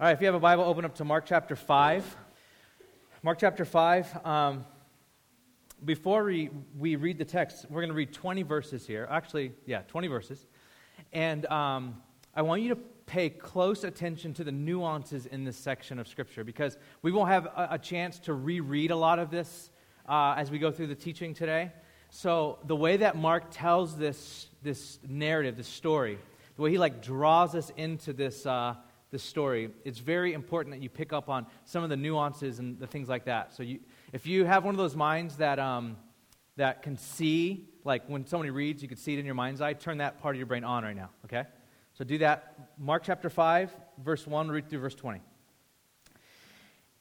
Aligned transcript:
All 0.00 0.06
right, 0.06 0.12
if 0.12 0.22
you 0.22 0.26
have 0.28 0.34
a 0.34 0.40
Bible, 0.40 0.64
open 0.64 0.86
up 0.86 0.94
to 0.94 1.04
Mark 1.04 1.26
chapter 1.26 1.54
5. 1.54 2.16
Mark 3.22 3.38
chapter 3.38 3.66
5. 3.66 4.24
Um, 4.24 4.64
before 5.84 6.24
we, 6.24 6.48
we 6.78 6.96
read 6.96 7.18
the 7.18 7.24
text, 7.26 7.66
we're 7.68 7.82
going 7.82 7.90
to 7.90 7.94
read 7.94 8.10
20 8.10 8.42
verses 8.42 8.86
here. 8.86 9.06
Actually, 9.10 9.52
yeah, 9.66 9.82
20 9.88 10.08
verses. 10.08 10.46
And 11.12 11.44
um, 11.48 12.00
I 12.34 12.40
want 12.40 12.62
you 12.62 12.70
to 12.70 12.76
pay 13.04 13.28
close 13.28 13.84
attention 13.84 14.32
to 14.32 14.42
the 14.42 14.52
nuances 14.52 15.26
in 15.26 15.44
this 15.44 15.58
section 15.58 15.98
of 15.98 16.08
Scripture 16.08 16.44
because 16.44 16.78
we 17.02 17.12
won't 17.12 17.28
have 17.28 17.44
a, 17.44 17.68
a 17.72 17.78
chance 17.78 18.18
to 18.20 18.32
reread 18.32 18.90
a 18.90 18.96
lot 18.96 19.18
of 19.18 19.30
this 19.30 19.68
uh, 20.08 20.32
as 20.34 20.50
we 20.50 20.58
go 20.58 20.70
through 20.70 20.86
the 20.86 20.94
teaching 20.94 21.34
today. 21.34 21.72
So, 22.08 22.58
the 22.64 22.74
way 22.74 22.96
that 22.96 23.18
Mark 23.18 23.48
tells 23.50 23.98
this, 23.98 24.46
this 24.62 24.98
narrative, 25.06 25.58
this 25.58 25.68
story, 25.68 26.18
the 26.56 26.62
way 26.62 26.70
he 26.70 26.78
like 26.78 27.02
draws 27.02 27.54
us 27.54 27.70
into 27.76 28.14
this. 28.14 28.46
Uh, 28.46 28.76
this 29.10 29.22
story, 29.22 29.70
it's 29.84 29.98
very 29.98 30.32
important 30.34 30.74
that 30.74 30.82
you 30.82 30.88
pick 30.88 31.12
up 31.12 31.28
on 31.28 31.46
some 31.64 31.82
of 31.82 31.90
the 31.90 31.96
nuances 31.96 32.60
and 32.60 32.78
the 32.78 32.86
things 32.86 33.08
like 33.08 33.24
that. 33.24 33.52
So, 33.54 33.62
you, 33.62 33.80
if 34.12 34.26
you 34.26 34.44
have 34.44 34.64
one 34.64 34.74
of 34.74 34.78
those 34.78 34.94
minds 34.94 35.36
that, 35.36 35.58
um, 35.58 35.96
that 36.56 36.82
can 36.82 36.96
see, 36.96 37.68
like 37.84 38.06
when 38.06 38.24
somebody 38.26 38.50
reads, 38.50 38.82
you 38.82 38.88
can 38.88 38.96
see 38.96 39.14
it 39.14 39.18
in 39.18 39.26
your 39.26 39.34
mind's 39.34 39.60
eye, 39.60 39.72
turn 39.72 39.98
that 39.98 40.20
part 40.20 40.36
of 40.36 40.38
your 40.38 40.46
brain 40.46 40.62
on 40.62 40.84
right 40.84 40.96
now, 40.96 41.10
okay? 41.24 41.44
So, 41.94 42.04
do 42.04 42.18
that. 42.18 42.70
Mark 42.78 43.02
chapter 43.04 43.28
5, 43.28 43.74
verse 44.02 44.26
1, 44.26 44.48
read 44.48 44.68
through 44.68 44.80
verse 44.80 44.94
20. 44.94 45.20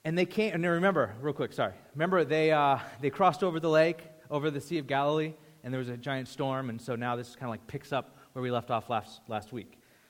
And 0.03 0.17
they 0.17 0.25
came, 0.25 0.53
and 0.53 0.65
remember, 0.65 1.13
real 1.21 1.33
quick, 1.33 1.53
sorry. 1.53 1.73
Remember, 1.93 2.23
they, 2.23 2.51
uh, 2.51 2.79
they 3.01 3.11
crossed 3.11 3.43
over 3.43 3.59
the 3.59 3.69
lake, 3.69 4.01
over 4.31 4.49
the 4.49 4.61
Sea 4.61 4.79
of 4.79 4.87
Galilee, 4.87 5.33
and 5.63 5.71
there 5.71 5.79
was 5.79 5.89
a 5.89 5.97
giant 5.97 6.27
storm, 6.27 6.69
and 6.69 6.81
so 6.81 6.95
now 6.95 7.15
this 7.15 7.35
kind 7.35 7.43
of 7.43 7.49
like 7.49 7.67
picks 7.67 7.91
up 7.91 8.17
where 8.33 8.41
we 8.41 8.49
left 8.49 8.71
off 8.71 8.89
last, 8.89 9.21
last 9.27 9.51
week. 9.51 9.78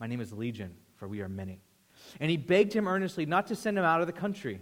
my 0.00 0.06
name 0.06 0.20
is 0.20 0.32
Legion, 0.32 0.74
for 0.96 1.06
we 1.06 1.20
are 1.20 1.28
many. 1.28 1.60
And 2.18 2.30
he 2.30 2.38
begged 2.38 2.72
him 2.72 2.88
earnestly 2.88 3.26
not 3.26 3.46
to 3.48 3.54
send 3.54 3.78
him 3.78 3.84
out 3.84 4.00
of 4.00 4.06
the 4.06 4.12
country. 4.12 4.60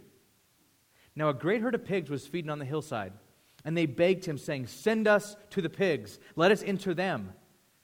Now, 1.14 1.28
a 1.28 1.34
great 1.34 1.62
herd 1.62 1.74
of 1.74 1.84
pigs 1.84 2.10
was 2.10 2.26
feeding 2.26 2.50
on 2.50 2.58
the 2.58 2.64
hillside. 2.64 3.12
And 3.64 3.76
they 3.76 3.86
begged 3.86 4.24
him, 4.24 4.38
saying, 4.38 4.66
Send 4.66 5.08
us 5.08 5.36
to 5.50 5.62
the 5.62 5.70
pigs, 5.70 6.18
let 6.36 6.50
us 6.50 6.62
enter 6.62 6.94
them. 6.94 7.32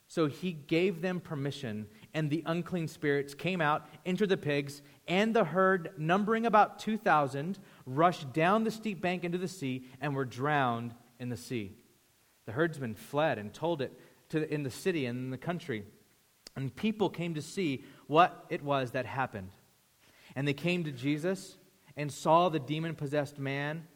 So 0.07 0.27
he 0.27 0.53
gave 0.53 1.01
them 1.01 1.19
permission, 1.21 1.87
and 2.13 2.31
the 2.31 2.43
unclean 2.47 2.89
spirits 2.89 3.35
came 3.35 3.61
out, 3.61 3.89
entered 4.05 4.29
the 4.29 4.37
pigs, 4.37 4.83
and 5.09 5.35
the 5.35 5.45
herd, 5.45 5.91
numbering 5.97 6.47
about 6.47 6.79
2,000, 6.79 7.59
rushed 7.87 8.33
down 8.33 8.65
the 8.65 8.71
steep 8.71 9.01
bank 9.01 9.25
into 9.25 9.39
the 9.39 9.49
sea 9.49 9.87
and 10.01 10.15
were 10.15 10.25
drowned 10.25 10.95
in 11.19 11.31
the 11.31 11.37
sea. 11.37 11.73
The 12.47 12.53
herdsmen 12.53 12.95
fled 12.95 13.39
and 13.39 13.53
told 13.53 13.83
it 13.83 13.93
to, 14.31 14.53
in 14.53 14.63
the 14.63 14.71
city 14.71 15.07
and 15.07 15.19
in 15.19 15.31
the 15.31 15.39
country. 15.39 15.85
And 16.57 16.75
people 16.75 17.11
came 17.11 17.35
to 17.35 17.43
see 17.43 17.85
what 18.07 18.47
it 18.49 18.63
was 18.63 18.93
that 18.93 19.07
happened. 19.07 19.51
And 20.37 20.47
they 20.47 20.55
came 20.55 20.85
to 20.85 20.93
Jesus 20.93 21.57
and 21.97 22.13
saw 22.13 22.49
the 22.49 22.59
demon 22.61 22.95
possessed 22.95 23.39
man, 23.39 23.87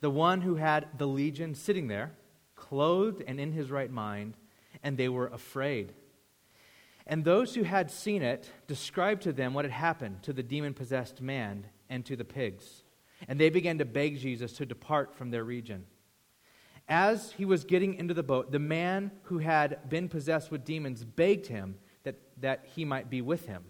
the 0.00 0.10
one 0.10 0.40
who 0.40 0.56
had 0.56 0.86
the 0.98 1.06
legion, 1.06 1.54
sitting 1.54 1.88
there, 1.88 2.12
clothed 2.56 3.22
and 3.26 3.40
in 3.40 3.52
his 3.52 3.70
right 3.70 3.90
mind, 3.90 4.36
and 4.82 4.96
they 4.96 5.08
were 5.08 5.28
afraid. 5.28 5.92
And 7.06 7.24
those 7.24 7.54
who 7.54 7.62
had 7.64 7.90
seen 7.90 8.22
it 8.22 8.50
described 8.66 9.22
to 9.22 9.32
them 9.32 9.54
what 9.54 9.64
had 9.64 9.72
happened 9.72 10.22
to 10.22 10.32
the 10.32 10.42
demon 10.42 10.74
possessed 10.74 11.20
man 11.20 11.66
and 11.88 12.04
to 12.06 12.16
the 12.16 12.24
pigs. 12.24 12.82
And 13.28 13.38
they 13.38 13.50
began 13.50 13.78
to 13.78 13.84
beg 13.84 14.18
Jesus 14.18 14.54
to 14.54 14.66
depart 14.66 15.14
from 15.14 15.30
their 15.30 15.44
region. 15.44 15.84
As 16.88 17.32
he 17.32 17.44
was 17.44 17.64
getting 17.64 17.94
into 17.94 18.14
the 18.14 18.22
boat, 18.22 18.52
the 18.52 18.58
man 18.58 19.10
who 19.24 19.38
had 19.38 19.88
been 19.88 20.08
possessed 20.08 20.50
with 20.50 20.64
demons 20.64 21.04
begged 21.04 21.46
him 21.46 21.76
that, 22.04 22.16
that 22.40 22.64
he 22.74 22.84
might 22.84 23.10
be 23.10 23.20
with 23.20 23.46
him. 23.46 23.64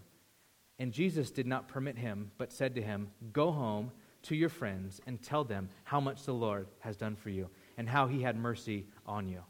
And 0.77 0.91
Jesus 0.91 1.31
did 1.31 1.47
not 1.47 1.67
permit 1.67 1.97
him, 1.97 2.31
but 2.37 2.51
said 2.51 2.75
to 2.75 2.81
him, 2.81 3.09
Go 3.33 3.51
home 3.51 3.91
to 4.23 4.35
your 4.35 4.49
friends 4.49 5.01
and 5.07 5.21
tell 5.21 5.43
them 5.43 5.69
how 5.83 5.99
much 5.99 6.23
the 6.23 6.33
Lord 6.33 6.67
has 6.79 6.97
done 6.97 7.15
for 7.15 7.29
you 7.29 7.49
and 7.77 7.87
how 7.87 8.07
he 8.07 8.21
had 8.21 8.35
mercy 8.35 8.85
on 9.05 9.27
you. 9.27 9.41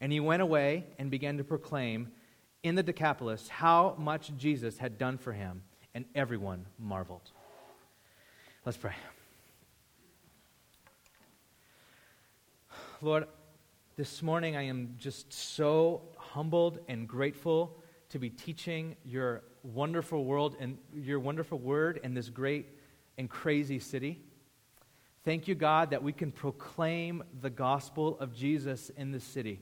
And 0.00 0.10
he 0.12 0.20
went 0.20 0.42
away 0.42 0.86
and 0.98 1.10
began 1.10 1.36
to 1.38 1.44
proclaim 1.44 2.10
in 2.62 2.74
the 2.74 2.82
Decapolis 2.82 3.48
how 3.48 3.94
much 3.98 4.32
Jesus 4.36 4.78
had 4.78 4.98
done 4.98 5.18
for 5.18 5.32
him, 5.32 5.62
and 5.94 6.04
everyone 6.14 6.66
marveled. 6.78 7.30
Let's 8.64 8.78
pray. 8.78 8.94
Lord, 13.00 13.26
this 13.96 14.22
morning 14.22 14.56
I 14.56 14.62
am 14.62 14.94
just 14.96 15.32
so 15.32 16.02
humbled 16.16 16.78
and 16.88 17.08
grateful 17.08 17.81
to 18.12 18.18
be 18.18 18.28
teaching 18.28 18.94
your 19.06 19.42
wonderful 19.62 20.26
world 20.26 20.54
and 20.60 20.76
your 20.94 21.18
wonderful 21.18 21.58
word 21.58 21.98
in 22.04 22.12
this 22.12 22.28
great 22.28 22.66
and 23.16 23.28
crazy 23.28 23.78
city. 23.78 24.20
Thank 25.24 25.48
you, 25.48 25.54
God, 25.54 25.90
that 25.90 26.02
we 26.02 26.12
can 26.12 26.30
proclaim 26.30 27.22
the 27.40 27.48
gospel 27.48 28.18
of 28.20 28.34
Jesus 28.34 28.90
in 28.98 29.12
this 29.12 29.24
city. 29.24 29.60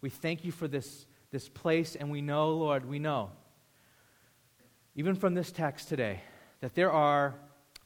We 0.00 0.10
thank 0.10 0.44
you 0.44 0.50
for 0.50 0.66
this, 0.66 1.06
this 1.30 1.48
place, 1.48 1.94
and 1.94 2.10
we 2.10 2.20
know, 2.22 2.50
Lord, 2.50 2.88
we 2.88 2.98
know, 2.98 3.30
even 4.96 5.14
from 5.14 5.34
this 5.34 5.52
text 5.52 5.88
today, 5.88 6.22
that 6.60 6.74
there 6.74 6.90
are 6.90 7.36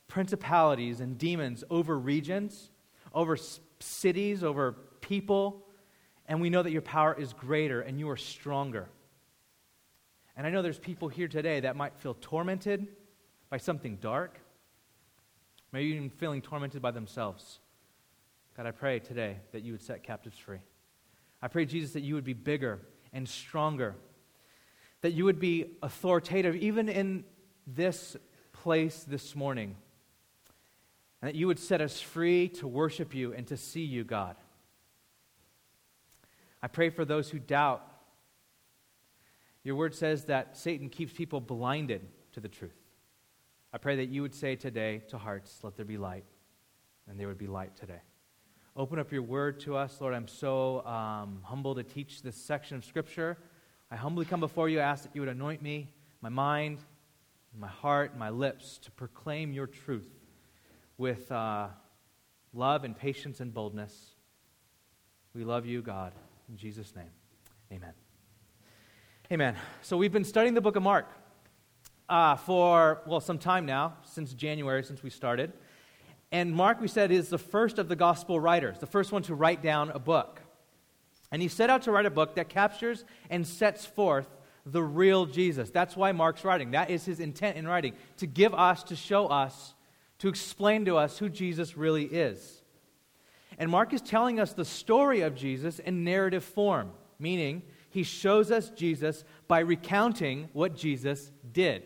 principalities 0.08 1.00
and 1.00 1.18
demons 1.18 1.62
over 1.68 1.98
regions, 1.98 2.70
over 3.12 3.36
cities, 3.80 4.42
over 4.42 4.72
people, 5.02 5.66
and 6.26 6.40
we 6.40 6.48
know 6.48 6.62
that 6.62 6.72
your 6.72 6.80
power 6.80 7.14
is 7.18 7.34
greater 7.34 7.82
and 7.82 7.98
you 7.98 8.08
are 8.08 8.16
stronger. 8.16 8.88
And 10.40 10.46
I 10.46 10.50
know 10.50 10.62
there's 10.62 10.78
people 10.78 11.10
here 11.10 11.28
today 11.28 11.60
that 11.60 11.76
might 11.76 11.94
feel 11.98 12.16
tormented 12.18 12.86
by 13.50 13.58
something 13.58 13.96
dark, 13.96 14.40
maybe 15.70 15.90
even 15.90 16.08
feeling 16.08 16.40
tormented 16.40 16.80
by 16.80 16.92
themselves. 16.92 17.58
God, 18.56 18.64
I 18.64 18.70
pray 18.70 19.00
today 19.00 19.36
that 19.52 19.60
you 19.64 19.72
would 19.72 19.82
set 19.82 20.02
captives 20.02 20.38
free. 20.38 20.60
I 21.42 21.48
pray, 21.48 21.66
Jesus, 21.66 21.92
that 21.92 22.00
you 22.00 22.14
would 22.14 22.24
be 22.24 22.32
bigger 22.32 22.80
and 23.12 23.28
stronger, 23.28 23.96
that 25.02 25.12
you 25.12 25.26
would 25.26 25.40
be 25.40 25.72
authoritative 25.82 26.56
even 26.56 26.88
in 26.88 27.24
this 27.66 28.16
place 28.54 29.04
this 29.06 29.36
morning, 29.36 29.76
and 31.20 31.28
that 31.28 31.34
you 31.34 31.48
would 31.48 31.58
set 31.58 31.82
us 31.82 32.00
free 32.00 32.48
to 32.48 32.66
worship 32.66 33.14
you 33.14 33.34
and 33.34 33.46
to 33.48 33.58
see 33.58 33.84
you, 33.84 34.04
God. 34.04 34.36
I 36.62 36.68
pray 36.68 36.88
for 36.88 37.04
those 37.04 37.28
who 37.28 37.38
doubt 37.38 37.86
your 39.64 39.76
word 39.76 39.94
says 39.94 40.24
that 40.24 40.56
Satan 40.56 40.88
keeps 40.88 41.12
people 41.12 41.40
blinded 41.40 42.06
to 42.32 42.40
the 42.40 42.48
truth. 42.48 42.76
I 43.72 43.78
pray 43.78 43.96
that 43.96 44.08
you 44.08 44.22
would 44.22 44.34
say 44.34 44.56
today 44.56 45.02
to 45.08 45.18
hearts, 45.18 45.60
let 45.62 45.76
there 45.76 45.84
be 45.84 45.98
light, 45.98 46.24
and 47.08 47.18
there 47.18 47.28
would 47.28 47.38
be 47.38 47.46
light 47.46 47.76
today. 47.76 48.00
Open 48.76 48.98
up 48.98 49.12
your 49.12 49.22
word 49.22 49.60
to 49.60 49.76
us, 49.76 50.00
Lord. 50.00 50.14
I'm 50.14 50.28
so 50.28 50.84
um, 50.86 51.40
humble 51.42 51.74
to 51.74 51.82
teach 51.82 52.22
this 52.22 52.36
section 52.36 52.76
of 52.76 52.84
Scripture. 52.84 53.36
I 53.90 53.96
humbly 53.96 54.24
come 54.24 54.40
before 54.40 54.68
you, 54.68 54.80
ask 54.80 55.02
that 55.04 55.14
you 55.14 55.20
would 55.20 55.28
anoint 55.28 55.60
me, 55.60 55.88
my 56.20 56.28
mind, 56.28 56.78
my 57.58 57.68
heart, 57.68 58.16
my 58.16 58.30
lips 58.30 58.78
to 58.78 58.90
proclaim 58.92 59.52
your 59.52 59.66
truth 59.66 60.08
with 60.98 61.30
uh, 61.32 61.68
love 62.54 62.84
and 62.84 62.96
patience 62.96 63.40
and 63.40 63.52
boldness. 63.52 64.14
We 65.34 65.44
love 65.44 65.66
you, 65.66 65.82
God. 65.82 66.12
In 66.48 66.56
Jesus' 66.56 66.94
name, 66.94 67.10
amen. 67.72 68.09
Amen. 69.32 69.54
So 69.82 69.96
we've 69.96 70.10
been 70.10 70.24
studying 70.24 70.54
the 70.54 70.60
book 70.60 70.74
of 70.74 70.82
Mark. 70.82 71.06
uh, 72.10 72.34
for, 72.34 73.00
well, 73.06 73.20
some 73.20 73.38
time 73.38 73.64
now, 73.64 73.94
since 74.04 74.34
January, 74.34 74.82
since 74.82 75.02
we 75.02 75.10
started. 75.10 75.52
And 76.32 76.52
Mark, 76.52 76.80
we 76.80 76.88
said, 76.88 77.12
is 77.12 77.28
the 77.28 77.38
first 77.38 77.78
of 77.78 77.88
the 77.88 77.96
gospel 77.96 78.40
writers, 78.40 78.78
the 78.78 78.86
first 78.86 79.12
one 79.12 79.22
to 79.22 79.34
write 79.34 79.62
down 79.62 79.90
a 79.90 79.98
book. 79.98 80.40
And 81.30 81.40
he 81.40 81.46
set 81.46 81.70
out 81.70 81.82
to 81.82 81.92
write 81.92 82.06
a 82.06 82.10
book 82.10 82.34
that 82.34 82.48
captures 82.48 83.04
and 83.30 83.46
sets 83.46 83.86
forth 83.86 84.26
the 84.66 84.82
real 84.82 85.24
Jesus. 85.24 85.70
That's 85.70 85.96
why 85.96 86.10
Mark's 86.10 86.44
writing. 86.44 86.72
That 86.72 86.90
is 86.90 87.04
his 87.04 87.20
intent 87.20 87.56
in 87.56 87.66
writing, 87.66 87.94
to 88.16 88.26
give 88.26 88.52
us, 88.52 88.82
to 88.84 88.96
show 88.96 89.28
us, 89.28 89.74
to 90.18 90.28
explain 90.28 90.84
to 90.86 90.96
us 90.96 91.18
who 91.18 91.28
Jesus 91.28 91.76
really 91.76 92.04
is. 92.04 92.60
And 93.56 93.70
Mark 93.70 93.92
is 93.92 94.02
telling 94.02 94.40
us 94.40 94.52
the 94.52 94.64
story 94.64 95.20
of 95.20 95.36
Jesus 95.36 95.78
in 95.78 96.02
narrative 96.02 96.44
form, 96.44 96.90
meaning 97.20 97.62
he 97.90 98.02
shows 98.04 98.50
us 98.50 98.70
Jesus 98.70 99.24
by 99.48 99.60
recounting 99.60 100.48
what 100.52 100.76
Jesus 100.76 101.30
did. 101.52 101.82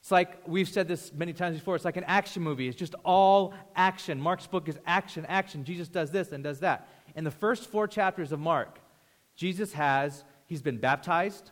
It's 0.00 0.10
like 0.10 0.46
we've 0.46 0.68
said 0.68 0.88
this 0.88 1.12
many 1.12 1.32
times 1.32 1.58
before, 1.58 1.76
it's 1.76 1.84
like 1.84 1.96
an 1.96 2.04
action 2.04 2.42
movie. 2.42 2.68
It's 2.68 2.78
just 2.78 2.94
all 3.04 3.54
action. 3.76 4.20
Mark's 4.20 4.46
book 4.46 4.68
is 4.68 4.78
action, 4.86 5.24
action. 5.26 5.64
Jesus 5.64 5.88
does 5.88 6.10
this 6.10 6.32
and 6.32 6.42
does 6.42 6.60
that. 6.60 6.88
In 7.14 7.24
the 7.24 7.30
first 7.30 7.68
four 7.70 7.86
chapters 7.86 8.32
of 8.32 8.40
Mark, 8.40 8.80
Jesus 9.36 9.72
has, 9.72 10.24
he's 10.46 10.62
been 10.62 10.78
baptized, 10.78 11.50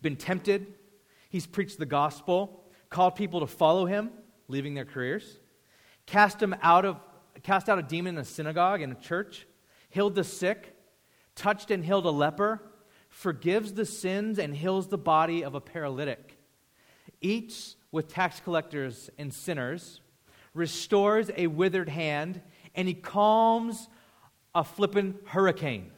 been 0.00 0.16
tempted, 0.16 0.66
he's 1.28 1.46
preached 1.46 1.78
the 1.78 1.86
gospel, 1.86 2.64
called 2.90 3.16
people 3.16 3.40
to 3.40 3.46
follow 3.46 3.86
him, 3.86 4.10
leaving 4.48 4.74
their 4.74 4.84
careers, 4.84 5.38
cast 6.06 6.42
him 6.42 6.54
out 6.62 6.84
of 6.84 6.96
cast 7.42 7.68
out 7.68 7.78
a 7.78 7.82
demon 7.82 8.16
in 8.16 8.20
a 8.20 8.24
synagogue 8.24 8.82
in 8.82 8.90
a 8.90 8.96
church, 8.96 9.46
healed 9.90 10.14
the 10.14 10.24
sick, 10.24 10.74
touched 11.38 11.70
and 11.70 11.84
healed 11.84 12.04
a 12.04 12.10
leper, 12.10 12.60
forgives 13.08 13.72
the 13.72 13.86
sins 13.86 14.38
and 14.38 14.54
heals 14.54 14.88
the 14.88 14.98
body 14.98 15.42
of 15.42 15.54
a 15.54 15.60
paralytic, 15.60 16.36
eats 17.20 17.76
with 17.90 18.08
tax 18.08 18.40
collectors 18.40 19.08
and 19.16 19.32
sinners, 19.32 20.00
restores 20.52 21.30
a 21.36 21.46
withered 21.46 21.88
hand, 21.88 22.42
and 22.74 22.86
he 22.86 22.94
calms 22.94 23.88
a 24.54 24.64
flippin' 24.64 25.14
hurricane, 25.26 25.90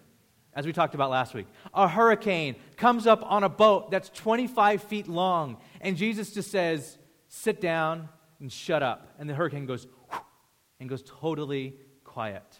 as 0.54 0.66
we 0.66 0.72
talked 0.72 0.94
about 0.94 1.10
last 1.10 1.34
week. 1.34 1.46
A 1.74 1.88
hurricane 1.88 2.56
comes 2.76 3.06
up 3.06 3.22
on 3.24 3.42
a 3.42 3.48
boat 3.48 3.90
that's 3.90 4.10
25 4.10 4.82
feet 4.82 5.08
long, 5.08 5.56
and 5.80 5.96
Jesus 5.96 6.32
just 6.32 6.50
says, 6.50 6.98
Sit 7.32 7.60
down 7.60 8.08
and 8.40 8.50
shut 8.50 8.82
up. 8.82 9.14
And 9.18 9.30
the 9.30 9.34
hurricane 9.34 9.64
goes 9.64 9.86
and 10.80 10.88
goes 10.88 11.04
totally 11.06 11.76
quiet. 12.02 12.59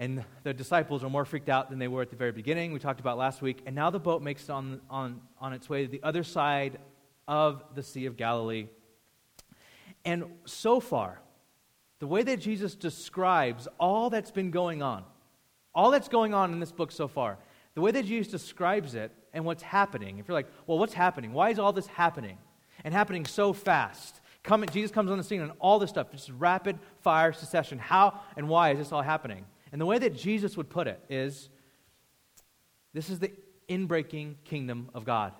And 0.00 0.24
the 0.44 0.54
disciples 0.54 1.04
are 1.04 1.10
more 1.10 1.26
freaked 1.26 1.50
out 1.50 1.68
than 1.68 1.78
they 1.78 1.86
were 1.86 2.00
at 2.00 2.08
the 2.08 2.16
very 2.16 2.32
beginning. 2.32 2.72
We 2.72 2.78
talked 2.78 3.00
about 3.00 3.18
last 3.18 3.42
week. 3.42 3.60
And 3.66 3.76
now 3.76 3.90
the 3.90 4.00
boat 4.00 4.22
makes 4.22 4.44
it 4.44 4.50
on, 4.50 4.80
on, 4.88 5.20
on 5.38 5.52
its 5.52 5.68
way 5.68 5.84
to 5.84 5.90
the 5.90 6.02
other 6.02 6.24
side 6.24 6.78
of 7.28 7.62
the 7.74 7.82
Sea 7.82 8.06
of 8.06 8.16
Galilee. 8.16 8.68
And 10.06 10.24
so 10.46 10.80
far, 10.80 11.20
the 11.98 12.06
way 12.06 12.22
that 12.22 12.40
Jesus 12.40 12.74
describes 12.74 13.68
all 13.78 14.08
that's 14.08 14.30
been 14.30 14.50
going 14.50 14.82
on, 14.82 15.04
all 15.74 15.90
that's 15.90 16.08
going 16.08 16.32
on 16.32 16.54
in 16.54 16.60
this 16.60 16.72
book 16.72 16.92
so 16.92 17.06
far, 17.06 17.36
the 17.74 17.82
way 17.82 17.90
that 17.90 18.06
Jesus 18.06 18.32
describes 18.32 18.94
it 18.94 19.12
and 19.34 19.44
what's 19.44 19.62
happening, 19.62 20.18
if 20.18 20.26
you're 20.26 20.34
like, 20.34 20.48
well, 20.66 20.78
what's 20.78 20.94
happening? 20.94 21.34
Why 21.34 21.50
is 21.50 21.58
all 21.58 21.74
this 21.74 21.86
happening? 21.86 22.38
And 22.84 22.94
happening 22.94 23.26
so 23.26 23.52
fast? 23.52 24.22
Coming, 24.42 24.70
Jesus 24.70 24.90
comes 24.90 25.10
on 25.10 25.18
the 25.18 25.24
scene 25.24 25.42
and 25.42 25.52
all 25.58 25.78
this 25.78 25.90
stuff, 25.90 26.10
just 26.10 26.30
rapid 26.38 26.78
fire 27.02 27.34
succession. 27.34 27.78
How 27.78 28.18
and 28.38 28.48
why 28.48 28.70
is 28.70 28.78
this 28.78 28.92
all 28.92 29.02
happening? 29.02 29.44
And 29.72 29.80
the 29.80 29.86
way 29.86 29.98
that 29.98 30.14
Jesus 30.14 30.56
would 30.56 30.68
put 30.68 30.86
it 30.86 31.02
is 31.08 31.48
this 32.92 33.10
is 33.10 33.20
the 33.20 33.32
inbreaking 33.68 34.36
kingdom 34.44 34.90
of 34.94 35.04
God. 35.04 35.32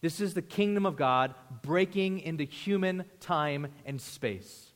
This 0.00 0.20
is 0.20 0.34
the 0.34 0.42
kingdom 0.42 0.86
of 0.86 0.96
God 0.96 1.34
breaking 1.62 2.20
into 2.20 2.44
human 2.44 3.04
time 3.20 3.68
and 3.84 4.00
space. 4.00 4.72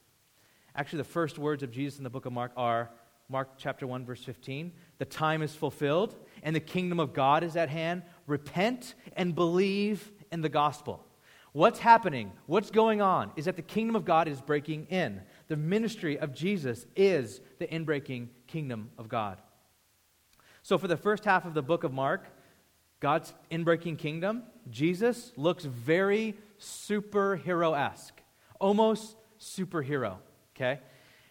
Actually, 0.75 0.99
the 0.99 1.05
first 1.05 1.39
words 1.39 1.63
of 1.63 1.71
Jesus 1.71 1.99
in 1.99 2.05
the 2.05 2.11
book 2.11 2.27
of 2.27 2.33
Mark 2.33 2.53
are 2.57 2.91
Mark 3.29 3.51
chapter 3.57 3.87
1, 3.87 4.05
verse 4.05 4.23
15. 4.25 4.73
The 4.99 5.05
time 5.05 5.43
is 5.43 5.55
fulfilled 5.55 6.17
and 6.43 6.55
the 6.55 6.61
kingdom 6.61 6.99
of 6.99 7.13
God 7.13 7.45
is 7.45 7.57
at 7.57 7.69
hand. 7.69 8.03
Repent 8.27 8.95
and 9.17 9.35
believe 9.35 10.11
in 10.33 10.41
the 10.41 10.49
gospel. 10.49 11.07
What's 11.53 11.81
happening, 11.81 12.33
what's 12.47 12.71
going 12.71 13.01
on, 13.01 13.33
is 13.37 13.47
that 13.47 13.57
the 13.57 13.63
kingdom 13.63 13.97
of 13.97 14.05
God 14.05 14.29
is 14.29 14.41
breaking 14.41 14.87
in. 14.87 15.21
The 15.49 15.57
ministry 15.57 16.19
of 16.19 16.33
Jesus 16.33 16.87
is 16.95 17.41
the 17.59 17.67
inbreaking 17.67 18.29
kingdom 18.51 18.91
of 18.99 19.09
God. 19.09 19.39
So, 20.63 20.77
for 20.79 20.89
the 20.89 20.97
first 20.97 21.25
half 21.25 21.45
of 21.45 21.55
the 21.55 21.63
book 21.63 21.85
of 21.85 21.93
Mark, 21.93 22.27
God's 23.01 23.33
inbreaking 23.51 23.99
kingdom, 23.99 24.43
Jesus 24.69 25.33
looks 25.37 25.65
very 25.65 26.37
superhero 26.59 27.79
esque, 27.79 28.21
almost 28.59 29.17
superhero 29.41 30.19
okay? 30.61 30.81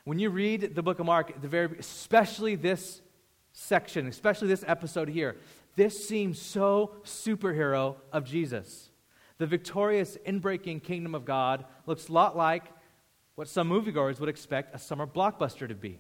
When 0.06 0.20
you 0.20 0.30
read 0.30 0.74
the 0.76 0.82
book 0.82 1.00
of 1.00 1.06
Mark, 1.06 1.40
the 1.42 1.48
very, 1.48 1.78
especially 1.78 2.56
this 2.56 3.02
section, 3.54 4.08
especially 4.08 4.48
this 4.48 4.64
episode 4.68 5.10
here, 5.10 5.38
this 5.76 6.08
seems 6.08 6.42
so 6.42 6.96
superhero 7.04 7.96
of 8.12 8.26
Jesus. 8.26 8.90
The 9.38 9.46
victorious, 9.46 10.18
inbreaking 10.28 10.84
kingdom 10.84 11.16
of 11.16 11.26
God 11.26 11.66
looks 11.86 12.10
a 12.10 12.12
lot 12.12 12.36
like 12.36 12.66
what 13.36 13.48
some 13.48 13.70
moviegoers 13.70 14.20
would 14.20 14.30
expect 14.30 14.76
a 14.76 14.80
summer 14.80 15.08
blockbuster 15.08 15.68
to 15.68 15.76
be. 15.76 16.00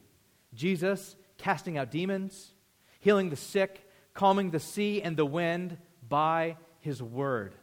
Jesus 0.54 1.16
casting 1.38 1.78
out 1.78 1.92
demons, 1.92 2.54
healing 3.00 3.30
the 3.30 3.36
sick, 3.36 3.88
calming 4.13 4.51
the 4.51 4.60
sea 4.60 5.01
and 5.01 5.16
the 5.16 5.25
wind 5.25 5.78
by 6.07 6.57
his 6.80 7.01
word, 7.01 7.56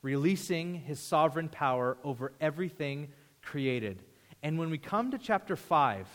releasing 0.00 0.74
his 0.74 1.00
sovereign 1.00 1.48
power 1.48 1.98
over 2.04 2.32
everything 2.40 3.08
created 3.42 4.02
and 4.42 4.58
when 4.58 4.70
we 4.70 4.78
come 4.78 5.10
to 5.12 5.18
chapter 5.18 5.54
5, 5.54 6.08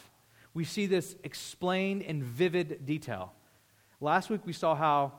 we 0.54 0.66
see 0.66 0.86
this 0.86 1.16
explained 1.24 2.02
in 2.02 2.22
vivid 2.22 2.86
detail. 2.86 3.34
Last 4.02 4.30
week 4.30 4.42
we 4.46 4.54
saw 4.54 4.76
how 4.76 5.14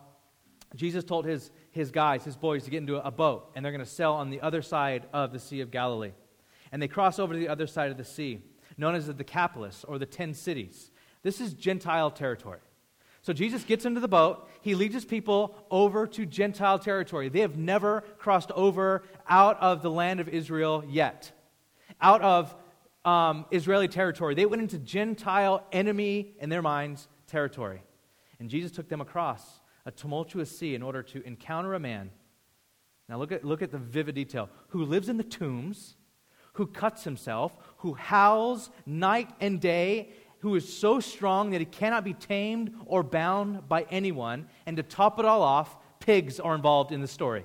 Jesus 0.77 1.05
told 1.05 1.25
his, 1.25 1.51
his 1.71 1.91
guys, 1.91 2.25
his 2.25 2.37
boys, 2.37 2.65
to 2.65 2.71
get 2.71 2.79
into 2.79 3.05
a 3.05 3.11
boat, 3.11 3.51
and 3.55 3.65
they're 3.65 3.73
going 3.73 3.85
to 3.85 3.91
sail 3.91 4.13
on 4.13 4.29
the 4.29 4.43
other 4.43 4.61
side 4.61 5.07
of 5.13 5.33
the 5.33 5.39
Sea 5.39 5.63
of 5.63 5.71
Galilee. 5.71 6.13
And 6.71 6.83
they 6.83 6.89
cross 6.89 7.19
over 7.19 7.33
to 7.33 7.41
the 7.41 7.49
other 7.49 7.67
side 7.67 7.91
of 7.91 7.97
the 7.97 8.05
sea, 8.05 8.43
known 8.79 8.95
as 8.95 9.07
the 9.07 9.15
Decapolis 9.15 9.85
or 9.87 9.99
the 9.99 10.07
Ten 10.07 10.33
Cities. 10.33 10.91
This 11.23 11.41
is 11.41 11.53
Gentile 11.53 12.11
territory. 12.11 12.61
So 13.23 13.33
Jesus 13.33 13.65
gets 13.65 13.85
into 13.85 14.01
the 14.01 14.09
boat. 14.09 14.49
He 14.63 14.75
leads 14.75 14.95
his 14.95 15.05
people 15.05 15.55
over 15.71 16.07
to 16.07 16.25
Gentile 16.25 16.79
territory. 16.79 17.29
They 17.29 17.41
have 17.41 17.59
never 17.59 18.03
crossed 18.17 18.51
over 18.53 19.03
out 19.29 19.61
of 19.61 19.83
the 19.83 19.91
land 19.91 20.21
of 20.21 20.29
Israel 20.29 20.85
yet, 20.89 21.33
out 22.01 22.23
of 22.23 22.55
um, 23.05 23.45
Israeli 23.51 23.89
territory. 23.89 24.35
They 24.35 24.47
went 24.47 24.63
into 24.63 24.79
Gentile 24.79 25.67
enemy, 25.73 26.35
in 26.41 26.49
their 26.49 26.63
minds, 26.63 27.09
territory. 27.27 27.83
And 28.39 28.49
Jesus 28.49 28.71
took 28.71 28.89
them 28.89 29.01
across 29.01 29.61
a 29.85 29.91
tumultuous 29.91 30.57
sea 30.57 30.75
in 30.75 30.83
order 30.83 31.03
to 31.03 31.23
encounter 31.27 31.75
a 31.75 31.81
man. 31.81 32.11
Now 33.09 33.19
look 33.19 33.33
at, 33.33 33.45
look 33.45 33.63
at 33.63 33.73
the 33.73 33.79
vivid 33.79 34.15
detail. 34.15 34.49
Who 34.69 34.85
lives 34.85 35.09
in 35.09 35.17
the 35.17 35.25
tombs, 35.25 35.97
who 36.55 36.67
cuts 36.67 37.05
himself, 37.05 37.57
who 37.79 37.95
howls 37.95 38.71
night 38.87 39.31
and 39.41 39.61
day, 39.61 40.11
who 40.41 40.55
is 40.55 40.73
so 40.73 41.01
strong 41.01 41.51
that 41.51 41.61
he 41.61 41.65
cannot 41.65 42.05
be 42.05 42.15
tamed 42.15 42.73
or 42.87 43.03
bound 43.03 43.69
by 43.69 43.87
anyone. 43.91 44.47
And 44.67 44.77
to 44.77 44.83
top 44.83 45.19
it 45.19 45.25
all 45.25 45.43
off, 45.43 45.77
pigs 45.99 46.39
are 46.39 46.55
involved 46.55 46.93
in 46.93 47.01
the 47.01 47.09
story. 47.09 47.45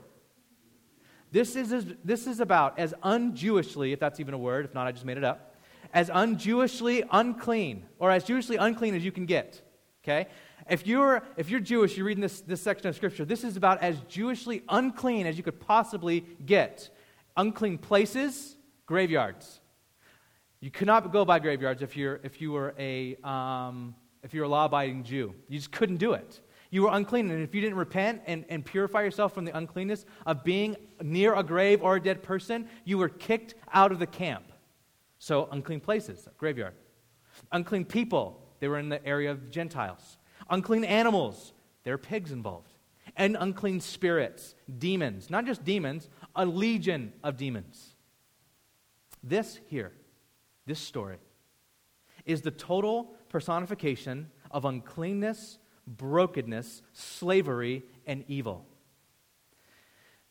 This 1.31 1.55
is, 1.55 1.85
this 2.03 2.27
is 2.27 2.39
about 2.39 2.77
as 2.77 2.93
un-Jewishly, 3.01 3.91
if 3.91 3.99
that's 3.99 4.19
even 4.19 4.35
a 4.35 4.37
word, 4.37 4.65
if 4.65 4.75
not, 4.75 4.85
I 4.85 4.91
just 4.91 5.05
made 5.05 5.17
it 5.17 5.23
up, 5.23 5.55
as 5.91 6.11
un-Jewishly 6.11 7.03
unclean, 7.11 7.85
or 7.97 8.11
as 8.11 8.23
Jewishly 8.23 8.57
unclean 8.59 8.93
as 8.93 9.03
you 9.03 9.11
can 9.11 9.25
get. 9.25 9.61
Okay? 10.03 10.27
If 10.69 10.85
you're, 10.85 11.23
if 11.35 11.49
you're 11.49 11.59
Jewish, 11.59 11.97
you're 11.97 12.05
reading 12.05 12.21
this, 12.21 12.41
this 12.41 12.61
section 12.61 12.87
of 12.87 12.95
Scripture, 12.95 13.25
this 13.25 13.43
is 13.43 13.57
about 13.57 13.81
as 13.81 13.97
Jewishly 14.01 14.61
unclean 14.69 15.25
as 15.25 15.35
you 15.35 15.43
could 15.43 15.59
possibly 15.59 16.23
get. 16.45 16.89
Unclean 17.35 17.79
places, 17.79 18.55
graveyards. 18.85 19.59
You 20.63 20.71
could 20.71 20.87
not 20.87 21.11
go 21.11 21.25
by 21.25 21.39
graveyards 21.39 21.81
if, 21.81 21.97
you're, 21.97 22.21
if 22.23 22.39
you 22.39 22.53
were 22.53 22.73
a, 22.79 23.17
um, 23.23 23.95
if 24.23 24.33
you 24.33 24.39
were 24.39 24.45
a 24.45 24.49
law-abiding 24.49 25.03
Jew. 25.03 25.35
You 25.49 25.59
just 25.59 25.71
couldn't 25.71 25.97
do 25.97 26.13
it 26.13 26.39
you 26.73 26.81
were 26.81 26.89
unclean. 26.91 27.29
And 27.29 27.43
if 27.43 27.53
you 27.53 27.61
didn't 27.61 27.77
repent 27.77 28.23
and, 28.25 28.45
and 28.49 28.65
purify 28.65 29.03
yourself 29.03 29.31
from 29.31 29.45
the 29.45 29.55
uncleanness 29.55 30.07
of 30.25 30.43
being 30.43 30.75
near 31.03 31.35
a 31.35 31.43
grave 31.43 31.83
or 31.83 31.97
a 31.97 32.01
dead 32.01 32.23
person, 32.23 32.67
you 32.83 32.97
were 32.97 33.09
kicked 33.09 33.53
out 33.71 33.91
of 33.91 33.99
the 33.99 34.07
camp. 34.07 34.51
So, 35.19 35.47
unclean 35.51 35.81
places, 35.81 36.27
graveyard. 36.39 36.73
Unclean 37.51 37.85
people, 37.85 38.41
they 38.59 38.67
were 38.67 38.79
in 38.79 38.89
the 38.89 39.05
area 39.05 39.29
of 39.29 39.51
Gentiles. 39.51 40.17
Unclean 40.49 40.83
animals, 40.83 41.53
there 41.83 41.93
are 41.93 41.99
pigs 41.99 42.31
involved. 42.31 42.73
And 43.15 43.37
unclean 43.39 43.79
spirits, 43.79 44.55
demons, 44.79 45.29
not 45.29 45.45
just 45.45 45.63
demons, 45.63 46.09
a 46.35 46.43
legion 46.43 47.13
of 47.23 47.37
demons. 47.37 47.93
This 49.21 49.59
here, 49.67 49.91
this 50.65 50.79
story, 50.79 51.17
is 52.25 52.41
the 52.41 52.51
total 52.51 53.15
personification 53.29 54.29
of 54.51 54.65
uncleanness 54.65 55.59
brokenness, 55.87 56.81
slavery, 56.93 57.83
and 58.05 58.23
evil. 58.27 58.65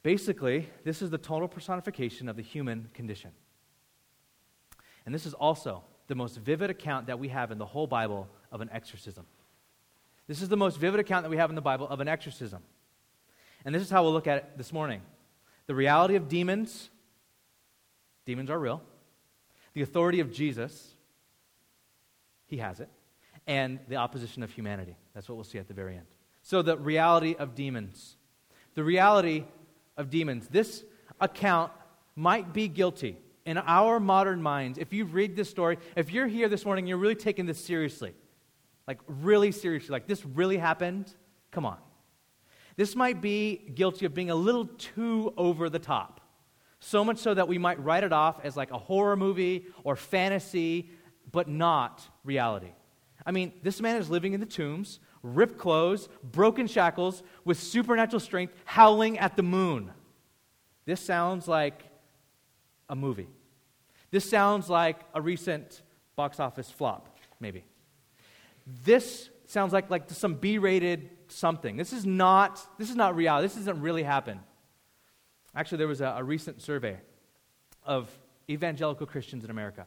Basically, 0.03 0.69
this 0.85 1.03
is 1.03 1.11
the 1.11 1.19
total 1.19 1.49
personification 1.49 2.29
of 2.29 2.37
the 2.37 2.43
human 2.43 2.89
condition. 2.95 3.31
And 5.07 5.15
this 5.15 5.27
is 5.27 5.35
also 5.35 5.85
the 6.09 6.15
most 6.15 6.39
vivid 6.39 6.71
account 6.71 7.07
that 7.07 7.19
we 7.19 7.29
have 7.29 7.51
in 7.51 7.59
the 7.59 7.67
whole 7.67 7.87
Bible 7.87 8.29
of 8.51 8.61
an 8.61 8.71
exorcism. 8.73 9.27
This 10.27 10.43
is 10.43 10.49
the 10.49 10.57
most 10.57 10.79
vivid 10.79 11.01
account 11.01 11.25
that 11.25 11.31
we 11.31 11.37
have 11.37 11.51
in 11.51 11.57
the 11.57 11.63
Bible 11.63 11.89
of 11.89 12.01
an 12.01 12.09
exorcism. 12.09 12.63
And 13.65 13.75
this 13.75 13.83
is 13.83 13.91
how 13.91 14.03
we'll 14.03 14.13
look 14.13 14.27
at 14.27 14.39
it 14.39 14.51
this 14.57 14.73
morning 14.73 15.03
the 15.67 15.75
reality 15.75 16.17
of 16.17 16.29
demons. 16.29 16.91
Demons 18.25 18.51
are 18.51 18.59
real. 18.59 18.83
The 19.75 19.83
authority 19.83 20.21
of 20.21 20.33
Jesus. 20.33 20.95
He 22.47 22.59
has 22.59 22.81
it. 22.81 22.89
And 23.47 23.81
the 23.89 23.97
opposition 23.97 24.43
of 24.43 24.51
humanity. 24.51 24.97
That's 25.15 25.29
what 25.29 25.35
we'll 25.35 25.45
see 25.45 25.59
at 25.59 25.69
the 25.69 25.75
very 25.75 25.97
end. 25.97 26.07
So, 26.43 26.63
the 26.63 26.77
reality 26.77 27.35
of 27.39 27.55
demons. 27.55 28.17
The 28.75 28.85
reality 28.85 29.45
of 29.97 30.11
demons. 30.11 30.49
This 30.49 30.85
account 31.21 31.73
might 32.17 32.53
be 32.53 32.69
guilty 32.69 33.17
in 33.45 33.59
our 33.59 33.99
modern 34.01 34.43
minds. 34.43 34.79
If 34.79 34.93
you 34.93 35.05
read 35.05 35.37
this 35.37 35.51
story, 35.51 35.79
if 35.97 36.13
you're 36.13 36.27
here 36.27 36.49
this 36.49 36.65
morning, 36.65 36.87
you're 36.87 36.99
really 36.99 37.15
taking 37.15 37.47
this 37.47 37.63
seriously. 37.63 38.15
Like, 38.87 38.99
really 39.07 39.53
seriously. 39.53 39.93
Like, 39.93 40.07
this 40.07 40.25
really 40.25 40.59
happened? 40.59 41.13
Come 41.51 41.67
on. 41.67 41.79
This 42.77 42.97
might 42.97 43.21
be 43.21 43.57
guilty 43.75 44.07
of 44.07 44.15
being 44.15 44.31
a 44.31 44.35
little 44.35 44.67
too 44.67 45.33
over 45.37 45.69
the 45.69 45.79
top. 45.79 46.21
So 46.85 47.05
much 47.05 47.19
so 47.19 47.33
that 47.33 47.47
we 47.47 47.59
might 47.59 47.83
write 47.83 48.03
it 48.03 48.13
off 48.13 48.45
as 48.45 48.57
like 48.57 48.73
a 48.73 48.79
horror 48.79 49.15
movie 49.15 49.67
or 49.85 49.95
fantasy, 49.95 50.91
but 51.31 51.47
not 51.47 52.03
reality. 52.25 52.73
I 53.25 53.31
mean, 53.31 53.53
this 53.63 53.81
man 53.81 53.99
is 53.99 54.11
living 54.11 54.33
in 54.33 54.41
the 54.41 54.47
tombs, 54.47 54.99
ripped 55.23 55.59
clothes, 55.59 56.09
broken 56.25 56.67
shackles, 56.67 57.23
with 57.45 57.61
supernatural 57.61 58.19
strength, 58.19 58.53
howling 58.65 59.17
at 59.21 59.37
the 59.37 59.45
moon. 59.45 59.93
This 60.85 61.01
sounds 61.01 61.47
like 61.47 61.85
a 62.89 62.97
movie. 62.97 63.29
This 64.11 64.29
sounds 64.29 64.69
like 64.69 64.99
a 65.15 65.23
recent 65.23 65.83
box 66.17 66.41
office 66.41 66.69
flop, 66.69 67.17
maybe. 67.39 67.65
This 68.85 69.31
sounds 69.47 69.73
like, 69.73 69.89
like 69.89 70.11
some 70.11 70.35
B 70.35 70.59
rated 70.59 71.11
something. 71.29 71.77
This 71.77 71.93
is 71.93 72.05
not, 72.05 72.61
this 72.77 72.91
is 72.91 72.97
not 72.97 73.15
reality. 73.15 73.47
This 73.47 73.55
doesn't 73.55 73.81
really 73.81 74.03
happen. 74.03 74.41
Actually, 75.55 75.79
there 75.79 75.89
was 75.89 76.01
a, 76.01 76.15
a 76.19 76.25
recent 76.25 76.63
survey 76.63 76.99
of 77.85 78.11
evangelical 78.49 79.07
Christians 79.07 79.45
in 79.45 79.51
America. 79.51 79.87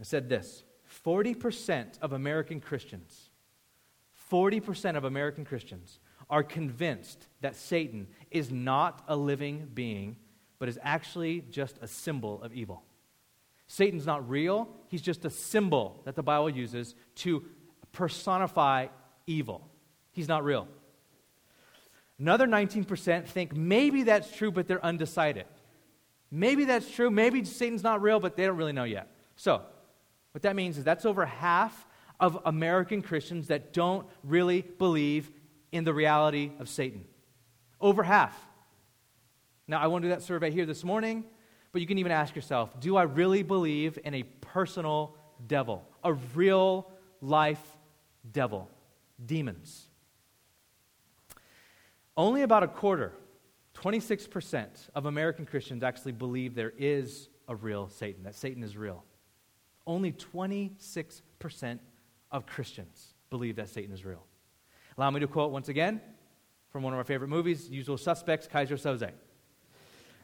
It 0.00 0.06
said 0.06 0.28
this 0.28 0.64
40% 1.04 1.98
of 2.00 2.12
American 2.12 2.60
Christians, 2.60 3.30
40% 4.30 4.96
of 4.96 5.04
American 5.04 5.44
Christians 5.44 5.98
are 6.30 6.42
convinced 6.42 7.26
that 7.40 7.56
Satan 7.56 8.06
is 8.30 8.50
not 8.50 9.02
a 9.08 9.16
living 9.16 9.68
being, 9.72 10.16
but 10.58 10.68
is 10.68 10.78
actually 10.82 11.42
just 11.50 11.78
a 11.80 11.88
symbol 11.88 12.42
of 12.42 12.52
evil. 12.52 12.82
Satan's 13.66 14.06
not 14.06 14.28
real, 14.28 14.68
he's 14.88 15.02
just 15.02 15.24
a 15.24 15.30
symbol 15.30 16.00
that 16.04 16.16
the 16.16 16.22
Bible 16.22 16.50
uses 16.50 16.94
to 17.16 17.44
personify 17.92 18.88
evil. 19.26 19.68
He's 20.10 20.28
not 20.28 20.44
real. 20.44 20.68
Another 22.18 22.46
19% 22.46 23.26
think 23.26 23.54
maybe 23.54 24.02
that's 24.02 24.34
true, 24.34 24.50
but 24.50 24.66
they're 24.66 24.84
undecided. 24.84 25.46
Maybe 26.30 26.64
that's 26.64 26.90
true. 26.90 27.10
Maybe 27.10 27.44
Satan's 27.44 27.82
not 27.82 28.02
real, 28.02 28.20
but 28.20 28.36
they 28.36 28.44
don't 28.44 28.56
really 28.56 28.72
know 28.72 28.84
yet. 28.84 29.08
So, 29.36 29.62
what 30.32 30.42
that 30.42 30.56
means 30.56 30.78
is 30.78 30.84
that's 30.84 31.04
over 31.04 31.24
half 31.24 31.86
of 32.20 32.38
American 32.44 33.02
Christians 33.02 33.48
that 33.48 33.72
don't 33.72 34.06
really 34.24 34.62
believe 34.62 35.30
in 35.72 35.84
the 35.84 35.94
reality 35.94 36.50
of 36.58 36.68
Satan. 36.68 37.04
Over 37.80 38.02
half. 38.02 38.36
Now, 39.68 39.80
I 39.80 39.86
won't 39.86 40.02
do 40.02 40.08
that 40.08 40.22
survey 40.22 40.50
here 40.50 40.66
this 40.66 40.82
morning, 40.82 41.24
but 41.72 41.80
you 41.80 41.86
can 41.86 41.98
even 41.98 42.12
ask 42.12 42.34
yourself 42.34 42.78
do 42.80 42.96
I 42.96 43.02
really 43.02 43.42
believe 43.42 43.98
in 44.04 44.14
a 44.14 44.22
personal 44.22 45.14
devil, 45.46 45.86
a 46.02 46.12
real 46.12 46.90
life 47.20 47.62
devil, 48.32 48.68
demons? 49.24 49.87
Only 52.18 52.42
about 52.42 52.64
a 52.64 52.68
quarter, 52.68 53.12
26% 53.74 54.90
of 54.96 55.06
American 55.06 55.46
Christians 55.46 55.84
actually 55.84 56.10
believe 56.10 56.56
there 56.56 56.72
is 56.76 57.28
a 57.46 57.54
real 57.54 57.88
Satan, 57.88 58.24
that 58.24 58.34
Satan 58.34 58.64
is 58.64 58.76
real. 58.76 59.04
Only 59.86 60.10
26% 60.10 61.78
of 62.32 62.44
Christians 62.44 63.14
believe 63.30 63.54
that 63.54 63.68
Satan 63.68 63.94
is 63.94 64.04
real. 64.04 64.26
Allow 64.96 65.12
me 65.12 65.20
to 65.20 65.28
quote 65.28 65.52
once 65.52 65.68
again 65.68 66.00
from 66.70 66.82
one 66.82 66.92
of 66.92 66.98
our 66.98 67.04
favorite 67.04 67.28
movies, 67.28 67.70
Usual 67.70 67.96
Suspects, 67.96 68.48
Keyser 68.48 68.76
Söze. 68.76 69.12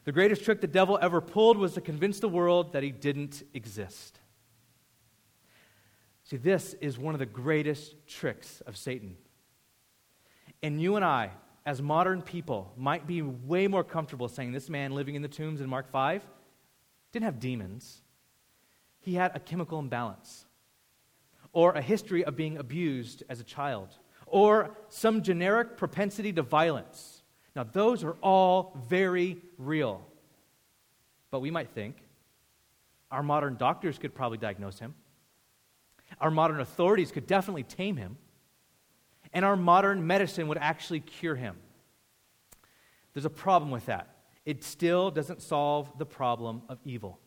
The 0.03 0.11
greatest 0.11 0.43
trick 0.43 0.59
the 0.59 0.67
devil 0.67 0.99
ever 1.01 1.21
pulled 1.21 1.57
was 1.57 1.75
to 1.75 1.81
convince 1.81 2.19
the 2.19 2.27
world 2.27 2.73
that 2.73 2.83
he 2.83 2.91
didn't 2.91 3.41
exist. 3.53 4.19
See, 6.25 6.37
this 6.37 6.73
is 6.81 6.97
one 6.97 7.15
of 7.15 7.19
the 7.19 7.25
greatest 7.25 7.95
tricks 8.05 8.59
of 8.67 8.75
Satan. 8.75 9.15
And 10.61 10.81
you 10.81 10.97
and 10.97 11.05
I, 11.05 11.31
as 11.65 11.81
modern 11.81 12.21
people, 12.21 12.71
might 12.77 13.07
be 13.07 13.21
way 13.21 13.67
more 13.67 13.83
comfortable 13.83 14.29
saying 14.29 14.51
this 14.51 14.69
man 14.69 14.91
living 14.91 15.15
in 15.15 15.21
the 15.21 15.27
tombs 15.27 15.61
in 15.61 15.69
Mark 15.69 15.89
5 15.91 16.23
didn't 17.11 17.25
have 17.25 17.39
demons. 17.39 18.01
He 18.99 19.15
had 19.15 19.35
a 19.35 19.39
chemical 19.39 19.79
imbalance, 19.79 20.45
or 21.53 21.71
a 21.73 21.81
history 21.81 22.23
of 22.23 22.35
being 22.35 22.57
abused 22.57 23.23
as 23.29 23.39
a 23.39 23.43
child, 23.43 23.89
or 24.27 24.75
some 24.89 25.23
generic 25.23 25.77
propensity 25.77 26.33
to 26.33 26.41
violence. 26.43 27.23
Now, 27.55 27.63
those 27.63 28.03
are 28.03 28.17
all 28.21 28.77
very 28.87 29.37
real. 29.57 30.05
But 31.31 31.39
we 31.39 31.51
might 31.51 31.69
think 31.69 31.95
our 33.09 33.23
modern 33.23 33.55
doctors 33.55 33.97
could 33.97 34.13
probably 34.13 34.37
diagnose 34.37 34.77
him, 34.77 34.93
our 36.19 36.31
modern 36.31 36.59
authorities 36.59 37.11
could 37.11 37.25
definitely 37.25 37.63
tame 37.63 37.97
him 37.97 38.17
and 39.35 39.43
our 39.43 39.57
modern 39.57 40.07
medicine 40.07 40.47
would 40.47 40.57
actually 40.57 41.01
cure 41.01 41.35
him. 41.35 41.57
There's 43.13 43.25
a 43.25 43.29
problem 43.29 43.69
with 43.69 43.85
that. 43.87 44.15
It 44.45 44.63
still 44.63 45.11
doesn't 45.11 45.41
solve 45.41 45.91
the 45.97 46.05
problem 46.05 46.61
of 46.69 46.79
evil. 46.85 47.19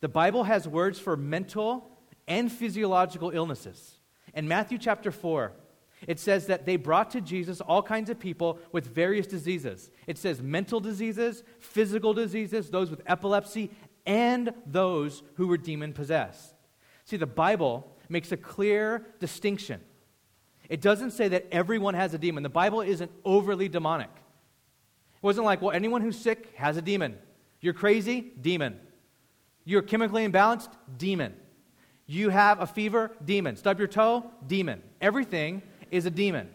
The 0.00 0.08
Bible 0.08 0.44
has 0.44 0.66
words 0.66 0.98
for 0.98 1.16
mental 1.18 1.88
and 2.26 2.50
physiological 2.50 3.30
illnesses. 3.30 3.98
In 4.32 4.48
Matthew 4.48 4.78
chapter 4.78 5.10
4, 5.10 5.52
it 6.08 6.18
says 6.18 6.46
that 6.46 6.64
they 6.64 6.76
brought 6.76 7.10
to 7.10 7.20
Jesus 7.20 7.60
all 7.60 7.82
kinds 7.82 8.08
of 8.08 8.18
people 8.18 8.58
with 8.72 8.86
various 8.86 9.26
diseases. 9.26 9.90
It 10.06 10.16
says 10.16 10.40
mental 10.40 10.80
diseases, 10.80 11.44
physical 11.60 12.14
diseases, 12.14 12.70
those 12.70 12.90
with 12.90 13.02
epilepsy, 13.06 13.70
and 14.06 14.54
those 14.66 15.22
who 15.34 15.46
were 15.46 15.58
demon 15.58 15.92
possessed. 15.92 16.54
See, 17.04 17.18
the 17.18 17.26
Bible 17.26 17.96
makes 18.08 18.32
a 18.32 18.36
clear 18.36 19.06
distinction 19.20 19.80
it 20.72 20.80
doesn't 20.80 21.10
say 21.10 21.28
that 21.28 21.48
everyone 21.52 21.92
has 21.92 22.14
a 22.14 22.18
demon. 22.18 22.42
The 22.42 22.48
Bible 22.48 22.80
isn't 22.80 23.10
overly 23.26 23.68
demonic. 23.68 24.08
It 24.08 25.22
wasn't 25.22 25.44
like, 25.44 25.60
well, 25.60 25.70
anyone 25.70 26.00
who's 26.00 26.18
sick 26.18 26.50
has 26.54 26.78
a 26.78 26.80
demon. 26.80 27.18
You're 27.60 27.74
crazy? 27.74 28.32
Demon. 28.40 28.80
You're 29.66 29.82
chemically 29.82 30.26
imbalanced? 30.26 30.70
Demon. 30.96 31.34
You 32.06 32.30
have 32.30 32.62
a 32.62 32.66
fever? 32.66 33.10
Demon. 33.22 33.56
Stub 33.56 33.78
your 33.78 33.86
toe? 33.86 34.30
Demon. 34.46 34.82
Everything 35.02 35.60
is 35.90 36.06
a 36.06 36.10
demon. 36.10 36.48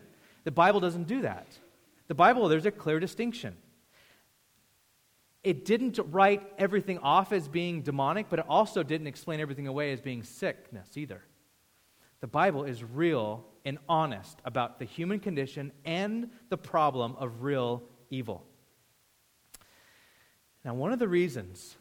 The 0.46 0.52
Bible 0.52 0.80
doesn't 0.80 1.08
do 1.08 1.22
that. 1.22 1.46
The 2.08 2.16
Bible, 2.16 2.48
there's 2.48 2.66
a 2.66 2.72
clear 2.72 3.00
distinction. 3.00 3.56
It 5.44 5.64
didn't 5.64 6.00
write 6.10 6.42
everything 6.58 6.98
off 6.98 7.32
as 7.32 7.48
being 7.48 7.84
demonic, 7.84 8.32
but 8.32 8.40
it 8.40 8.46
also 8.50 8.82
didn't 8.82 9.06
explain 9.06 9.40
everything 9.40 9.68
away 9.68 9.92
as 9.94 10.02
being 10.02 10.24
sickness 10.24 10.98
either. 10.98 11.22
The 12.20 12.28
Bible 12.28 12.64
is 12.64 12.84
real 12.84 13.46
and 13.68 13.78
honest 13.90 14.40
about 14.46 14.80
the 14.80 14.86
human 14.86 15.20
condition 15.20 15.74
and 15.84 16.30
the 16.48 16.58
problem 16.58 17.18
of 17.20 17.44
real 17.44 17.84
evil. 18.10 18.46
Now, 20.64 20.74
one 20.74 20.94
of 20.94 21.00
the 21.00 21.08
reasons 21.10 21.76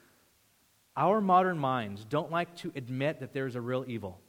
our 0.96 1.20
modern 1.20 1.58
minds 1.58 2.04
don't 2.04 2.32
like 2.32 2.56
to 2.56 2.72
admit 2.74 3.20
that 3.20 3.32
there's 3.32 3.54
a 3.54 3.60
real 3.60 3.84
evil 3.86 4.20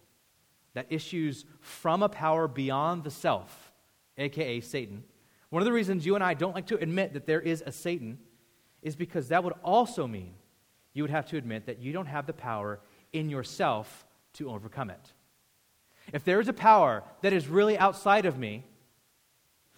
that 0.75 0.85
issues 0.91 1.45
from 1.59 2.03
a 2.03 2.09
power 2.09 2.47
beyond 2.47 3.03
the 3.03 3.09
self, 3.09 3.71
aka 4.19 4.61
Satan, 4.61 5.03
one 5.49 5.63
of 5.63 5.65
the 5.65 5.73
reasons 5.73 6.05
you 6.05 6.13
and 6.13 6.23
I 6.23 6.35
don't 6.35 6.53
like 6.53 6.67
to 6.67 6.77
admit 6.77 7.13
that 7.13 7.25
there 7.25 7.41
is 7.41 7.63
a 7.65 7.71
Satan 7.71 8.19
is 8.83 8.95
because 8.95 9.29
that 9.29 9.43
would 9.43 9.55
also 9.63 10.05
mean 10.05 10.35
you 10.93 11.01
would 11.01 11.09
have 11.09 11.25
to 11.27 11.37
admit 11.37 11.65
that 11.65 11.79
you 11.79 11.91
don't 11.91 12.05
have 12.05 12.27
the 12.27 12.33
power 12.33 12.81
in 13.13 13.31
yourself 13.31 14.05
to 14.33 14.51
overcome 14.51 14.91
it. 14.91 15.13
If 16.13 16.23
there 16.23 16.39
is 16.39 16.47
a 16.47 16.53
power 16.53 17.03
that 17.21 17.33
is 17.33 17.47
really 17.47 17.77
outside 17.77 18.25
of 18.25 18.37
me, 18.37 18.63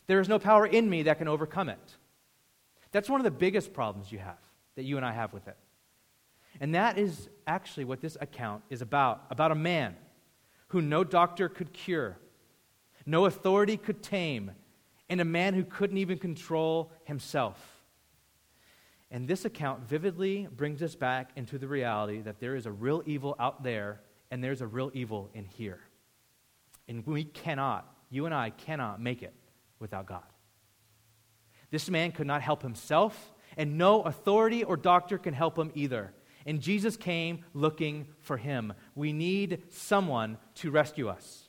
there 0.08 0.20
is 0.20 0.30
no 0.30 0.40
power 0.40 0.66
in 0.66 0.90
me 0.90 1.04
that 1.04 1.18
can 1.18 1.28
overcome 1.28 1.70
it. 1.70 1.96
That's 2.92 3.10
one 3.10 3.20
of 3.20 3.24
the 3.24 3.32
biggest 3.32 3.74
problems 3.74 4.12
you 4.12 4.20
have, 4.20 4.40
that 4.76 4.84
you 4.84 4.98
and 4.98 5.06
I 5.06 5.12
have 5.12 5.34
with 5.34 5.48
it. 5.48 5.58
And 6.60 6.76
that 6.76 6.98
is 6.98 7.30
actually 7.46 7.86
what 7.86 8.02
this 8.02 8.18
account 8.20 8.64
is 8.70 8.82
about 8.82 9.24
about 9.30 9.52
a 9.52 9.56
man 9.56 9.96
who 10.70 10.82
no 10.82 11.04
doctor 11.04 11.50
could 11.50 11.74
cure, 11.74 12.18
no 13.06 13.26
authority 13.26 13.78
could 13.78 14.04
tame, 14.04 14.52
and 15.10 15.22
a 15.22 15.26
man 15.26 15.54
who 15.54 15.64
couldn't 15.64 15.98
even 15.98 16.18
control 16.18 16.92
himself. 17.06 17.58
And 19.12 19.28
this 19.28 19.46
account 19.46 19.82
vividly 19.88 20.48
brings 20.56 20.84
us 20.84 20.94
back 20.96 21.32
into 21.36 21.58
the 21.58 21.68
reality 21.68 22.22
that 22.22 22.40
there 22.40 22.56
is 22.56 22.68
a 22.68 22.72
real 22.72 23.02
evil 23.08 23.36
out 23.40 23.64
there 23.64 24.02
and 24.30 24.44
there's 24.44 24.62
a 24.62 24.68
real 24.68 24.92
evil 24.94 25.32
in 25.34 25.46
here. 25.46 25.80
And 26.90 27.06
we 27.06 27.24
cannot, 27.24 27.88
you 28.10 28.26
and 28.26 28.34
I 28.34 28.50
cannot 28.50 29.00
make 29.00 29.22
it 29.22 29.34
without 29.80 30.08
God. 30.08 30.24
This 31.70 31.88
man 31.88 32.12
could 32.12 32.26
not 32.26 32.42
help 32.42 32.64
himself, 32.64 33.32
and 33.56 33.78
no 33.78 34.02
authority 34.02 34.64
or 34.64 34.76
doctor 34.76 35.20
can 35.20 35.36
help 35.36 35.58
him 35.58 35.72
either. 35.76 36.12
And 36.48 36.62
Jesus 36.62 36.98
came 36.98 37.46
looking 37.54 38.08
for 38.22 38.38
him. 38.38 38.74
We 38.96 39.14
need 39.14 39.64
someone 39.70 40.40
to 40.56 40.72
rescue 40.72 41.08
us. 41.08 41.48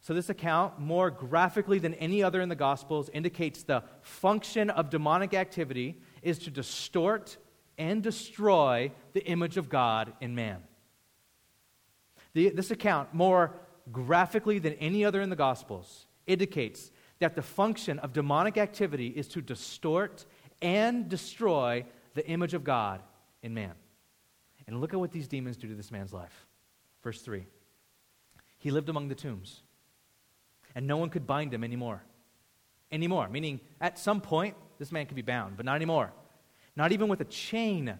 So, 0.00 0.12
this 0.12 0.28
account, 0.28 0.78
more 0.78 1.10
graphically 1.10 1.78
than 1.78 1.94
any 1.94 2.22
other 2.22 2.40
in 2.40 2.48
the 2.48 2.54
Gospels, 2.54 3.08
indicates 3.12 3.62
the 3.62 3.82
function 4.02 4.70
of 4.70 4.90
demonic 4.90 5.34
activity 5.34 6.00
is 6.22 6.38
to 6.40 6.50
distort 6.50 7.38
and 7.78 8.02
destroy 8.02 8.92
the 9.14 9.24
image 9.24 9.56
of 9.56 9.68
God 9.68 10.12
in 10.20 10.34
man. 10.34 10.62
The, 12.34 12.50
this 12.50 12.70
account, 12.70 13.14
more 13.14 13.54
graphically 13.92 14.58
than 14.58 14.74
any 14.74 15.04
other 15.04 15.20
in 15.20 15.30
the 15.30 15.36
Gospels, 15.36 16.06
indicates 16.26 16.90
that 17.18 17.34
the 17.34 17.42
function 17.42 17.98
of 18.00 18.12
demonic 18.12 18.58
activity 18.58 19.08
is 19.08 19.28
to 19.28 19.40
distort 19.40 20.26
and 20.60 21.08
destroy 21.08 21.84
the 22.14 22.26
image 22.26 22.54
of 22.54 22.64
God 22.64 23.02
in 23.42 23.54
man. 23.54 23.72
And 24.66 24.80
look 24.80 24.92
at 24.92 25.00
what 25.00 25.12
these 25.12 25.28
demons 25.28 25.56
do 25.56 25.68
to 25.68 25.74
this 25.74 25.92
man's 25.92 26.12
life. 26.12 26.46
Verse 27.02 27.22
3 27.22 27.46
He 28.58 28.70
lived 28.70 28.88
among 28.88 29.08
the 29.08 29.14
tombs, 29.14 29.62
and 30.74 30.86
no 30.86 30.96
one 30.96 31.10
could 31.10 31.26
bind 31.26 31.54
him 31.54 31.62
anymore. 31.62 32.02
Anymore, 32.92 33.28
meaning 33.28 33.60
at 33.80 33.98
some 33.98 34.20
point, 34.20 34.54
this 34.78 34.92
man 34.92 35.06
could 35.06 35.16
be 35.16 35.22
bound, 35.22 35.56
but 35.56 35.66
not 35.66 35.76
anymore. 35.76 36.12
Not 36.76 36.92
even 36.92 37.08
with 37.08 37.20
a 37.20 37.24
chain. 37.24 37.98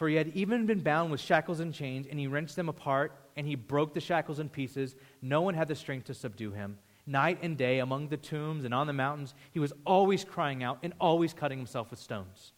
For 0.00 0.08
he 0.08 0.14
had 0.14 0.28
even 0.28 0.64
been 0.64 0.80
bound 0.80 1.10
with 1.10 1.20
shackles 1.20 1.60
and 1.60 1.74
chains, 1.74 2.06
and 2.06 2.18
he 2.18 2.26
wrenched 2.26 2.56
them 2.56 2.70
apart, 2.70 3.12
and 3.36 3.46
he 3.46 3.54
broke 3.54 3.92
the 3.92 4.00
shackles 4.00 4.40
in 4.40 4.48
pieces. 4.48 4.96
No 5.20 5.42
one 5.42 5.52
had 5.52 5.68
the 5.68 5.74
strength 5.74 6.06
to 6.06 6.14
subdue 6.14 6.52
him 6.52 6.78
night 7.06 7.38
and 7.42 7.58
day 7.58 7.80
among 7.80 8.08
the 8.08 8.16
tombs 8.16 8.64
and 8.64 8.72
on 8.72 8.86
the 8.86 8.94
mountains. 8.94 9.34
He 9.50 9.58
was 9.58 9.74
always 9.84 10.24
crying 10.24 10.62
out 10.62 10.78
and 10.82 10.94
always 10.98 11.34
cutting 11.34 11.58
himself 11.58 11.90
with 11.90 12.00
stones. 12.00 12.52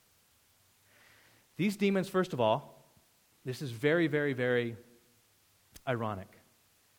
These 1.56 1.76
demons, 1.76 2.08
first 2.08 2.32
of 2.32 2.38
all, 2.38 2.86
this 3.44 3.60
is 3.60 3.72
very, 3.72 4.06
very, 4.06 4.34
very 4.34 4.76
ironic. 5.88 6.38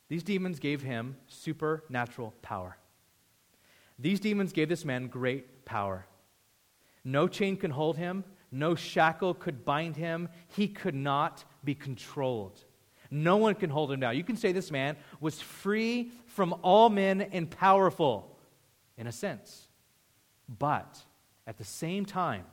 These 0.09 0.23
demons 0.23 0.59
gave 0.59 0.81
him 0.81 1.15
supernatural 1.29 2.33
power. 2.41 2.75
These 3.97 4.19
demons 4.19 4.51
gave 4.51 4.67
this 4.67 4.83
man 4.83 5.07
great 5.07 5.63
power. 5.63 6.05
No 7.05 7.29
chain 7.29 7.55
can 7.55 7.71
hold 7.71 7.95
him, 7.95 8.25
no 8.53 8.75
shackle 8.75 9.33
could 9.33 9.65
bind 9.65 9.95
him, 9.95 10.29
he 10.55 10.67
could 10.67 10.95
not 10.95 11.43
be 11.63 11.75
controlled. 11.75 12.59
No 13.09 13.37
one 13.37 13.55
can 13.55 13.69
hold 13.69 13.91
him 13.91 13.99
down. 13.99 14.17
You 14.17 14.23
can 14.23 14.37
say 14.37 14.51
this 14.51 14.71
man 14.71 14.97
was 15.19 15.39
free 15.39 16.11
from 16.27 16.55
all 16.61 16.89
men 16.89 17.21
and 17.21 17.49
powerful, 17.49 18.37
in 18.97 19.07
a 19.07 19.11
sense. 19.11 19.67
But 20.47 20.97
at 21.45 21.57
the 21.57 21.63
same 21.63 22.05
time, 22.05 22.45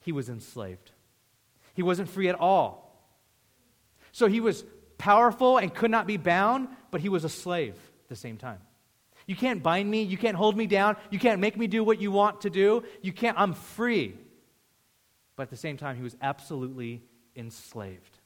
he 0.00 0.12
was 0.12 0.28
enslaved. 0.28 0.90
He 1.74 1.82
wasn't 1.82 2.08
free 2.08 2.28
at 2.28 2.34
all. 2.34 2.86
So 4.12 4.28
he 4.28 4.40
was 4.40 4.64
powerful 4.98 5.58
and 5.58 5.74
could 5.74 5.90
not 5.90 6.06
be 6.06 6.16
bound, 6.16 6.68
but 6.90 7.00
he 7.00 7.08
was 7.08 7.24
a 7.24 7.28
slave 7.28 7.74
at 7.74 8.08
the 8.08 8.16
same 8.16 8.36
time. 8.36 8.60
You 9.26 9.36
can't 9.36 9.62
bind 9.62 9.90
me, 9.90 10.02
you 10.02 10.16
can't 10.16 10.36
hold 10.36 10.56
me 10.56 10.66
down, 10.66 10.96
you 11.10 11.18
can't 11.18 11.40
make 11.40 11.56
me 11.56 11.66
do 11.66 11.82
what 11.82 12.00
you 12.00 12.12
want 12.12 12.42
to 12.42 12.50
do. 12.50 12.84
You 13.02 13.12
can't 13.12 13.38
I'm 13.38 13.54
free. 13.54 14.16
But 15.36 15.44
at 15.44 15.50
the 15.50 15.56
same 15.56 15.76
time 15.76 15.96
he 15.96 16.02
was 16.02 16.16
absolutely 16.20 17.02
enslaved. 17.36 18.18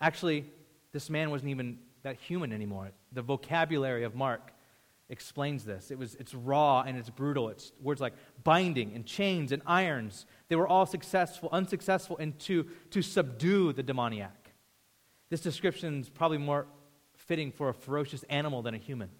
Actually, 0.00 0.44
this 0.92 1.08
man 1.08 1.30
wasn't 1.30 1.50
even 1.50 1.78
that 2.02 2.16
human 2.16 2.52
anymore. 2.52 2.90
The 3.12 3.22
vocabulary 3.22 4.04
of 4.04 4.14
Mark 4.14 4.52
explains 5.08 5.64
this. 5.64 5.90
It 5.90 5.98
was, 5.98 6.14
it's 6.16 6.34
raw 6.34 6.82
and 6.82 6.96
it's 6.96 7.10
brutal. 7.10 7.48
It's 7.48 7.72
words 7.80 8.00
like 8.00 8.14
binding 8.44 8.94
and 8.94 9.06
chains 9.06 9.52
and 9.52 9.62
irons. 9.66 10.26
They 10.48 10.56
were 10.56 10.66
all 10.66 10.86
successful, 10.86 11.48
unsuccessful 11.52 12.16
and 12.18 12.38
to, 12.40 12.66
to 12.90 13.02
subdue 13.02 13.72
the 13.72 13.82
demoniac. 13.82 14.52
This 15.28 15.40
description 15.40 16.00
is 16.00 16.08
probably 16.08 16.38
more 16.38 16.66
fitting 17.14 17.52
for 17.52 17.68
a 17.68 17.74
ferocious 17.74 18.22
animal 18.24 18.62
than 18.62 18.74
a 18.74 18.78
human. 18.78 19.10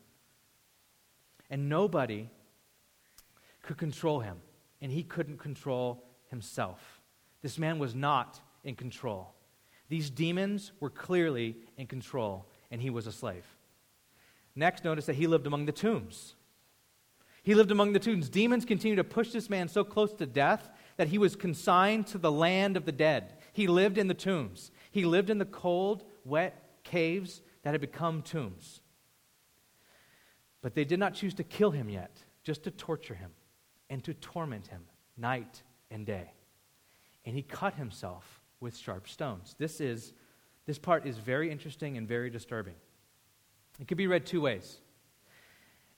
And 1.48 1.68
nobody 1.68 2.28
could 3.62 3.76
control 3.76 4.20
him, 4.20 4.38
and 4.82 4.90
he 4.90 5.04
couldn't 5.04 5.38
control 5.38 6.04
himself. 6.28 7.00
This 7.40 7.56
man 7.56 7.78
was 7.78 7.94
not 7.94 8.40
in 8.64 8.74
control. 8.74 9.32
These 9.88 10.10
demons 10.10 10.72
were 10.80 10.90
clearly 10.90 11.56
in 11.78 11.86
control, 11.86 12.46
and 12.70 12.82
he 12.82 12.90
was 12.90 13.06
a 13.06 13.12
slave. 13.12 13.46
Next, 14.56 14.84
notice 14.84 15.06
that 15.06 15.16
he 15.16 15.26
lived 15.26 15.46
among 15.46 15.66
the 15.66 15.72
tombs. 15.72 16.34
He 17.44 17.54
lived 17.54 17.70
among 17.70 17.92
the 17.92 17.98
tombs. 17.98 18.28
Demons 18.28 18.64
continued 18.64 18.96
to 18.96 19.04
push 19.04 19.30
this 19.30 19.48
man 19.48 19.68
so 19.68 19.84
close 19.84 20.12
to 20.14 20.26
death 20.26 20.68
that 20.96 21.08
he 21.08 21.18
was 21.18 21.36
consigned 21.36 22.06
to 22.08 22.18
the 22.18 22.32
land 22.32 22.76
of 22.76 22.84
the 22.84 22.92
dead. 22.92 23.34
He 23.52 23.66
lived 23.66 23.98
in 23.98 24.08
the 24.08 24.14
tombs. 24.14 24.70
He 24.90 25.04
lived 25.04 25.30
in 25.30 25.38
the 25.38 25.44
cold, 25.44 26.04
wet 26.24 26.80
caves 26.82 27.40
that 27.62 27.70
had 27.70 27.80
become 27.80 28.22
tombs. 28.22 28.80
But 30.60 30.74
they 30.74 30.84
did 30.84 30.98
not 30.98 31.14
choose 31.14 31.34
to 31.34 31.44
kill 31.44 31.70
him 31.70 31.88
yet, 31.88 32.16
just 32.44 32.64
to 32.64 32.70
torture 32.70 33.14
him 33.14 33.30
and 33.92 34.02
to 34.02 34.14
torment 34.14 34.68
him 34.68 34.80
night 35.18 35.62
and 35.90 36.06
day. 36.06 36.32
And 37.26 37.36
he 37.36 37.42
cut 37.42 37.74
himself 37.74 38.40
with 38.58 38.74
sharp 38.74 39.06
stones. 39.06 39.54
This 39.58 39.82
is 39.82 40.14
this 40.64 40.78
part 40.78 41.06
is 41.06 41.18
very 41.18 41.50
interesting 41.50 41.98
and 41.98 42.08
very 42.08 42.30
disturbing. 42.30 42.76
It 43.78 43.86
could 43.86 43.98
be 43.98 44.06
read 44.06 44.24
two 44.24 44.40
ways. 44.40 44.78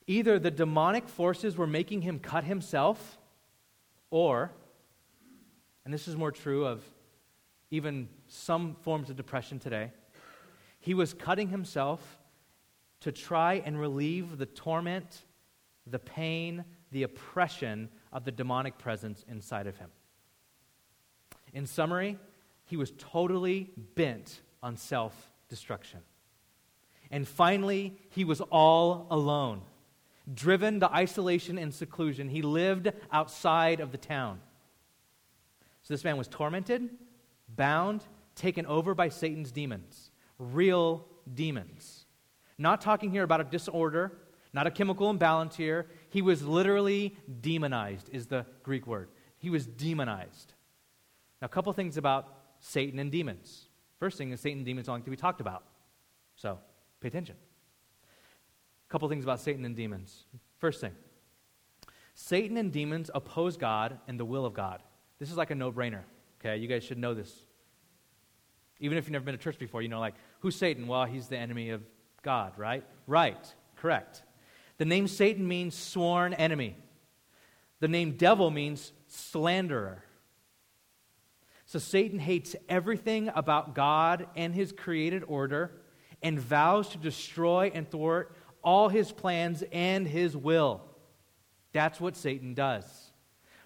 Either 0.07 0.39
the 0.39 0.51
demonic 0.51 1.07
forces 1.07 1.55
were 1.55 1.67
making 1.67 2.01
him 2.01 2.19
cut 2.19 2.43
himself, 2.43 3.17
or, 4.09 4.51
and 5.85 5.93
this 5.93 6.07
is 6.07 6.17
more 6.17 6.31
true 6.31 6.65
of 6.65 6.83
even 7.71 8.09
some 8.27 8.75
forms 8.81 9.09
of 9.09 9.15
depression 9.15 9.57
today, 9.57 9.91
he 10.79 10.93
was 10.93 11.13
cutting 11.13 11.47
himself 11.47 12.19
to 13.01 13.11
try 13.11 13.61
and 13.65 13.79
relieve 13.79 14.37
the 14.37 14.47
torment, 14.47 15.23
the 15.87 15.99
pain, 15.99 16.65
the 16.95 17.03
oppression 17.03 17.89
of 18.13 18.23
the 18.23 18.31
demonic 18.31 18.77
presence 18.77 19.25
inside 19.27 19.67
of 19.67 19.75
him. 19.75 19.89
In 21.53 21.65
summary, 21.65 22.17
he 22.63 22.77
was 22.77 22.93
totally 22.97 23.69
bent 23.95 24.39
on 24.63 24.77
self 24.77 25.29
destruction. 25.49 25.99
And 27.11 27.27
finally, 27.27 27.97
he 28.11 28.23
was 28.23 28.39
all 28.39 29.07
alone. 29.11 29.61
Driven 30.33 30.79
to 30.79 30.89
isolation 30.89 31.57
and 31.57 31.73
seclusion, 31.73 32.29
he 32.29 32.41
lived 32.41 32.89
outside 33.11 33.81
of 33.81 33.91
the 33.91 33.97
town. 33.97 34.39
So 35.83 35.93
this 35.93 36.05
man 36.05 36.15
was 36.15 36.29
tormented, 36.29 36.91
bound, 37.49 38.05
taken 38.35 38.65
over 38.67 38.95
by 38.95 39.09
Satan's 39.09 39.51
demons, 39.51 40.11
real 40.39 41.05
demons. 41.33 42.05
Not 42.57 42.79
talking 42.79 43.11
here 43.11 43.23
about 43.23 43.41
a 43.41 43.43
disorder, 43.43 44.13
not 44.53 44.65
a 44.65 44.71
chemical 44.71 45.09
imbalance 45.09 45.57
here. 45.57 45.87
He 46.15 46.21
was 46.21 46.43
literally 46.43 47.13
demonized, 47.41 48.09
is 48.09 48.27
the 48.27 48.45
Greek 48.63 48.87
word. 48.87 49.09
He 49.37 49.49
was 49.49 49.67
demonized. 49.67 50.53
Now, 51.41 51.47
a 51.47 51.49
couple 51.49 51.73
things 51.73 51.97
about 51.97 52.29
Satan 52.61 52.99
and 52.99 53.11
demons. 53.11 53.65
First 53.99 54.17
thing 54.17 54.31
is 54.31 54.39
Satan 54.39 54.59
and 54.59 54.65
demons 54.65 54.87
like 54.87 55.03
to 55.03 55.09
be 55.09 55.17
talked 55.17 55.41
about. 55.41 55.65
So 56.37 56.57
pay 57.01 57.09
attention. 57.09 57.35
A 58.05 58.89
couple 58.89 59.09
things 59.09 59.25
about 59.25 59.41
Satan 59.41 59.65
and 59.65 59.75
demons. 59.75 60.23
First 60.57 60.79
thing 60.79 60.93
Satan 62.13 62.55
and 62.55 62.71
demons 62.71 63.11
oppose 63.13 63.57
God 63.57 63.99
and 64.07 64.17
the 64.17 64.23
will 64.23 64.45
of 64.45 64.53
God. 64.53 64.81
This 65.19 65.29
is 65.29 65.35
like 65.35 65.51
a 65.51 65.55
no 65.55 65.69
brainer. 65.69 66.03
Okay, 66.39 66.55
you 66.55 66.69
guys 66.69 66.85
should 66.85 66.97
know 66.97 67.13
this. 67.13 67.41
Even 68.79 68.97
if 68.97 69.03
you've 69.03 69.11
never 69.11 69.25
been 69.25 69.37
to 69.37 69.43
church 69.43 69.59
before, 69.59 69.81
you 69.81 69.89
know, 69.89 69.99
like, 69.99 70.15
who's 70.39 70.55
Satan? 70.55 70.87
Well, 70.87 71.03
he's 71.03 71.27
the 71.27 71.37
enemy 71.37 71.71
of 71.71 71.81
God, 72.21 72.53
right? 72.57 72.85
Right, 73.05 73.53
correct. 73.75 74.23
The 74.77 74.85
name 74.85 75.07
Satan 75.07 75.47
means 75.47 75.75
sworn 75.75 76.33
enemy. 76.33 76.75
The 77.79 77.87
name 77.87 78.13
devil 78.17 78.51
means 78.51 78.91
slanderer. 79.07 80.03
So 81.65 81.79
Satan 81.79 82.19
hates 82.19 82.55
everything 82.69 83.29
about 83.35 83.73
God 83.73 84.27
and 84.35 84.53
his 84.53 84.71
created 84.71 85.23
order 85.27 85.71
and 86.21 86.39
vows 86.39 86.89
to 86.89 86.97
destroy 86.97 87.71
and 87.73 87.89
thwart 87.89 88.35
all 88.63 88.89
his 88.89 89.11
plans 89.11 89.63
and 89.71 90.07
his 90.07 90.35
will. 90.35 90.81
That's 91.73 91.99
what 91.99 92.15
Satan 92.15 92.53
does. 92.53 93.11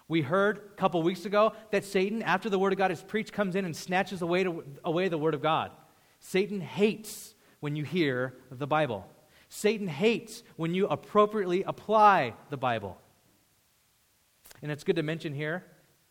We 0.08 0.22
heard 0.22 0.58
a 0.58 0.76
couple 0.76 1.02
weeks 1.02 1.24
ago 1.24 1.52
that 1.70 1.84
Satan, 1.84 2.22
after 2.22 2.50
the 2.50 2.58
word 2.58 2.72
of 2.72 2.78
God 2.78 2.90
is 2.90 3.00
preached, 3.00 3.32
comes 3.32 3.54
in 3.54 3.64
and 3.64 3.76
snatches 3.76 4.22
away, 4.22 4.42
to, 4.42 4.64
away 4.84 5.08
the 5.08 5.18
word 5.18 5.34
of 5.34 5.42
God. 5.42 5.70
Satan 6.18 6.60
hates 6.60 7.34
when 7.60 7.76
you 7.76 7.84
hear 7.84 8.34
the 8.50 8.66
Bible. 8.66 9.06
Satan 9.50 9.88
hates 9.88 10.44
when 10.56 10.74
you 10.74 10.86
appropriately 10.86 11.64
apply 11.64 12.34
the 12.50 12.56
Bible. 12.56 12.98
And 14.62 14.70
it's 14.70 14.84
good 14.84 14.96
to 14.96 15.02
mention 15.02 15.34
here 15.34 15.66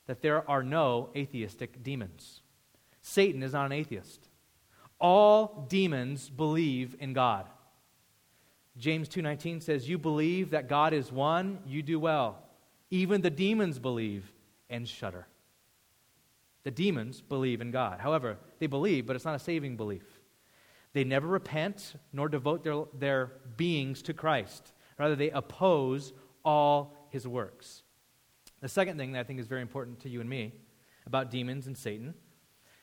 that 0.08 0.22
there 0.22 0.48
are 0.50 0.62
no 0.62 1.10
atheistic 1.16 1.82
demons. 1.82 2.42
Satan 3.02 3.42
is 3.42 3.54
not 3.54 3.66
an 3.66 3.72
atheist. 3.72 4.28
All 5.00 5.66
demons 5.70 6.30
believe 6.30 6.98
in 7.00 7.14
God. 7.14 7.50
James 8.78 9.08
2:19 9.08 9.62
says, 9.62 9.88
"You 9.88 9.98
believe 9.98 10.50
that 10.50 10.68
God 10.68 10.94
is 10.94 11.12
one, 11.12 11.64
you 11.66 11.82
do 11.82 11.98
well. 11.98 12.44
Even 12.90 13.22
the 13.22 13.30
demons 13.30 13.80
believe 13.80 14.34
and 14.70 14.88
shudder." 14.88 15.28
The 16.64 16.72
demons 16.72 17.22
believe 17.22 17.62
in 17.62 17.72
God. 17.72 18.02
However, 18.02 18.38
they 18.60 18.68
believe, 18.68 19.06
but 19.06 19.16
it's 19.16 19.26
not 19.26 19.36
a 19.36 19.40
saving 19.40 19.78
belief. 19.78 20.19
They 20.94 21.04
never 21.04 21.28
repent 21.28 21.94
nor 22.12 22.30
devote 22.30 22.64
their, 22.64 22.84
their 22.98 23.32
beings 23.58 24.02
to 24.04 24.14
Christ. 24.14 24.74
Rather, 24.98 25.16
they 25.16 25.30
oppose 25.30 26.14
all 26.44 27.08
his 27.10 27.28
works. 27.28 27.84
The 28.62 28.70
second 28.70 28.98
thing 28.98 29.14
that 29.14 29.20
I 29.20 29.24
think 29.24 29.40
is 29.40 29.48
very 29.48 29.62
important 29.62 30.02
to 30.02 30.10
you 30.10 30.20
and 30.20 30.30
me 30.30 30.54
about 31.06 31.32
demons 31.32 31.68
and 31.68 31.78
Satan 31.78 32.14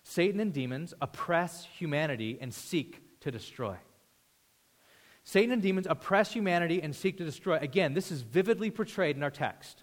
Satan 0.08 0.38
and 0.38 0.52
demons 0.52 0.94
oppress 1.00 1.64
humanity 1.64 2.38
and 2.40 2.54
seek 2.54 3.18
to 3.18 3.32
destroy. 3.32 3.76
Satan 5.24 5.50
and 5.50 5.60
demons 5.60 5.88
oppress 5.90 6.32
humanity 6.32 6.80
and 6.80 6.94
seek 6.94 7.18
to 7.18 7.24
destroy. 7.24 7.56
Again, 7.56 7.92
this 7.92 8.12
is 8.12 8.22
vividly 8.22 8.70
portrayed 8.70 9.16
in 9.16 9.24
our 9.24 9.32
text. 9.32 9.82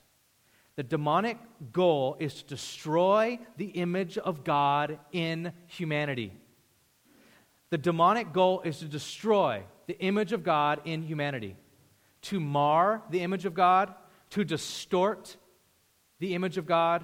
The 0.77 0.83
demonic 0.83 1.37
goal 1.73 2.15
is 2.21 2.35
to 2.35 2.45
destroy 2.45 3.37
the 3.57 3.65
image 3.65 4.17
of 4.17 4.45
God 4.45 4.97
in 5.11 5.51
humanity. 5.67 6.31
The 7.73 7.79
demonic 7.79 8.33
goal 8.33 8.61
is 8.61 8.77
to 8.81 8.85
destroy 8.85 9.63
the 9.87 9.99
image 9.99 10.31
of 10.31 10.43
God 10.43 10.81
in 10.85 11.01
humanity, 11.01 11.55
to 12.21 12.39
mar 12.39 13.01
the 13.09 13.21
image 13.21 13.45
of 13.45 13.55
God, 13.55 13.95
to 14.29 14.43
distort 14.43 15.35
the 16.19 16.35
image 16.35 16.59
of 16.59 16.67
God, 16.67 17.03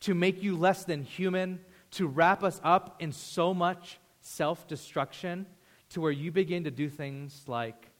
to 0.00 0.12
make 0.14 0.42
you 0.42 0.58
less 0.58 0.84
than 0.84 1.04
human, 1.04 1.58
to 1.92 2.06
wrap 2.06 2.44
us 2.44 2.60
up 2.62 3.00
in 3.00 3.12
so 3.12 3.54
much 3.54 3.98
self 4.20 4.68
destruction 4.68 5.46
to 5.88 6.02
where 6.02 6.12
you 6.12 6.30
begin 6.30 6.64
to 6.64 6.70
do 6.70 6.90
things 6.90 7.42
like 7.46 7.90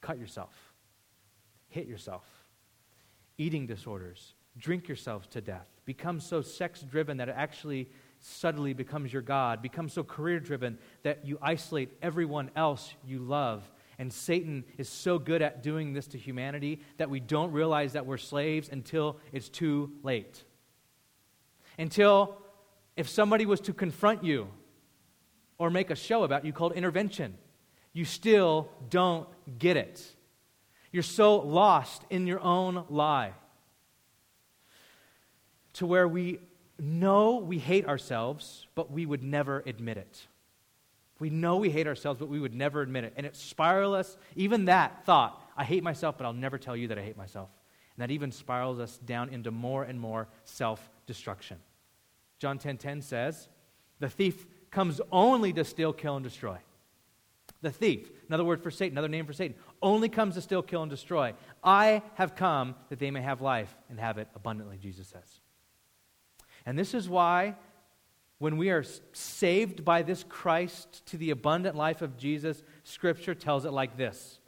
cut 0.00 0.20
yourself, 0.20 0.54
hit 1.66 1.88
yourself, 1.88 2.26
eating 3.38 3.66
disorders, 3.66 4.34
drink 4.56 4.86
yourself 4.86 5.28
to 5.30 5.40
death, 5.40 5.66
become 5.84 6.20
so 6.20 6.42
sex 6.42 6.82
driven 6.82 7.16
that 7.16 7.28
it 7.28 7.34
actually 7.36 7.88
suddenly 8.20 8.72
becomes 8.74 9.12
your 9.12 9.22
God, 9.22 9.62
become 9.62 9.88
so 9.88 10.04
career 10.04 10.40
driven 10.40 10.78
that 11.02 11.26
you 11.26 11.38
isolate 11.40 11.90
everyone 12.02 12.50
else 12.54 12.92
you 13.04 13.18
love. 13.18 13.62
And 13.98 14.12
Satan 14.12 14.64
is 14.78 14.88
so 14.88 15.18
good 15.18 15.42
at 15.42 15.62
doing 15.62 15.92
this 15.92 16.06
to 16.08 16.18
humanity 16.18 16.80
that 16.98 17.10
we 17.10 17.20
don't 17.20 17.52
realize 17.52 17.94
that 17.94 18.06
we're 18.06 18.18
slaves 18.18 18.68
until 18.70 19.18
it's 19.32 19.48
too 19.48 19.92
late. 20.02 20.44
Until 21.78 22.38
if 22.96 23.08
somebody 23.08 23.46
was 23.46 23.60
to 23.62 23.72
confront 23.72 24.22
you 24.24 24.48
or 25.58 25.70
make 25.70 25.90
a 25.90 25.96
show 25.96 26.22
about 26.24 26.44
you 26.44 26.52
called 26.52 26.72
intervention, 26.72 27.36
you 27.92 28.04
still 28.04 28.70
don't 28.88 29.28
get 29.58 29.76
it. 29.76 30.02
You're 30.92 31.02
so 31.02 31.36
lost 31.36 32.02
in 32.10 32.26
your 32.26 32.40
own 32.40 32.84
lie 32.88 33.32
to 35.74 35.86
where 35.86 36.08
we 36.08 36.40
know 36.82 37.36
we 37.36 37.58
hate 37.58 37.86
ourselves, 37.86 38.66
but 38.74 38.90
we 38.90 39.06
would 39.06 39.22
never 39.22 39.62
admit 39.66 39.96
it. 39.96 40.26
We 41.18 41.30
know 41.30 41.56
we 41.56 41.70
hate 41.70 41.86
ourselves, 41.86 42.18
but 42.18 42.28
we 42.28 42.40
would 42.40 42.54
never 42.54 42.80
admit 42.80 43.04
it. 43.04 43.12
And 43.16 43.26
it 43.26 43.36
spirals 43.36 43.94
us, 43.94 44.16
even 44.36 44.64
that 44.66 45.04
thought, 45.04 45.42
I 45.56 45.64
hate 45.64 45.82
myself, 45.82 46.16
but 46.16 46.24
I'll 46.24 46.32
never 46.32 46.58
tell 46.58 46.76
you 46.76 46.88
that 46.88 46.98
I 46.98 47.02
hate 47.02 47.16
myself. 47.16 47.50
And 47.96 48.02
that 48.02 48.10
even 48.10 48.32
spirals 48.32 48.78
us 48.78 48.98
down 48.98 49.28
into 49.28 49.50
more 49.50 49.84
and 49.84 50.00
more 50.00 50.28
self 50.44 50.88
destruction. 51.06 51.58
John 52.38 52.58
10:10 52.58 52.62
10, 52.62 52.78
10 52.78 53.02
says, 53.02 53.48
"The 53.98 54.08
thief 54.08 54.46
comes 54.70 55.00
only 55.12 55.52
to 55.52 55.64
steal, 55.64 55.92
kill 55.92 56.16
and 56.16 56.24
destroy." 56.24 56.58
The 57.60 57.70
thief, 57.70 58.10
another 58.28 58.44
word 58.44 58.62
for 58.62 58.70
Satan, 58.70 58.94
another 58.94 59.08
name 59.08 59.26
for 59.26 59.34
Satan, 59.34 59.56
only 59.82 60.08
comes 60.08 60.34
to 60.36 60.40
steal, 60.40 60.62
kill 60.62 60.82
and 60.82 60.90
destroy. 60.90 61.34
I 61.62 62.02
have 62.14 62.34
come 62.34 62.74
that 62.88 62.98
they 62.98 63.10
may 63.10 63.20
have 63.20 63.42
life 63.42 63.76
and 63.90 64.00
have 64.00 64.16
it 64.16 64.28
abundantly, 64.34 64.78
Jesus 64.78 65.08
says. 65.08 65.40
And 66.70 66.78
this 66.78 66.94
is 66.94 67.08
why 67.08 67.56
when 68.38 68.56
we 68.56 68.70
are 68.70 68.84
saved 69.12 69.84
by 69.84 70.02
this 70.02 70.22
Christ 70.22 71.04
to 71.06 71.16
the 71.16 71.32
abundant 71.32 71.74
life 71.74 72.00
of 72.00 72.16
Jesus, 72.16 72.62
scripture 72.84 73.34
tells 73.34 73.64
it 73.64 73.72
like 73.72 73.96
this. 73.96 74.38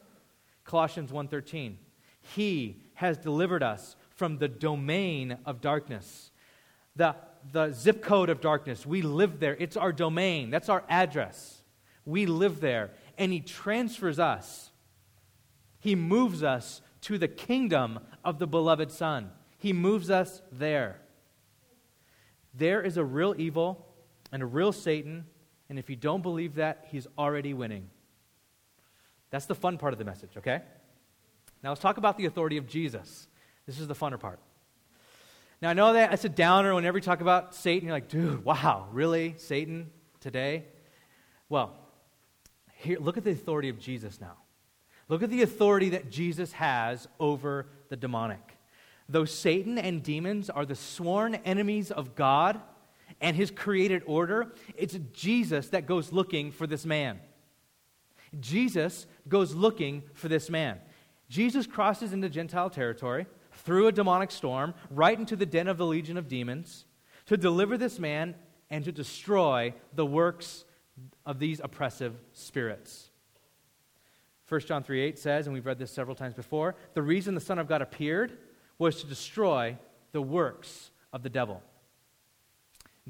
Colossians 0.63 1.11
1:13. 1.11 1.79
He 2.21 2.81
has 2.95 3.19
delivered 3.19 3.65
us 3.65 3.97
from 4.11 4.39
the 4.39 4.47
domain 4.47 5.37
of 5.45 5.61
darkness. 5.61 6.31
The 6.95 7.17
the 7.51 7.73
zip 7.73 8.05
code 8.05 8.31
of 8.31 8.41
darkness. 8.41 8.87
We 8.87 9.03
live 9.03 9.41
there. 9.41 9.57
It's 9.59 9.77
our 9.77 9.93
domain, 9.93 10.51
that's 10.51 10.69
our 10.69 10.85
address. 10.89 11.65
We 12.05 12.27
live 12.27 12.61
there. 12.61 12.93
And 13.19 13.33
He 13.33 13.41
transfers 13.41 14.21
us, 14.21 14.71
He 15.81 15.97
moves 15.97 16.45
us 16.45 16.83
to 17.01 17.19
the 17.19 17.27
kingdom 17.27 17.99
of 18.25 18.39
the 18.39 18.47
beloved 18.47 18.93
Son. 18.93 19.33
He 19.59 19.73
moves 19.73 20.09
us 20.09 20.41
there. 20.53 21.02
There 22.55 22.83
is 22.83 22.97
a 22.97 23.05
real 23.05 23.35
evil 23.38 23.87
and 24.31 24.43
a 24.43 24.47
real 24.47 24.73
Satan, 24.73 25.27
and 25.69 25.79
if 25.79 25.88
you 25.88 25.97
don't 25.97 26.23
believe 26.23 26.57
that, 26.57 26.87
he's 26.88 27.07
already 27.17 27.55
winning. 27.55 27.88
That's 29.31 29.47
the 29.47 29.55
fun 29.55 29.79
part 29.79 29.93
of 29.93 29.99
the 29.99 30.05
message, 30.05 30.31
okay? 30.37 30.62
Now 31.62 31.71
let's 31.71 31.81
talk 31.81 31.97
about 31.97 32.19
the 32.19 32.27
authority 32.27 32.57
of 32.59 32.67
Jesus. 32.67 33.29
This 33.67 33.79
is 33.79 33.88
the 33.88 33.95
funner 33.95 34.19
part. 34.19 34.41
Now, 35.62 35.71
I 35.71 35.75
know 35.75 35.93
that 35.93 36.12
it's 36.12 36.25
a 36.25 36.29
downer 36.29 36.75
whenever 36.75 36.99
you 36.99 37.03
talk 37.03 37.21
about 37.21 37.55
Satan, 37.55 37.87
you're 37.87 37.97
like, 37.97 38.09
dude, 38.09 38.45
wow, 38.45 38.88
really? 38.91 39.35
Satan 39.38 39.91
today? 40.19 40.65
Well, 41.49 41.73
here, 42.75 42.99
look 42.99 43.17
at 43.17 43.23
the 43.23 43.31
authority 43.31 43.69
of 43.69 43.79
Jesus 43.79 44.21
now. 44.21 44.38
Look 45.09 45.23
at 45.23 45.31
the 45.31 45.43
authority 45.43 45.91
that 45.91 46.11
Jesus 46.11 46.51
has 46.53 47.07
over 47.21 47.67
the 47.91 47.97
demonic. 47.97 48.57
Though 49.09 49.25
Satan 49.25 49.79
and 49.79 50.03
demons 50.03 50.51
are 50.51 50.65
the 50.65 50.75
sworn 50.75 51.35
enemies 51.37 51.91
of 51.91 52.15
God 52.15 52.61
and 53.21 53.37
his 53.37 53.51
created 53.51 54.03
order, 54.07 54.53
it's 54.77 54.99
Jesus 55.12 55.69
that 55.69 55.87
goes 55.87 56.12
looking 56.12 56.51
for 56.51 56.67
this 56.67 56.87
man. 56.87 57.21
Jesus 58.41 59.07
goes 59.29 59.55
looking 59.55 60.03
for 60.15 60.29
this 60.29 60.49
man. 60.49 60.79
Jesus 61.29 61.67
crosses 61.67 62.12
into 62.12 62.29
Gentile 62.29 62.71
territory 62.71 63.27
through 63.53 63.87
a 63.87 63.93
demonic 63.93 64.31
storm 64.31 64.75
right 64.91 65.19
into 65.19 65.37
the 65.37 65.47
den 65.47 65.69
of 65.69 65.79
the 65.79 65.87
legion 65.87 66.17
of 66.17 66.29
demons 66.29 66.85
to 67.27 67.37
deliver 67.37 67.77
this 67.77 67.99
man 67.99 68.35
and 68.71 68.85
to 68.85 68.93
destroy 68.93 69.75
the 69.95 70.07
works 70.07 70.65
of 71.27 71.38
these 71.38 71.61
oppressive 71.62 72.15
spirits. 72.33 73.11
1 74.49 74.61
John 74.62 74.83
3 74.83 75.01
8 75.01 75.19
says, 75.19 75.47
and 75.47 75.55
we've 75.55 75.67
read 75.67 75.79
this 75.79 75.91
several 75.91 76.17
times 76.17 76.35
before, 76.35 76.75
the 76.95 77.03
reason 77.03 77.35
the 77.35 77.41
Son 77.41 77.59
of 77.59 77.69
God 77.69 77.81
appeared 77.81 78.37
was 78.79 79.01
to 79.01 79.07
destroy 79.07 79.77
the 80.13 80.23
works 80.23 80.91
of 81.13 81.23
the 81.23 81.31
devil. 81.31 81.63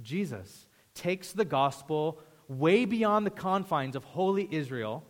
Jesus 0.01 0.67
takes 0.95 1.33
the 1.33 1.45
gospel 1.45 2.21
way 2.49 2.85
beyond 2.85 3.27
the 3.27 3.31
confines 3.31 3.97
of 3.97 4.05
holy 4.05 4.49
Israel 4.51 5.05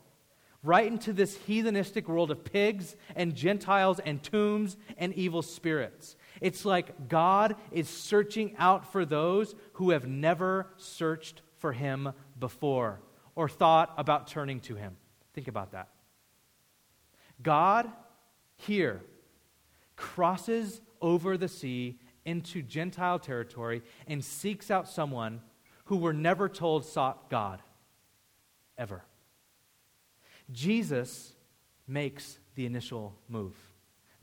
right 0.63 0.87
into 0.87 1.13
this 1.13 1.37
heathenistic 1.39 2.07
world 2.07 2.31
of 2.31 2.45
pigs 2.45 2.95
and 3.17 3.35
Gentiles 3.35 3.99
and 3.99 4.23
tombs 4.23 4.77
and 4.97 5.13
evil 5.15 5.43
spirits. 5.43 6.17
It's 6.41 6.65
like 6.65 7.09
God 7.09 7.57
is 7.73 7.89
searching 7.89 8.55
out 8.59 8.93
for 8.93 9.05
those 9.05 9.55
who 9.75 9.91
have 9.91 10.07
never 10.07 10.69
searched 10.77 11.43
for 11.59 11.73
Him 11.73 12.13
before 12.39 13.01
or 13.35 13.49
thought 13.49 13.93
about 13.97 14.29
turning 14.29 14.61
to 14.61 14.77
Him. 14.77 14.97
Think 15.35 15.49
about 15.49 15.73
that. 15.73 15.89
God 17.43 17.91
here 18.57 19.03
crosses 20.03 20.81
over 21.01 21.37
the 21.37 21.47
sea 21.47 21.97
into 22.25 22.61
Gentile 22.61 23.21
territory 23.21 23.83
and 24.09 24.23
seeks 24.23 24.69
out 24.69 24.89
someone 24.89 25.41
who 25.85 25.97
were 25.97 26.13
never 26.13 26.49
told 26.49 26.85
sought 26.85 27.31
God. 27.31 27.63
Ever. 28.77 29.05
Jesus 30.51 31.33
makes 31.87 32.41
the 32.57 32.67
initial 32.67 33.15
move. 33.29 33.55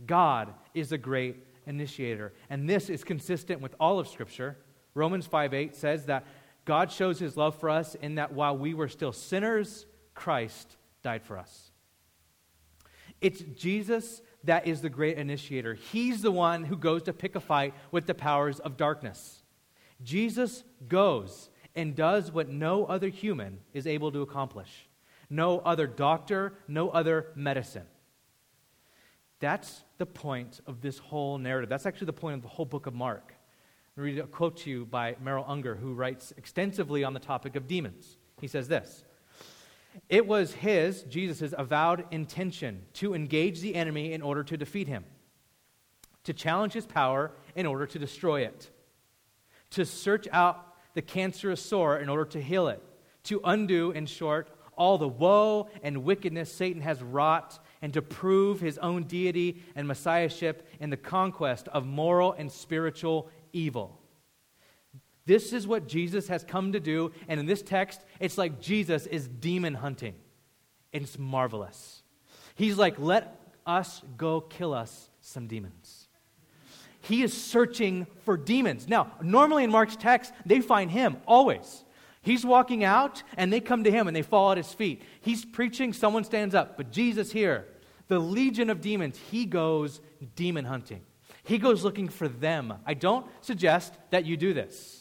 God 0.06 0.54
is 0.74 0.92
a 0.92 0.98
great 0.98 1.38
initiator. 1.65 2.34
And 2.50 2.70
this 2.70 2.89
is 2.89 3.06
consistent 3.06 3.62
with 3.62 3.74
all 3.80 4.00
of 4.00 4.08
Scripture. 4.10 4.58
Romans 4.94 5.28
5 5.28 5.54
8 5.54 5.76
says 5.76 6.08
that 6.08 6.26
God 6.65 6.92
shows 6.92 7.20
his 7.20 7.38
love 7.38 7.56
for 7.56 7.70
us 7.70 7.96
in 7.96 8.15
that 8.15 8.34
while 8.34 8.58
we 8.58 8.74
were 8.74 8.89
still 8.89 9.13
sinners, 9.13 9.86
Christ 10.13 10.76
died 11.04 11.24
for 11.24 11.38
us. 11.38 11.72
It's 13.22 13.42
Jesus 13.56 14.22
that 14.43 14.67
is 14.67 14.82
the 14.82 14.89
great 14.89 15.17
initiator. 15.17 15.73
He's 15.73 16.21
the 16.21 16.32
one 16.32 16.63
who 16.63 16.78
goes 16.78 17.04
to 17.04 17.13
pick 17.13 17.36
a 17.36 17.39
fight 17.39 17.73
with 17.91 18.08
the 18.08 18.13
powers 18.13 18.60
of 18.60 18.78
darkness. 18.78 19.43
Jesus 20.04 20.63
goes 20.88 21.49
and 21.75 21.95
does 21.95 22.32
what 22.32 22.49
no 22.49 22.86
other 22.86 23.10
human 23.10 23.60
is 23.73 23.86
able 23.86 24.12
to 24.12 24.21
accomplish. 24.21 24.88
no 25.32 25.60
other 25.60 25.86
doctor, 25.86 26.54
no 26.67 26.89
other 26.89 27.28
medicine. 27.36 27.86
That's 29.39 29.84
the 29.99 30.06
point 30.08 30.60
of 30.65 30.82
this 30.82 30.97
whole 30.97 31.38
narrative. 31.38 31.69
That's 31.69 31.86
actually 31.86 32.08
the 32.08 32.13
point 32.13 32.36
of 32.36 32.41
the 32.41 32.47
whole 32.47 32.65
book 32.65 32.88
of 32.88 32.95
Mark. 32.95 33.36
i 33.95 34.02
read 34.02 34.17
a 34.17 34.23
quote 34.23 34.58
to 34.58 34.69
you 34.71 34.86
by 34.86 35.15
Merrill 35.21 35.45
Unger, 35.47 35.75
who 35.75 35.93
writes 35.93 36.34
extensively 36.36 37.04
on 37.04 37.13
the 37.13 37.19
topic 37.19 37.56
of 37.56 37.67
demons. 37.67 38.17
He 38.41 38.47
says 38.47 38.67
this 38.67 39.04
It 40.08 40.26
was 40.26 40.54
his, 40.54 41.04
Jesus' 41.04 41.54
avowed 41.58 42.06
intention 42.12 42.86
to 42.94 43.14
engage 43.14 43.60
the 43.60 43.76
enemy 43.76 44.14
in 44.14 44.22
order 44.22 44.44
to 44.44 44.58
defeat 44.58 44.88
him, 44.88 45.04
to 46.24 46.34
challenge 46.34 46.74
his 46.74 46.86
power 46.86 47.32
in 47.56 47.66
order 47.66 47.86
to 47.86 48.00
destroy 48.00 48.42
it, 48.42 48.70
to 49.72 49.86
search 49.86 50.28
out 50.32 50.76
the 50.94 51.02
cancerous 51.02 51.62
sore 51.62 51.98
in 51.98 52.10
order 52.10 52.26
to 52.26 52.42
heal 52.42 52.68
it, 52.68 52.82
to 53.24 53.42
undo, 53.44 53.92
in 53.92 54.06
short, 54.06 54.50
all 54.76 54.98
the 54.98 55.08
woe 55.08 55.68
and 55.84 56.04
wickedness 56.04 56.52
Satan 56.52 56.82
has 56.82 57.04
wrought, 57.04 57.60
and 57.82 57.94
to 57.94 58.02
prove 58.02 58.62
his 58.62 58.78
own 58.78 59.04
deity 59.04 59.62
and 59.76 59.88
messiahship 59.88 60.68
in 60.80 60.90
the 60.90 60.98
conquest 60.98 61.68
of 61.68 61.86
moral 61.86 62.34
and 62.34 62.52
spiritual 62.52 63.30
evil. 63.52 64.00
This 65.30 65.54
is 65.54 65.68
what 65.68 65.88
Jesus 65.88 66.28
has 66.30 66.44
come 66.44 66.72
to 66.72 66.80
do, 66.80 67.12
and 67.28 67.39
in 67.39 67.46
this 67.46 67.62
text, 67.62 68.04
it's 68.20 68.36
like 68.36 68.60
Jesus 68.60 69.06
is 69.06 69.28
demon 69.28 69.76
hunting. 69.76 70.15
It's 70.92 71.20
marvelous. 71.20 72.02
He's 72.56 72.80
like, 72.80 72.98
let 72.98 73.39
us 73.63 74.02
go 74.18 74.42
kill 74.42 74.74
us 74.74 75.12
some 75.22 75.46
demons. 75.46 76.08
He 77.02 77.22
is 77.22 77.32
searching 77.32 78.08
for 78.26 78.38
demons. 78.38 78.88
Now, 78.88 79.12
normally 79.22 79.63
in 79.63 79.70
Mark's 79.70 79.96
text, 79.96 80.34
they 80.48 80.62
find 80.62 80.89
him 80.89 81.18
always. 81.28 81.84
He's 82.24 82.44
walking 82.44 82.84
out 82.84 83.22
and 83.38 83.54
they 83.54 83.60
come 83.60 83.84
to 83.84 83.92
him 83.92 84.08
and 84.08 84.15
they 84.15 84.24
fall 84.24 84.52
at 84.52 84.58
his 84.58 84.74
feet. 84.74 85.04
He's 85.22 85.46
preaching, 85.46 85.94
someone 85.94 86.24
stands 86.24 86.56
up. 86.56 86.76
But 86.76 86.89
Jesus 86.89 87.32
here, 87.32 87.68
the 88.08 88.18
legion 88.18 88.72
of 88.72 88.82
demons, 88.82 89.20
he 89.30 89.46
goes 89.46 90.02
demon 90.36 90.65
hunting. 90.65 91.02
He 91.44 91.60
goes 91.60 91.84
looking 91.84 92.10
for 92.10 92.28
them. 92.28 92.74
I 92.84 92.96
don't 92.96 93.28
suggest 93.42 93.94
that 94.10 94.26
you 94.26 94.36
do 94.36 94.56
this. 94.56 94.99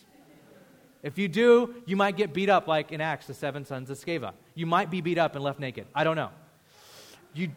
If 1.08 1.16
you 1.16 1.26
do, 1.26 1.74
you 1.86 1.96
might 1.96 2.18
get 2.18 2.34
beat 2.34 2.50
up 2.50 2.68
like 2.68 2.92
in 2.92 3.00
Acts, 3.00 3.26
the 3.26 3.32
seven 3.32 3.64
sons 3.64 3.88
of 3.88 3.98
Sceva. 3.98 4.34
You 4.54 4.66
might 4.66 4.90
be 4.90 5.00
beat 5.00 5.16
up 5.16 5.36
and 5.36 5.42
left 5.42 5.58
naked. 5.58 5.86
I 5.94 6.04
don't 6.04 6.16
know. 6.16 6.28
You 7.32 7.48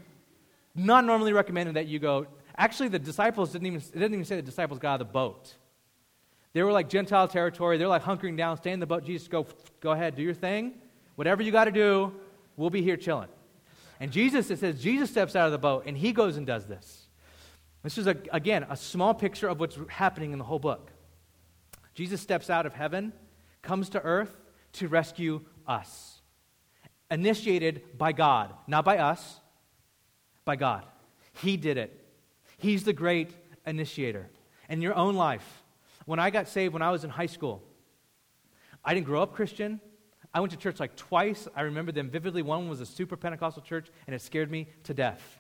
not 0.73 1.03
normally 1.03 1.33
recommended 1.33 1.75
that 1.75 1.85
you 1.87 1.99
go. 1.99 2.27
Actually, 2.55 2.87
the 2.87 2.99
disciples 2.99 3.51
didn't 3.51 3.67
even, 3.67 3.81
it 3.81 3.91
didn't 3.91 4.13
even 4.13 4.23
say 4.23 4.37
the 4.37 4.41
disciples 4.41 4.79
got 4.79 4.93
out 4.93 5.01
of 5.01 5.07
the 5.07 5.11
boat. 5.11 5.53
They 6.53 6.63
were 6.63 6.71
like 6.71 6.87
Gentile 6.87 7.27
territory. 7.27 7.77
They're 7.77 7.89
like 7.89 8.03
hunkering 8.03 8.37
down, 8.37 8.55
stay 8.55 8.71
in 8.71 8.79
the 8.79 8.85
boat. 8.85 9.03
Jesus, 9.03 9.27
go, 9.27 9.45
go 9.81 9.91
ahead, 9.91 10.15
do 10.15 10.21
your 10.21 10.33
thing. 10.33 10.75
Whatever 11.17 11.43
you 11.43 11.51
got 11.51 11.65
to 11.65 11.71
do, 11.71 12.13
we'll 12.55 12.69
be 12.69 12.81
here 12.81 12.95
chilling. 12.95 13.27
And 13.99 14.13
Jesus, 14.13 14.49
it 14.49 14.59
says, 14.59 14.81
Jesus 14.81 15.09
steps 15.09 15.35
out 15.35 15.47
of 15.47 15.51
the 15.51 15.57
boat 15.57 15.83
and 15.87 15.97
he 15.97 16.13
goes 16.13 16.37
and 16.37 16.47
does 16.47 16.67
this. 16.67 17.05
This 17.83 17.97
is, 17.97 18.07
a, 18.07 18.15
again, 18.31 18.65
a 18.69 18.77
small 18.77 19.13
picture 19.13 19.49
of 19.49 19.59
what's 19.59 19.77
happening 19.89 20.31
in 20.31 20.39
the 20.39 20.45
whole 20.45 20.57
book. 20.57 20.89
Jesus 21.93 22.21
steps 22.21 22.49
out 22.49 22.65
of 22.65 22.73
heaven, 22.73 23.11
comes 23.61 23.89
to 23.89 24.01
earth 24.01 24.35
to 24.73 24.87
rescue 24.87 25.41
us. 25.67 26.21
Initiated 27.09 27.97
by 27.97 28.11
God, 28.11 28.53
not 28.67 28.85
by 28.85 28.97
us, 28.97 29.39
by 30.45 30.55
God. 30.55 30.85
He 31.33 31.57
did 31.57 31.77
it. 31.77 31.97
He's 32.57 32.83
the 32.83 32.93
great 32.93 33.31
initiator. 33.65 34.29
In 34.69 34.81
your 34.81 34.95
own 34.95 35.15
life, 35.15 35.63
when 36.05 36.19
I 36.19 36.29
got 36.29 36.47
saved 36.47 36.73
when 36.73 36.81
I 36.81 36.91
was 36.91 37.03
in 37.03 37.09
high 37.09 37.25
school, 37.25 37.61
I 38.83 38.93
didn't 38.93 39.05
grow 39.05 39.21
up 39.21 39.33
Christian. 39.33 39.79
I 40.33 40.39
went 40.39 40.51
to 40.51 40.57
church 40.57 40.79
like 40.79 40.95
twice. 40.95 41.47
I 41.55 41.61
remember 41.61 41.91
them 41.91 42.09
vividly. 42.09 42.41
One 42.41 42.69
was 42.69 42.79
a 42.81 42.85
super 42.85 43.17
Pentecostal 43.17 43.61
church, 43.61 43.89
and 44.07 44.15
it 44.15 44.21
scared 44.21 44.49
me 44.49 44.67
to 44.83 44.93
death. 44.93 45.39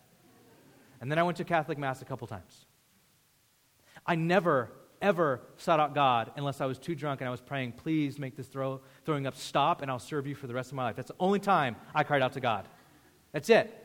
And 0.99 1.09
then 1.09 1.17
I 1.17 1.23
went 1.23 1.37
to 1.37 1.43
Catholic 1.43 1.77
Mass 1.77 2.01
a 2.01 2.05
couple 2.05 2.27
times. 2.27 2.65
I 4.05 4.15
never, 4.15 4.69
ever 5.01 5.41
sought 5.57 5.79
out 5.79 5.95
God 5.95 6.31
unless 6.35 6.61
I 6.61 6.65
was 6.65 6.77
too 6.77 6.95
drunk 6.95 7.21
and 7.21 7.27
I 7.27 7.31
was 7.31 7.41
praying, 7.41 7.73
please 7.73 8.19
make 8.19 8.35
this 8.35 8.47
throw, 8.47 8.81
throwing 9.05 9.27
up 9.27 9.35
stop, 9.35 9.81
and 9.81 9.89
I'll 9.89 9.99
serve 9.99 10.27
you 10.27 10.35
for 10.35 10.47
the 10.47 10.53
rest 10.53 10.71
of 10.71 10.75
my 10.75 10.83
life. 10.83 10.95
That's 10.95 11.09
the 11.09 11.15
only 11.19 11.39
time 11.39 11.75
I 11.93 12.03
cried 12.03 12.21
out 12.21 12.33
to 12.33 12.39
God. 12.39 12.67
That's 13.31 13.49
it. 13.49 13.77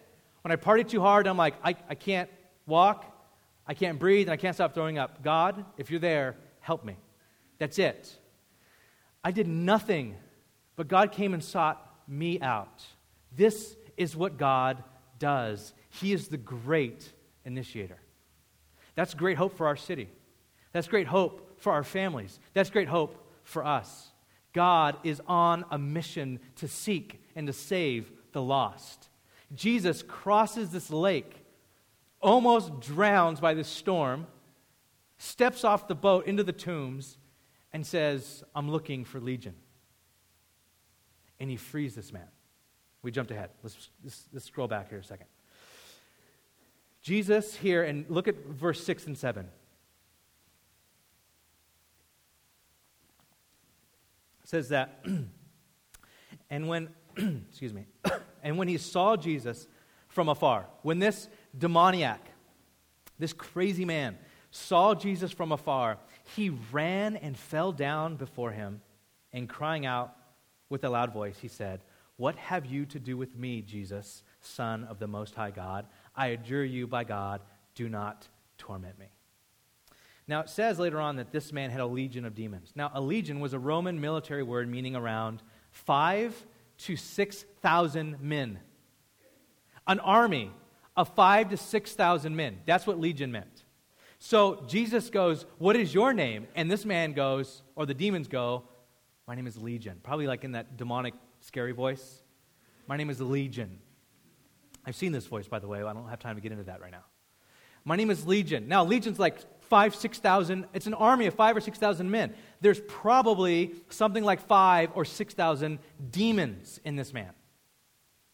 When 0.43 0.53
I 0.53 0.57
party 0.57 0.85
too 0.85 1.01
hard, 1.01 1.27
I'm 1.27 1.37
like, 1.37 1.55
I, 1.65 1.77
I 1.89 1.95
can't 1.95 2.31
walk, 2.67 3.05
I 3.67 3.75
can't 3.75 3.99
breathe, 3.99 4.29
and 4.29 4.33
I 4.33 4.37
can't 4.37 4.55
stop 4.55 4.75
throwing 4.75 4.99
up. 4.99 5.23
God, 5.23 5.65
if 5.77 5.91
you're 5.91 6.01
there, 6.01 6.37
Help 6.67 6.85
me. 6.85 6.97
That's 7.59 7.79
it. 7.79 8.13
I 9.23 9.31
did 9.31 9.47
nothing, 9.47 10.17
but 10.75 10.89
God 10.89 11.13
came 11.13 11.33
and 11.33 11.43
sought 11.43 11.81
me 12.09 12.41
out. 12.41 12.85
This 13.37 13.77
is 13.97 14.17
what 14.17 14.37
God 14.37 14.83
does. 15.21 15.73
He 15.89 16.13
is 16.13 16.27
the 16.27 16.39
great 16.39 17.09
initiator. 17.45 17.99
That's 18.97 19.15
great 19.15 19.37
hope 19.37 19.57
for 19.57 19.69
our 19.69 19.77
city. 19.77 20.09
That's 20.77 20.89
great 20.89 21.07
hope 21.07 21.59
for 21.59 21.73
our 21.73 21.83
families. 21.83 22.39
That's 22.53 22.69
great 22.69 22.89
hope 22.89 23.17
for 23.45 23.65
us. 23.65 24.11
God 24.53 24.99
is 25.05 25.23
on 25.27 25.65
a 25.71 25.79
mission 25.79 26.39
to 26.57 26.69
seek 26.69 27.19
and 27.35 27.47
to 27.47 27.55
save 27.55 28.12
the 28.33 28.43
lost. 28.43 29.09
Jesus 29.55 30.03
crosses 30.03 30.73
this 30.73 30.91
lake, 30.91 31.47
almost 32.21 32.79
drowns 32.79 33.41
by 33.41 33.55
this 33.55 33.69
storm, 33.69 34.27
steps 35.17 35.65
off 35.65 35.89
the 35.89 35.95
boat 35.95 36.27
into 36.27 36.45
the 36.45 36.53
tombs 36.53 37.17
and 37.73 37.87
says, 37.87 38.45
I'm 38.55 38.71
looking 38.71 39.07
for 39.07 39.19
Legion. 39.19 39.55
And 41.41 41.49
he 41.49 41.57
frees 41.57 41.95
this 41.95 42.12
man. 42.12 42.29
We 43.01 43.12
jumped 43.12 43.31
ahead. 43.31 43.49
Let's, 43.62 43.89
let's, 44.05 44.25
let's 44.31 44.45
scroll 44.45 44.69
back 44.69 44.91
here 44.91 44.99
a 44.99 45.05
second. 45.05 45.29
Jesus 47.01 47.55
here, 47.55 47.83
and 47.83 48.05
look 48.11 48.29
at 48.29 48.37
verse 48.45 48.85
6 48.85 49.07
and 49.07 49.17
7. 49.17 49.49
Says 54.47 54.69
that, 54.69 55.05
and 56.51 56.69
when, 56.69 56.89
excuse 57.49 57.75
me, 57.75 57.85
and 58.45 58.57
when 58.57 58.69
he 58.69 58.79
saw 58.79 59.17
Jesus 59.17 59.67
from 60.07 60.29
afar, 60.29 60.67
when 60.83 61.01
this 61.01 61.29
demoniac, 61.59 62.25
this 63.19 63.33
crazy 63.33 63.85
man, 63.85 64.17
saw 64.53 64.95
Jesus 64.95 65.33
from 65.33 65.51
afar, 65.51 65.99
he 66.37 66.51
ran 66.71 67.17
and 67.17 67.37
fell 67.37 67.73
down 67.73 68.15
before 68.15 68.53
him, 68.53 68.81
and 69.33 69.49
crying 69.49 69.85
out 69.85 70.15
with 70.69 70.85
a 70.85 70.89
loud 70.89 71.13
voice, 71.13 71.39
he 71.41 71.49
said, 71.49 71.81
What 72.17 72.37
have 72.37 72.67
you 72.67 72.87
to 72.87 73.01
do 73.01 73.17
with 73.17 73.37
me, 73.37 73.63
Jesus, 73.63 74.23
Son 74.41 74.85
of 74.85 75.01
the 75.01 75.09
Most 75.09 75.35
High 75.35 75.51
God? 75.51 75.87
I 76.15 76.29
adjure 76.29 76.65
you 76.65 76.87
by 76.87 77.03
God, 77.03 77.41
do 77.75 77.89
not 77.89 78.29
torment 78.59 78.97
me. 78.97 79.07
Now, 80.29 80.41
it 80.41 80.49
says 80.49 80.79
later 80.79 81.01
on 81.01 81.17
that 81.17 81.31
this 81.31 81.53
man 81.53 81.71
had 81.71 81.81
a 81.81 81.87
legion 81.87 82.25
of 82.25 82.35
demons. 82.35 82.73
Now, 82.75 82.91
a 82.93 83.01
legion 83.01 83.39
was 83.39 83.53
a 83.53 83.59
Roman 83.59 84.01
military 84.01 84.43
word 84.43 84.69
meaning 84.69 84.97
around 84.97 85.43
five 85.71 86.35
to 86.79 86.97
6,000 86.97 88.21
men. 88.21 88.59
An 89.87 90.01
army 90.01 90.51
of 90.97 91.15
five 91.15 91.51
to 91.51 91.57
6,000 91.57 92.35
men. 92.35 92.59
That's 92.67 92.87
what 92.87 92.99
legion 92.99 93.31
meant. 93.31 93.65
So 94.19 94.65
Jesus 94.67 95.11
goes, 95.11 95.47
What 95.59 95.77
is 95.77 95.95
your 95.95 96.12
name? 96.12 96.49
And 96.55 96.71
this 96.71 96.85
man 96.85 97.12
goes, 97.12 97.62
or 97.77 97.87
the 97.87 97.95
demons 97.95 98.29
go, 98.29 98.65
My 99.29 99.35
name 99.35 99.47
is 99.47 99.57
Legion. 99.57 100.01
Probably 100.03 100.27
like 100.27 100.43
in 100.43 100.53
that 100.53 100.77
demonic, 100.77 101.15
scary 101.41 101.73
voice. 101.73 102.23
My 102.89 102.97
name 102.97 103.11
is 103.11 103.21
Legion. 103.21 103.79
I've 104.85 104.97
seen 104.97 105.12
this 105.12 105.27
voice, 105.27 105.49
by 105.49 105.59
the 105.59 105.69
way. 105.69 105.83
I 105.83 105.93
don't 105.93 106.09
have 106.09 106.21
time 106.21 106.37
to 106.37 106.41
get 106.41 106.53
into 106.53 106.65
that 106.65 106.81
right 106.81 106.93
now. 106.93 107.05
My 107.85 107.97
name 107.97 108.11
is 108.11 108.27
Legion. 108.27 108.69
Now, 108.69 108.85
Legion's 108.85 109.19
like 109.19 109.39
five, 109.69 109.95
6,000. 109.95 110.67
It's 110.73 110.87
an 110.87 110.95
army 110.95 111.27
of 111.27 111.35
five 111.35 111.57
or 111.57 111.61
6,000 111.61 112.11
men. 112.11 112.35
There's 112.61 112.81
probably 112.81 113.75
something 113.89 114.25
like 114.25 114.47
five 114.47 114.91
or 114.95 115.05
6,000 115.05 115.79
demons 116.11 116.81
in 116.85 116.97
this 116.97 117.13
man. 117.13 117.31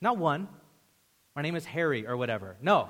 Not 0.00 0.18
one. 0.18 0.48
My 1.34 1.42
name 1.42 1.56
is 1.56 1.64
Harry 1.64 2.06
or 2.06 2.16
whatever. 2.16 2.56
No. 2.60 2.88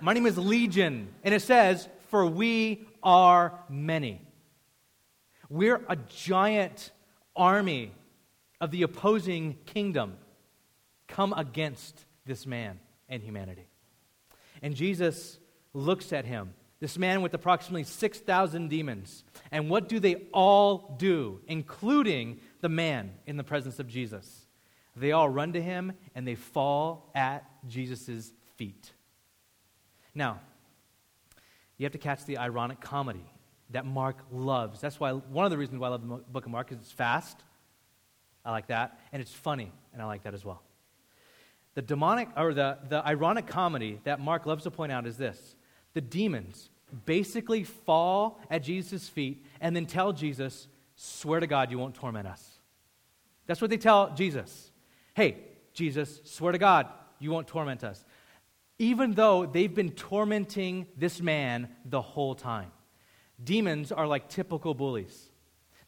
My 0.00 0.12
name 0.12 0.26
is 0.26 0.36
Legion. 0.36 1.08
And 1.22 1.34
it 1.34 1.42
says, 1.42 1.88
for 2.08 2.26
we 2.26 2.86
are 3.02 3.58
many. 3.68 4.20
We're 5.48 5.80
a 5.88 5.96
giant 5.96 6.90
army 7.36 7.92
of 8.60 8.70
the 8.70 8.82
opposing 8.82 9.56
kingdom 9.66 10.16
come 11.08 11.32
against 11.36 12.04
this 12.26 12.46
man 12.46 12.80
and 13.08 13.22
humanity. 13.22 13.68
And 14.62 14.74
Jesus 14.74 15.38
looks 15.72 16.12
at 16.12 16.24
him, 16.24 16.54
this 16.84 16.98
man 16.98 17.22
with 17.22 17.32
approximately 17.32 17.82
6,000 17.82 18.68
demons. 18.68 19.24
And 19.50 19.70
what 19.70 19.88
do 19.88 19.98
they 19.98 20.16
all 20.34 20.96
do, 20.98 21.40
including 21.46 22.40
the 22.60 22.68
man 22.68 23.14
in 23.24 23.38
the 23.38 23.42
presence 23.42 23.78
of 23.78 23.88
Jesus? 23.88 24.46
They 24.94 25.12
all 25.12 25.30
run 25.30 25.54
to 25.54 25.62
him 25.62 25.94
and 26.14 26.28
they 26.28 26.34
fall 26.34 27.10
at 27.14 27.46
Jesus' 27.66 28.34
feet. 28.56 28.92
Now, 30.14 30.40
you 31.78 31.86
have 31.86 31.92
to 31.92 31.98
catch 31.98 32.26
the 32.26 32.36
ironic 32.36 32.82
comedy 32.82 33.24
that 33.70 33.86
Mark 33.86 34.18
loves. 34.30 34.82
That's 34.82 35.00
why 35.00 35.12
one 35.12 35.46
of 35.46 35.50
the 35.50 35.56
reasons 35.56 35.78
why 35.78 35.86
I 35.86 35.90
love 35.92 36.06
the 36.06 36.16
book 36.16 36.44
of 36.44 36.52
Mark 36.52 36.70
is 36.70 36.76
it's 36.76 36.92
fast. 36.92 37.42
I 38.44 38.50
like 38.50 38.66
that. 38.66 39.00
And 39.10 39.22
it's 39.22 39.32
funny, 39.32 39.72
and 39.94 40.02
I 40.02 40.04
like 40.04 40.24
that 40.24 40.34
as 40.34 40.44
well. 40.44 40.60
The 41.76 41.80
demonic, 41.80 42.28
or 42.36 42.52
the, 42.52 42.76
the 42.90 43.02
ironic 43.06 43.46
comedy 43.46 44.00
that 44.04 44.20
Mark 44.20 44.44
loves 44.44 44.64
to 44.64 44.70
point 44.70 44.92
out 44.92 45.06
is 45.06 45.16
this 45.16 45.56
the 45.94 46.02
demons 46.02 46.68
basically 47.06 47.64
fall 47.64 48.40
at 48.50 48.62
Jesus' 48.62 49.08
feet 49.08 49.44
and 49.60 49.74
then 49.74 49.86
tell 49.86 50.12
Jesus, 50.12 50.68
Swear 50.96 51.40
to 51.40 51.46
God 51.46 51.70
you 51.70 51.78
won't 51.78 51.94
torment 51.94 52.26
us. 52.26 52.58
That's 53.46 53.60
what 53.60 53.70
they 53.70 53.76
tell 53.76 54.14
Jesus. 54.14 54.70
Hey, 55.14 55.38
Jesus, 55.72 56.20
swear 56.24 56.52
to 56.52 56.58
God 56.58 56.88
you 57.18 57.30
won't 57.30 57.46
torment 57.46 57.84
us. 57.84 58.04
Even 58.78 59.12
though 59.12 59.46
they've 59.46 59.74
been 59.74 59.90
tormenting 59.90 60.86
this 60.96 61.20
man 61.20 61.68
the 61.84 62.00
whole 62.00 62.34
time. 62.34 62.70
Demons 63.42 63.92
are 63.92 64.06
like 64.06 64.28
typical 64.28 64.74
bullies. 64.74 65.30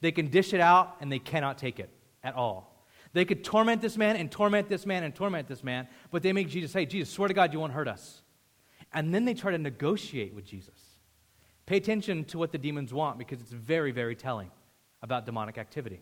They 0.01 0.13
can 0.13 0.29
dish 0.29 0.53
it 0.53 0.61
out 0.61 0.97
and 1.01 1.11
they 1.11 1.19
cannot 1.19 1.59
take 1.59 1.79
it 1.81 1.91
at 2.23 2.35
all. 2.35 2.85
They 3.13 3.25
could 3.25 3.45
torment 3.45 3.81
this 3.81 3.97
man 3.97 4.17
and 4.17 4.31
torment 4.31 4.69
this 4.69 4.85
man 4.85 5.03
and 5.03 5.15
torment 5.15 5.49
this 5.49 5.65
man, 5.65 5.89
but 6.11 6.23
they 6.23 6.33
make 6.33 6.49
Jesus 6.49 6.73
say, 6.73 6.85
Jesus, 6.85 7.13
swear 7.13 7.29
to 7.29 7.35
God 7.35 7.53
you 7.53 7.61
won't 7.61 7.73
hurt 7.73 7.89
us. 7.89 8.21
And 8.93 9.15
then 9.15 9.25
they 9.25 9.35
try 9.35 9.53
to 9.53 9.59
negotiate 9.59 10.35
with 10.35 10.45
Jesus. 10.45 10.86
Pay 11.67 11.79
attention 11.79 12.25
to 12.27 12.39
what 12.39 12.53
the 12.53 12.59
demons 12.59 12.95
want 12.95 13.19
because 13.19 13.41
it's 13.41 13.51
very, 13.51 13.91
very 13.91 14.15
telling 14.15 14.51
about 15.03 15.27
demonic 15.27 15.59
activity. 15.59 16.01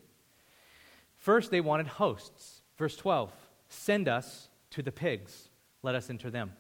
First, 1.17 1.51
they 1.51 1.61
wanted 1.61 1.87
hosts. 1.87 2.63
Verse 2.77 2.97
12 2.97 3.33
send 3.69 4.09
us 4.09 4.49
to 4.71 4.83
the 4.83 4.93
pigs, 4.93 5.49
let 5.83 5.95
us 5.95 6.11
enter 6.11 6.31
them. 6.31 6.53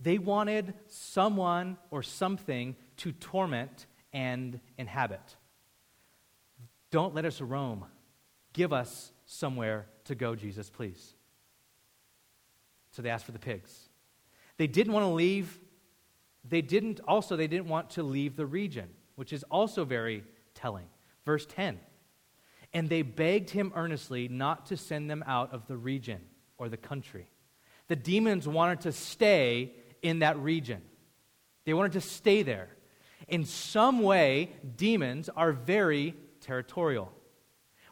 They 0.00 0.18
wanted 0.18 0.74
someone 0.88 1.76
or 1.90 2.02
something 2.02 2.74
to 2.98 3.12
torment 3.12 3.86
and 4.12 4.58
inhabit. 4.78 5.36
Don't 6.90 7.14
let 7.14 7.24
us 7.24 7.40
roam. 7.40 7.84
Give 8.52 8.72
us 8.72 9.12
somewhere 9.26 9.86
to 10.04 10.14
go, 10.14 10.34
Jesus, 10.34 10.68
please. 10.70 11.14
So 12.90 13.00
they 13.00 13.10
asked 13.10 13.24
for 13.24 13.32
the 13.32 13.38
pigs. 13.38 13.88
They 14.56 14.66
didn't 14.66 14.92
want 14.92 15.04
to 15.04 15.10
leave. 15.10 15.58
They 16.48 16.62
didn't 16.62 17.00
also 17.06 17.36
they 17.36 17.46
didn't 17.46 17.68
want 17.68 17.90
to 17.90 18.02
leave 18.02 18.36
the 18.36 18.46
region, 18.46 18.88
which 19.16 19.32
is 19.32 19.44
also 19.44 19.84
very 19.84 20.24
telling. 20.54 20.86
Verse 21.24 21.46
10. 21.46 21.78
And 22.74 22.88
they 22.88 23.02
begged 23.02 23.50
him 23.50 23.72
earnestly 23.74 24.28
not 24.28 24.66
to 24.66 24.76
send 24.76 25.10
them 25.10 25.22
out 25.26 25.52
of 25.52 25.66
the 25.66 25.76
region 25.76 26.20
or 26.58 26.68
the 26.68 26.76
country. 26.76 27.28
The 27.88 27.96
demons 27.96 28.48
wanted 28.48 28.80
to 28.82 28.92
stay 28.92 29.72
in 30.00 30.20
that 30.20 30.38
region. 30.38 30.82
They 31.64 31.74
wanted 31.74 31.92
to 31.92 32.00
stay 32.00 32.42
there. 32.42 32.70
In 33.28 33.44
some 33.44 34.00
way, 34.00 34.50
demons 34.76 35.28
are 35.28 35.52
very 35.52 36.14
territorial. 36.40 37.12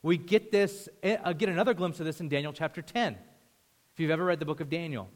We 0.02 0.16
get 0.16 0.50
this, 0.50 0.88
uh, 1.04 1.32
get 1.34 1.48
another 1.48 1.74
glimpse 1.74 2.00
of 2.00 2.06
this 2.06 2.20
in 2.20 2.28
Daniel 2.28 2.52
chapter 2.52 2.82
10. 2.82 3.16
If 3.92 4.00
you've 4.00 4.10
ever 4.10 4.24
read 4.24 4.38
the 4.38 4.46
book 4.46 4.60
of 4.60 4.70
Daniel, 4.70 5.08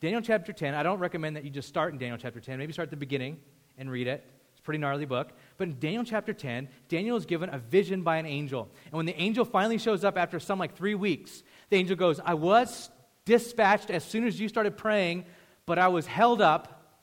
Daniel 0.00 0.20
chapter 0.20 0.52
10, 0.52 0.74
I 0.74 0.82
don't 0.82 1.00
recommend 1.00 1.36
that 1.36 1.44
you 1.44 1.50
just 1.50 1.68
start 1.68 1.92
in 1.92 1.98
Daniel 1.98 2.18
chapter 2.18 2.40
10. 2.40 2.58
Maybe 2.58 2.72
start 2.72 2.86
at 2.86 2.90
the 2.90 2.96
beginning 2.96 3.38
and 3.76 3.90
read 3.90 4.06
it. 4.06 4.24
It's 4.52 4.60
a 4.60 4.62
pretty 4.62 4.78
gnarly 4.78 5.06
book. 5.06 5.30
But 5.56 5.68
in 5.68 5.78
Daniel 5.80 6.04
chapter 6.04 6.32
10, 6.32 6.68
Daniel 6.88 7.16
is 7.16 7.26
given 7.26 7.52
a 7.52 7.58
vision 7.58 8.02
by 8.02 8.18
an 8.18 8.26
angel. 8.26 8.70
And 8.86 8.92
when 8.92 9.06
the 9.06 9.20
angel 9.20 9.44
finally 9.44 9.78
shows 9.78 10.04
up 10.04 10.16
after 10.16 10.38
some 10.38 10.58
like 10.58 10.76
three 10.76 10.94
weeks, 10.94 11.42
the 11.70 11.76
angel 11.76 11.96
goes, 11.96 12.20
I 12.24 12.34
was 12.34 12.90
dispatched 13.24 13.90
as 13.90 14.04
soon 14.04 14.24
as 14.24 14.38
you 14.38 14.48
started 14.48 14.76
praying, 14.76 15.24
but 15.66 15.78
I 15.78 15.88
was 15.88 16.06
held 16.06 16.40
up 16.40 17.00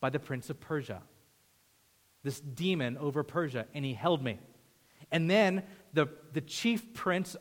by 0.00 0.08
the 0.10 0.18
prince 0.18 0.48
of 0.48 0.60
Persia, 0.60 1.02
this 2.22 2.40
demon 2.40 2.96
over 2.96 3.22
Persia, 3.22 3.66
and 3.74 3.84
he 3.84 3.92
held 3.92 4.22
me. 4.22 4.38
And 5.12 5.30
then 5.30 5.62
the, 5.92 6.08
the 6.32 6.40
chief 6.40 6.94
prince, 6.94 7.36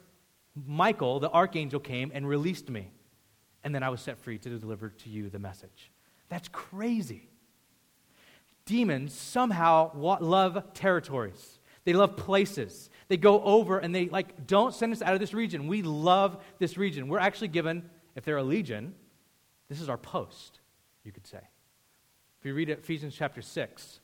Michael, 0.56 1.20
the 1.20 1.32
archangel, 1.32 1.80
came 1.80 2.12
and 2.14 2.28
released 2.28 2.70
me. 2.70 2.92
And 3.64 3.74
then 3.74 3.84
I 3.84 3.90
was 3.90 4.02
set 4.02 4.18
free 4.18 4.38
to 4.38 4.60
deliver 4.60 4.90
to 4.90 5.10
you 5.10 5.30
the 5.30 5.40
message. 5.40 5.92
That's 6.30 6.48
crazy. 6.50 7.30
Demons 8.66 9.14
somehow 9.14 9.92
love 9.96 10.74
territories. 10.74 11.60
They 11.86 11.94
love 11.94 12.16
places. 12.16 12.90
They 13.08 13.18
go 13.18 13.42
over 13.44 13.80
and 13.80 13.94
they 13.94 14.08
like, 14.08 14.48
don't 14.48 14.74
send 14.74 14.94
us 14.94 15.02
out 15.02 15.14
of 15.14 15.20
this 15.20 15.34
region. 15.34 15.68
We 15.68 15.82
love 15.82 16.42
this 16.60 16.78
region. 16.78 17.08
We're 17.08 17.20
actually 17.20 17.50
given, 17.50 17.90
if 18.16 18.24
they're 18.24 18.38
a 18.38 18.44
legion, 18.44 18.96
this 19.70 19.82
is 19.82 19.90
our 19.90 19.98
post, 19.98 20.60
you 21.04 21.12
could 21.12 21.28
say. 21.28 21.42
If 22.40 22.46
you 22.46 22.54
read 22.54 22.70
Ephesians 22.70 23.16
chapter 23.16 23.42
6, 23.42 24.00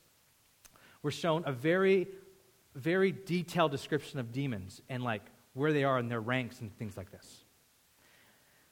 we're 1.02 1.10
shown 1.10 1.42
a 1.46 1.52
very 1.52 2.08
very 2.74 3.12
detailed 3.12 3.70
description 3.70 4.18
of 4.18 4.32
demons 4.32 4.80
and 4.88 5.02
like 5.02 5.22
where 5.54 5.72
they 5.72 5.84
are 5.84 5.98
in 5.98 6.08
their 6.08 6.20
ranks 6.20 6.60
and 6.60 6.76
things 6.78 6.96
like 6.96 7.10
this. 7.10 7.39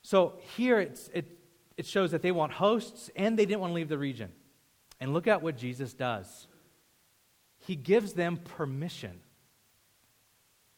So 0.08 0.34
here 0.56 0.80
it, 0.80 1.38
it 1.76 1.84
shows 1.84 2.12
that 2.12 2.22
they 2.22 2.32
want 2.32 2.52
hosts 2.52 3.10
and 3.14 3.38
they 3.38 3.44
didn't 3.44 3.60
want 3.60 3.72
to 3.72 3.74
leave 3.74 3.88
the 3.88 3.98
region. 3.98 4.32
And 5.00 5.12
look 5.12 5.26
at 5.26 5.42
what 5.42 5.56
Jesus 5.56 5.92
does. 5.92 6.46
He 7.66 7.76
gives 7.76 8.14
them 8.14 8.38
permission. 8.38 9.20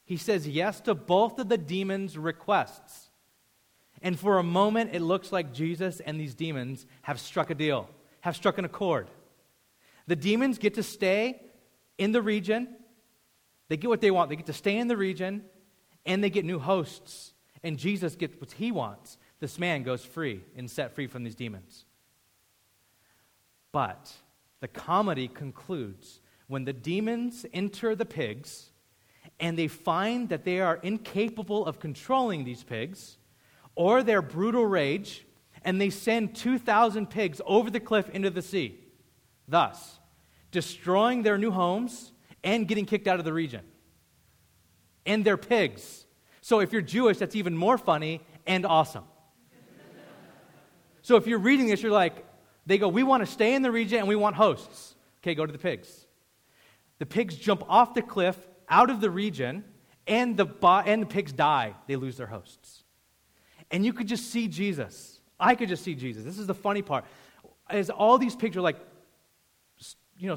He 0.05 0.17
says 0.17 0.49
yes 0.49 0.81
to 0.83 0.95
both 0.95 1.39
of 1.39 1.49
the 1.49 1.57
demons' 1.57 2.19
requests. 2.19 3.11
And 4.03 4.19
for 4.19 4.39
a 4.39 4.43
moment, 4.43 4.91
it 4.95 5.01
looks 5.01 5.31
like 5.31 5.53
Jesus 5.53 6.01
and 6.01 6.19
these 6.19 6.35
demons 6.35 6.87
have 7.03 7.21
struck 7.21 7.51
a 7.51 7.55
deal, 7.55 7.89
have 8.23 8.35
struck 8.35 8.59
an 8.59 8.65
accord. 8.65 9.09
The 10.07 10.17
demons 10.17 10.59
get 10.59 10.75
to 10.75 10.83
stay 10.83 11.41
in 11.99 12.13
the 12.13 12.23
region 12.23 12.69
they 13.71 13.77
get 13.77 13.89
what 13.89 14.01
they 14.01 14.11
want. 14.11 14.29
They 14.29 14.37
get 14.37 14.47
to 14.47 14.53
stay 14.53 14.77
in 14.77 14.89
the 14.89 14.97
region 14.97 15.45
and 16.05 16.23
they 16.23 16.29
get 16.29 16.45
new 16.45 16.59
hosts. 16.59 17.33
And 17.63 17.79
Jesus 17.79 18.17
gets 18.17 18.39
what 18.41 18.51
he 18.51 18.73
wants. 18.73 19.17
This 19.41 19.59
man 19.59 19.83
goes 19.83 20.05
free 20.05 20.43
and 20.57 20.71
set 20.71 20.95
free 20.95 21.07
from 21.07 21.25
these 21.25 21.35
demons. 21.35 21.87
But 23.73 24.13
the 24.61 24.69
comedy 24.69 25.29
concludes 25.29 26.21
when 26.47 26.65
the 26.65 26.73
demons 26.73 27.47
enter 27.53 27.95
the 27.95 28.05
pigs 28.05 28.71
and 29.39 29.57
they 29.57 29.69
find 29.69 30.29
that 30.29 30.45
they 30.45 30.61
are 30.61 30.77
incapable 30.83 31.65
of 31.65 31.79
controlling 31.79 32.45
these 32.45 32.63
pigs 32.63 33.17
or 33.75 34.03
their 34.03 34.21
brutal 34.21 34.67
rage, 34.67 35.25
and 35.63 35.81
they 35.81 35.89
send 35.89 36.35
2,000 36.35 37.09
pigs 37.09 37.41
over 37.47 37.71
the 37.71 37.81
cliff 37.81 38.09
into 38.11 38.29
the 38.29 38.43
sea, 38.43 38.79
thus 39.49 39.99
destroying 40.51 41.23
their 41.23 41.39
new 41.39 41.51
homes 41.51 42.13
and 42.43 42.67
getting 42.67 42.85
kicked 42.85 43.07
out 43.07 43.19
of 43.19 43.25
the 43.25 43.33
region. 43.33 43.63
And 45.07 45.25
they're 45.25 45.37
pigs. 45.37 46.05
So 46.41 46.61
if 46.61 46.73
you're 46.73 46.83
Jewish, 46.83 47.19
that's 47.19 47.37
even 47.37 47.57
more 47.57 47.79
funny 47.79 48.21
and 48.47 48.67
awesome. 48.67 49.05
So 51.11 51.17
if 51.17 51.27
you're 51.27 51.41
reading 51.41 51.67
this, 51.67 51.83
you're 51.83 51.91
like, 51.91 52.25
they 52.67 52.79
go, 52.79 52.87
We 52.87 53.03
want 53.03 53.27
to 53.27 53.27
stay 53.27 53.57
in 53.57 53.63
the 53.63 53.71
region 53.73 53.99
and 53.99 54.07
we 54.07 54.15
want 54.15 54.37
hosts. 54.37 54.95
Okay, 55.19 55.35
go 55.35 55.45
to 55.45 55.51
the 55.51 55.59
pigs. 55.59 56.07
The 57.01 57.07
pigs 57.07 57.35
jump 57.35 57.65
off 57.69 57.95
the 57.95 58.03
cliff 58.03 58.37
out 58.69 58.91
of 58.91 59.01
the 59.01 59.11
region, 59.11 59.65
and 60.07 60.37
the, 60.37 60.47
and 60.87 61.03
the 61.03 61.07
pigs 61.07 61.33
die. 61.33 61.75
They 61.89 61.97
lose 61.97 62.17
their 62.17 62.29
hosts. 62.29 62.85
And 63.73 63.85
you 63.85 63.93
could 63.93 64.07
just 64.07 64.31
see 64.31 64.47
Jesus. 64.47 65.21
I 65.41 65.57
could 65.57 65.69
just 65.69 65.83
see 65.83 65.97
Jesus. 65.97 66.23
This 66.23 66.39
is 66.39 66.47
the 66.47 66.55
funny 66.55 66.81
part. 66.81 67.05
As 67.69 67.91
all 67.91 68.17
these 68.17 68.37
pigs 68.37 68.57
are 68.57 68.61
like, 68.61 68.77
you 70.17 70.29
know, 70.29 70.37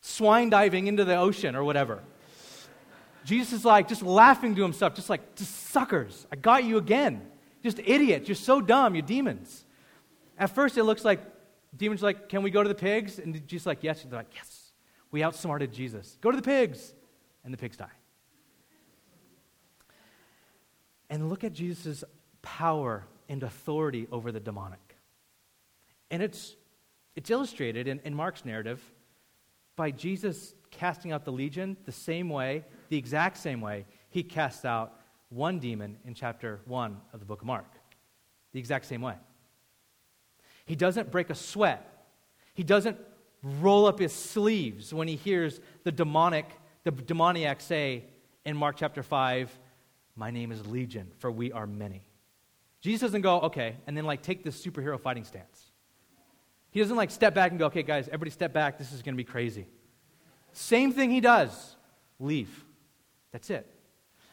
swine 0.00 0.50
diving 0.50 0.88
into 0.88 1.04
the 1.04 1.14
ocean 1.14 1.54
or 1.54 1.62
whatever. 1.62 2.02
Jesus 3.24 3.52
is 3.52 3.64
like 3.64 3.86
just 3.86 4.02
laughing 4.02 4.56
to 4.56 4.62
himself, 4.62 4.96
just 4.96 5.08
like, 5.08 5.36
just 5.36 5.68
suckers. 5.68 6.26
I 6.32 6.34
got 6.34 6.64
you 6.64 6.76
again. 6.76 7.22
Just 7.62 7.78
idiots. 7.78 8.26
You're 8.26 8.34
so 8.34 8.60
dumb. 8.60 8.96
You're 8.96 9.02
demons. 9.02 9.62
At 10.38 10.50
first, 10.50 10.76
it 10.76 10.84
looks 10.84 11.04
like 11.04 11.20
demons 11.76 12.02
are 12.02 12.06
like, 12.06 12.28
Can 12.28 12.42
we 12.42 12.50
go 12.50 12.62
to 12.62 12.68
the 12.68 12.74
pigs? 12.74 13.18
And 13.18 13.34
Jesus 13.46 13.62
is 13.62 13.66
like, 13.66 13.82
Yes. 13.82 14.02
They're 14.02 14.18
like, 14.18 14.34
Yes. 14.34 14.72
We 15.10 15.22
outsmarted 15.22 15.72
Jesus. 15.72 16.18
Go 16.20 16.30
to 16.30 16.36
the 16.36 16.42
pigs. 16.42 16.92
And 17.44 17.52
the 17.52 17.58
pigs 17.58 17.76
die. 17.76 17.86
And 21.08 21.28
look 21.28 21.44
at 21.44 21.52
Jesus' 21.52 22.02
power 22.42 23.06
and 23.28 23.42
authority 23.42 24.08
over 24.10 24.32
the 24.32 24.40
demonic. 24.40 24.96
And 26.10 26.22
it's, 26.22 26.56
it's 27.14 27.30
illustrated 27.30 27.86
in, 27.86 28.00
in 28.00 28.14
Mark's 28.14 28.44
narrative 28.44 28.82
by 29.76 29.90
Jesus 29.90 30.54
casting 30.70 31.12
out 31.12 31.24
the 31.24 31.32
legion 31.32 31.76
the 31.84 31.92
same 31.92 32.28
way, 32.28 32.64
the 32.88 32.96
exact 32.96 33.36
same 33.36 33.60
way 33.60 33.86
he 34.10 34.22
casts 34.22 34.64
out 34.64 35.00
one 35.28 35.58
demon 35.58 35.98
in 36.04 36.14
chapter 36.14 36.60
1 36.66 36.96
of 37.12 37.20
the 37.20 37.26
book 37.26 37.42
of 37.42 37.46
Mark. 37.46 37.66
The 38.52 38.58
exact 38.58 38.86
same 38.86 39.02
way. 39.02 39.14
He 40.66 40.76
doesn't 40.76 41.10
break 41.10 41.30
a 41.30 41.34
sweat. 41.34 42.06
He 42.54 42.62
doesn't 42.62 42.98
roll 43.42 43.86
up 43.86 43.98
his 43.98 44.12
sleeves 44.12 44.92
when 44.92 45.08
he 45.08 45.16
hears 45.16 45.60
the 45.84 45.92
demonic, 45.92 46.46
the 46.84 46.90
demoniac 46.90 47.60
say 47.60 48.04
in 48.44 48.56
Mark 48.56 48.76
chapter 48.76 49.02
5, 49.02 49.58
My 50.16 50.30
name 50.30 50.52
is 50.52 50.66
Legion, 50.66 51.10
for 51.18 51.30
we 51.30 51.52
are 51.52 51.66
many. 51.66 52.02
Jesus 52.80 53.00
doesn't 53.00 53.22
go, 53.22 53.40
okay, 53.42 53.76
and 53.86 53.96
then 53.96 54.04
like 54.04 54.22
take 54.22 54.44
this 54.44 54.64
superhero 54.64 55.00
fighting 55.00 55.24
stance. 55.24 55.72
He 56.70 56.80
doesn't 56.80 56.96
like 56.96 57.10
step 57.10 57.34
back 57.34 57.52
and 57.52 57.58
go, 57.58 57.66
okay, 57.66 57.82
guys, 57.82 58.06
everybody 58.08 58.30
step 58.30 58.52
back. 58.52 58.78
This 58.78 58.92
is 58.92 59.02
going 59.02 59.14
to 59.14 59.16
be 59.16 59.24
crazy. 59.24 59.66
Same 60.52 60.92
thing 60.92 61.10
he 61.10 61.20
does 61.20 61.76
leave. 62.18 62.64
That's 63.32 63.50
it. 63.50 63.66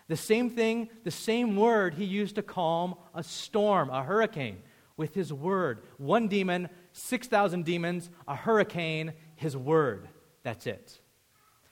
The 0.07 0.17
same 0.17 0.49
thing, 0.49 0.89
the 1.03 1.11
same 1.11 1.55
word 1.55 1.93
he 1.93 2.05
used 2.05 2.36
to 2.36 2.43
calm 2.43 2.95
a 3.15 3.23
storm, 3.23 3.89
a 3.89 4.03
hurricane, 4.03 4.61
with 4.97 5.13
his 5.13 5.33
word. 5.33 5.83
One 5.97 6.27
demon, 6.27 6.69
6,000 6.91 7.65
demons, 7.65 8.09
a 8.27 8.35
hurricane, 8.35 9.13
his 9.35 9.57
word. 9.57 10.07
That's 10.43 10.67
it. 10.67 10.99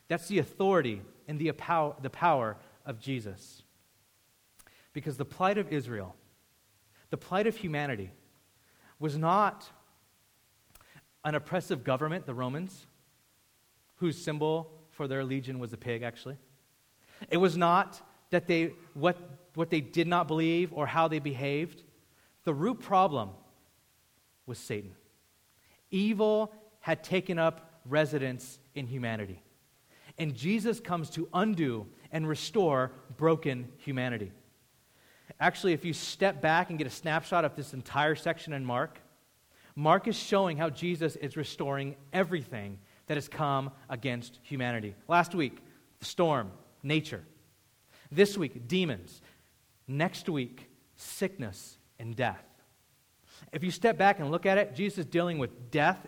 That's 0.07 0.27
the 0.27 0.39
authority 0.39 1.01
and 1.27 1.39
the 1.39 1.51
power, 1.51 1.95
the 2.01 2.09
power 2.09 2.57
of 2.85 2.99
Jesus. 2.99 3.63
Because 4.93 5.17
the 5.17 5.25
plight 5.25 5.57
of 5.57 5.71
Israel, 5.71 6.15
the 7.09 7.17
plight 7.17 7.47
of 7.47 7.55
humanity, 7.55 8.11
was 8.99 9.17
not 9.17 9.69
an 11.23 11.35
oppressive 11.35 11.83
government, 11.83 12.25
the 12.25 12.33
Romans, 12.33 12.87
whose 13.95 14.17
symbol 14.21 14.71
for 14.89 15.07
their 15.07 15.23
legion 15.23 15.59
was 15.59 15.71
a 15.73 15.77
pig, 15.77 16.01
actually. 16.01 16.37
It 17.29 17.37
was 17.37 17.55
not 17.55 18.01
that 18.31 18.47
they, 18.47 18.73
what, 18.93 19.17
what 19.55 19.69
they 19.69 19.81
did 19.81 20.07
not 20.07 20.27
believe 20.27 20.73
or 20.73 20.87
how 20.87 21.07
they 21.07 21.19
behaved. 21.19 21.83
The 22.43 22.53
root 22.53 22.79
problem 22.79 23.29
was 24.45 24.57
Satan. 24.57 24.95
Evil 25.91 26.53
had 26.79 27.03
taken 27.03 27.37
up 27.37 27.81
residence 27.85 28.59
in 28.73 28.87
humanity. 28.87 29.41
And 30.17 30.35
Jesus 30.35 30.79
comes 30.79 31.09
to 31.11 31.27
undo 31.33 31.87
and 32.11 32.27
restore 32.27 32.91
broken 33.17 33.67
humanity. 33.77 34.31
Actually, 35.39 35.73
if 35.73 35.85
you 35.85 35.93
step 35.93 36.41
back 36.41 36.69
and 36.69 36.77
get 36.77 36.87
a 36.87 36.91
snapshot 36.91 37.45
of 37.45 37.55
this 37.55 37.73
entire 37.73 38.15
section 38.15 38.53
in 38.53 38.65
Mark, 38.65 38.99
Mark 39.75 40.07
is 40.07 40.17
showing 40.17 40.57
how 40.57 40.69
Jesus 40.69 41.15
is 41.15 41.37
restoring 41.37 41.95
everything 42.11 42.77
that 43.07 43.15
has 43.15 43.27
come 43.27 43.71
against 43.89 44.39
humanity. 44.43 44.95
Last 45.07 45.33
week, 45.33 45.59
the 45.99 46.05
storm, 46.05 46.51
nature. 46.83 47.23
This 48.11 48.37
week, 48.37 48.67
demons. 48.67 49.21
Next 49.87 50.27
week, 50.27 50.69
sickness 50.95 51.77
and 52.01 52.15
death. 52.15 52.43
If 53.53 53.63
you 53.63 53.71
step 53.71 53.97
back 53.97 54.19
and 54.19 54.29
look 54.31 54.45
at 54.45 54.57
it, 54.57 54.75
Jesus 54.75 54.99
is 54.99 55.05
dealing 55.05 55.37
with 55.37 55.71
death 55.71 56.05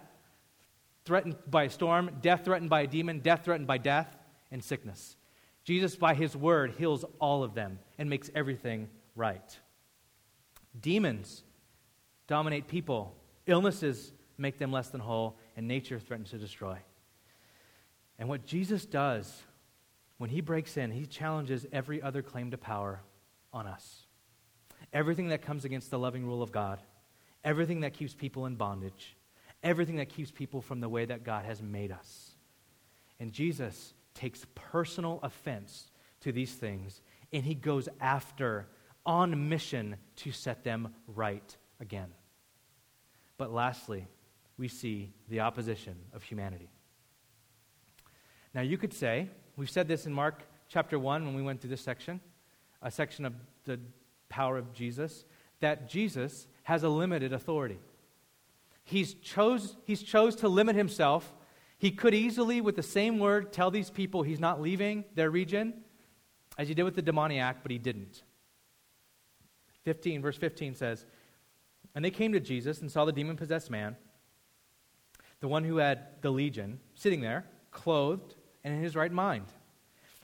threatened 1.06 1.36
by 1.50 1.64
a 1.64 1.70
storm, 1.70 2.10
death 2.22 2.44
threatened 2.46 2.70
by 2.70 2.82
a 2.82 2.88
demon, 2.88 3.20
death 3.20 3.46
threatened 3.46 3.68
by 3.68 3.78
death, 3.78 4.16
and 4.52 4.64
sickness. 4.64 5.16
Jesus, 5.64 5.96
by 5.96 6.14
his 6.14 6.36
word, 6.36 6.74
heals 6.78 7.06
all 7.20 7.44
of 7.44 7.54
them 7.54 7.80
and 7.98 8.10
makes 8.10 8.30
everything 8.36 8.90
right. 9.16 9.60
Demons 10.80 11.44
dominate 12.28 12.68
people, 12.68 13.16
illnesses 13.46 14.14
make 14.38 14.58
them 14.58 14.72
less 14.72 14.90
than 14.90 15.02
whole, 15.02 15.38
and 15.56 15.68
nature 15.68 16.00
threatens 16.00 16.32
to 16.32 16.38
destroy. 16.38 16.78
And 18.18 18.30
what 18.30 18.46
Jesus 18.46 18.86
does 18.86 19.44
when 20.18 20.30
he 20.30 20.42
breaks 20.42 20.78
in, 20.78 20.92
he 20.92 21.06
challenges 21.06 21.66
every 21.72 22.02
other 22.02 22.22
claim 22.22 22.52
to 22.52 22.58
power 22.58 23.02
on 23.52 23.68
us. 23.68 24.03
Everything 24.94 25.30
that 25.30 25.42
comes 25.42 25.66
against 25.66 25.90
the 25.92 26.00
loving 26.00 26.26
rule 26.26 26.42
of 26.44 26.52
God, 26.52 26.80
everything 27.44 27.82
that 27.82 27.94
keeps 27.94 28.14
people 28.14 28.46
in 28.46 28.56
bondage, 28.56 29.18
everything 29.64 29.96
that 29.98 30.10
keeps 30.10 30.32
people 30.32 30.62
from 30.62 30.80
the 30.80 30.90
way 30.90 31.04
that 31.06 31.24
God 31.24 31.46
has 31.46 31.62
made 31.62 31.92
us. 31.92 32.32
And 33.20 33.34
Jesus 33.34 33.94
takes 34.14 34.46
personal 34.54 35.20
offense 35.24 35.88
to 36.22 36.32
these 36.32 36.54
things, 36.54 37.02
and 37.32 37.44
he 37.44 37.56
goes 37.56 37.90
after, 38.00 38.68
on 39.06 39.50
mission, 39.50 39.98
to 40.18 40.32
set 40.32 40.64
them 40.64 40.94
right 41.08 41.58
again. 41.80 42.10
But 43.38 43.52
lastly, 43.52 44.08
we 44.58 44.68
see 44.68 45.12
the 45.28 45.40
opposition 45.40 45.96
of 46.14 46.24
humanity. 46.24 46.70
Now, 48.54 48.62
you 48.62 48.78
could 48.78 48.94
say, 48.94 49.30
we've 49.58 49.70
said 49.70 49.88
this 49.88 50.06
in 50.06 50.14
Mark 50.14 50.44
chapter 50.70 51.00
1 51.00 51.26
when 51.26 51.34
we 51.34 51.42
went 51.42 51.60
through 51.60 51.72
this 51.72 51.82
section, 51.82 52.22
a 52.82 52.92
section 52.92 53.26
of 53.26 53.34
the 53.66 53.80
power 54.30 54.58
of 54.58 54.74
Jesus, 54.74 55.26
that 55.60 55.90
Jesus 55.90 56.48
has 56.64 56.84
a 56.84 56.90
limited 56.90 57.34
authority. 57.34 57.80
He's 58.84 59.14
chose, 59.16 59.78
he's 59.86 60.04
chose 60.04 60.36
to 60.38 60.48
limit 60.48 60.76
himself. 60.76 61.34
He 61.78 61.92
could 61.92 62.14
easily, 62.14 62.62
with 62.62 62.76
the 62.76 62.84
same 62.84 63.20
word, 63.20 63.54
tell 63.54 63.72
these 63.72 63.90
people 63.90 64.24
he's 64.24 64.40
not 64.40 64.62
leaving 64.62 65.06
their 65.16 65.30
region, 65.30 65.74
as 66.58 66.68
he 66.68 66.74
did 66.74 66.84
with 66.84 66.96
the 66.96 67.02
demoniac, 67.02 67.64
but 67.64 67.72
he 67.72 67.78
didn't. 67.78 68.24
15, 69.84 70.22
verse 70.22 70.38
15 70.38 70.76
says, 70.76 71.06
And 71.96 72.04
they 72.04 72.12
came 72.12 72.34
to 72.34 72.40
Jesus 72.40 72.82
and 72.82 72.92
saw 72.92 73.06
the 73.06 73.12
demon 73.12 73.36
possessed 73.36 73.70
man, 73.70 73.96
the 75.40 75.48
one 75.48 75.64
who 75.64 75.78
had 75.78 76.22
the 76.22 76.32
legion, 76.32 76.80
sitting 76.96 77.22
there, 77.22 77.46
clothed 77.72 78.36
and 78.64 78.74
in 78.74 78.82
his 78.82 78.96
right 78.96 79.12
mind. 79.12 79.46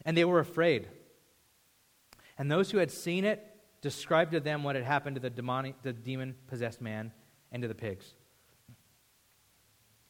And 0.05 0.15
they 0.15 0.25
were 0.25 0.39
afraid. 0.39 0.87
And 2.37 2.49
those 2.49 2.71
who 2.71 2.77
had 2.77 2.91
seen 2.91 3.25
it 3.25 3.45
described 3.81 4.31
to 4.31 4.39
them 4.39 4.63
what 4.63 4.75
had 4.75 4.83
happened 4.83 5.15
to 5.15 5.21
the, 5.21 5.73
the 5.83 5.93
demon 5.93 6.35
possessed 6.47 6.81
man 6.81 7.11
and 7.51 7.61
to 7.61 7.67
the 7.67 7.75
pigs. 7.75 8.13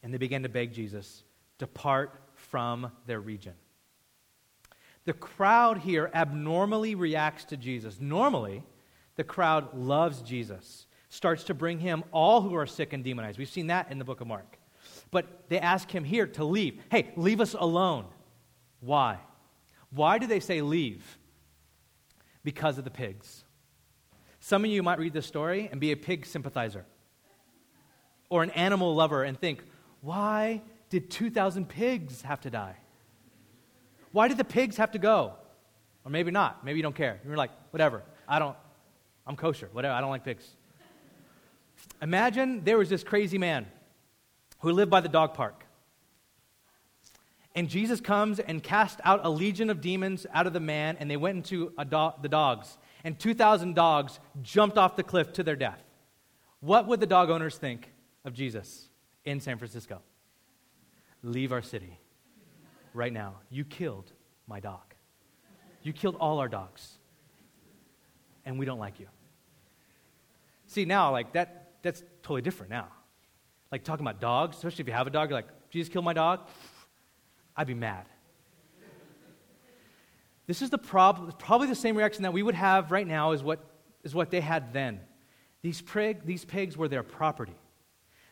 And 0.02 0.12
they 0.12 0.18
began 0.18 0.42
to 0.42 0.48
beg 0.48 0.72
Jesus, 0.72 1.24
to 1.58 1.66
depart 1.66 2.20
from 2.34 2.90
their 3.06 3.20
region. 3.20 3.54
The 5.04 5.12
crowd 5.12 5.78
here 5.78 6.10
abnormally 6.14 6.94
reacts 6.94 7.44
to 7.46 7.56
Jesus. 7.56 8.00
Normally, 8.00 8.62
the 9.16 9.24
crowd 9.24 9.74
loves 9.74 10.22
Jesus, 10.22 10.86
starts 11.08 11.44
to 11.44 11.54
bring 11.54 11.78
him 11.78 12.04
all 12.12 12.42
who 12.42 12.54
are 12.54 12.66
sick 12.66 12.92
and 12.92 13.04
demonized. 13.04 13.38
We've 13.38 13.48
seen 13.48 13.68
that 13.68 13.90
in 13.90 13.98
the 13.98 14.04
book 14.04 14.20
of 14.20 14.26
Mark. 14.26 14.58
But 15.10 15.48
they 15.48 15.58
ask 15.58 15.90
him 15.90 16.04
here 16.04 16.26
to 16.28 16.44
leave. 16.44 16.80
Hey, 16.90 17.12
leave 17.16 17.40
us 17.40 17.54
alone. 17.58 18.06
Why? 18.80 19.18
Why 19.90 20.18
do 20.18 20.26
they 20.26 20.40
say 20.40 20.62
leave? 20.62 21.18
Because 22.44 22.78
of 22.78 22.84
the 22.84 22.90
pigs. 22.90 23.44
Some 24.40 24.64
of 24.64 24.70
you 24.70 24.82
might 24.82 24.98
read 24.98 25.12
this 25.12 25.26
story 25.26 25.68
and 25.70 25.80
be 25.80 25.92
a 25.92 25.96
pig 25.96 26.26
sympathizer 26.26 26.84
or 28.30 28.42
an 28.42 28.50
animal 28.50 28.94
lover 28.94 29.22
and 29.22 29.38
think, 29.38 29.62
why 30.00 30.62
did 30.88 31.10
2,000 31.10 31.68
pigs 31.68 32.22
have 32.22 32.40
to 32.40 32.50
die? 32.50 32.76
Why 34.12 34.28
did 34.28 34.38
the 34.38 34.44
pigs 34.44 34.78
have 34.78 34.92
to 34.92 34.98
go? 34.98 35.34
Or 36.04 36.10
maybe 36.10 36.30
not. 36.30 36.64
Maybe 36.64 36.78
you 36.78 36.82
don't 36.82 36.94
care. 36.94 37.20
You're 37.24 37.36
like, 37.36 37.50
whatever. 37.70 38.02
I 38.26 38.38
don't, 38.38 38.56
I'm 39.26 39.36
kosher. 39.36 39.68
Whatever. 39.72 39.94
I 39.94 40.00
don't 40.00 40.10
like 40.10 40.24
pigs. 40.24 40.48
Imagine 42.00 42.64
there 42.64 42.78
was 42.78 42.88
this 42.88 43.04
crazy 43.04 43.38
man 43.38 43.66
who 44.60 44.72
lived 44.72 44.90
by 44.90 45.00
the 45.00 45.08
dog 45.08 45.34
park. 45.34 45.64
And 47.54 47.68
Jesus 47.68 48.00
comes 48.00 48.38
and 48.38 48.62
cast 48.62 49.00
out 49.04 49.20
a 49.24 49.30
legion 49.30 49.70
of 49.70 49.80
demons 49.80 50.26
out 50.32 50.46
of 50.46 50.52
the 50.52 50.60
man, 50.60 50.96
and 50.98 51.10
they 51.10 51.16
went 51.16 51.36
into 51.36 51.72
do- 51.88 52.12
the 52.22 52.28
dogs. 52.28 52.78
And 53.04 53.18
2,000 53.18 53.74
dogs 53.74 54.20
jumped 54.42 54.78
off 54.78 54.96
the 54.96 55.02
cliff 55.02 55.32
to 55.34 55.42
their 55.42 55.56
death. 55.56 55.82
What 56.60 56.86
would 56.86 57.00
the 57.00 57.06
dog 57.06 57.30
owners 57.30 57.56
think 57.56 57.90
of 58.24 58.34
Jesus? 58.34 58.90
in 59.24 59.40
San 59.40 59.58
Francisco. 59.58 60.00
Leave 61.22 61.52
our 61.52 61.62
city 61.62 61.98
right 62.94 63.12
now. 63.12 63.34
You 63.50 63.64
killed 63.64 64.12
my 64.46 64.60
dog. 64.60 64.94
You 65.82 65.92
killed 65.92 66.16
all 66.18 66.38
our 66.38 66.48
dogs. 66.48 66.98
And 68.44 68.58
we 68.58 68.64
don't 68.64 68.78
like 68.78 68.98
you. 68.98 69.06
See, 70.66 70.84
now, 70.84 71.12
like, 71.12 71.32
that, 71.32 71.72
that's 71.82 72.02
totally 72.22 72.42
different 72.42 72.70
now. 72.70 72.88
Like, 73.70 73.84
talking 73.84 74.04
about 74.04 74.20
dogs, 74.20 74.56
especially 74.56 74.82
if 74.82 74.88
you 74.88 74.94
have 74.94 75.06
a 75.06 75.10
dog, 75.10 75.30
you're 75.30 75.38
like, 75.38 75.70
Jesus 75.70 75.92
killed 75.92 76.04
my 76.04 76.12
dog? 76.12 76.40
I'd 77.56 77.66
be 77.66 77.74
mad. 77.74 78.06
This 80.50 80.62
is 80.62 80.70
the 80.70 80.78
prob- 80.78 81.38
probably 81.38 81.68
the 81.68 81.76
same 81.76 81.96
reaction 81.96 82.24
that 82.24 82.32
we 82.32 82.42
would 82.42 82.56
have 82.56 82.90
right 82.90 83.06
now 83.06 83.30
is 83.30 83.40
what, 83.40 83.60
is 84.02 84.16
what 84.16 84.32
they 84.32 84.40
had 84.40 84.72
then. 84.72 84.98
These, 85.62 85.80
prig, 85.80 86.26
these 86.26 86.44
pigs 86.44 86.76
were 86.76 86.88
their 86.88 87.04
property. 87.04 87.54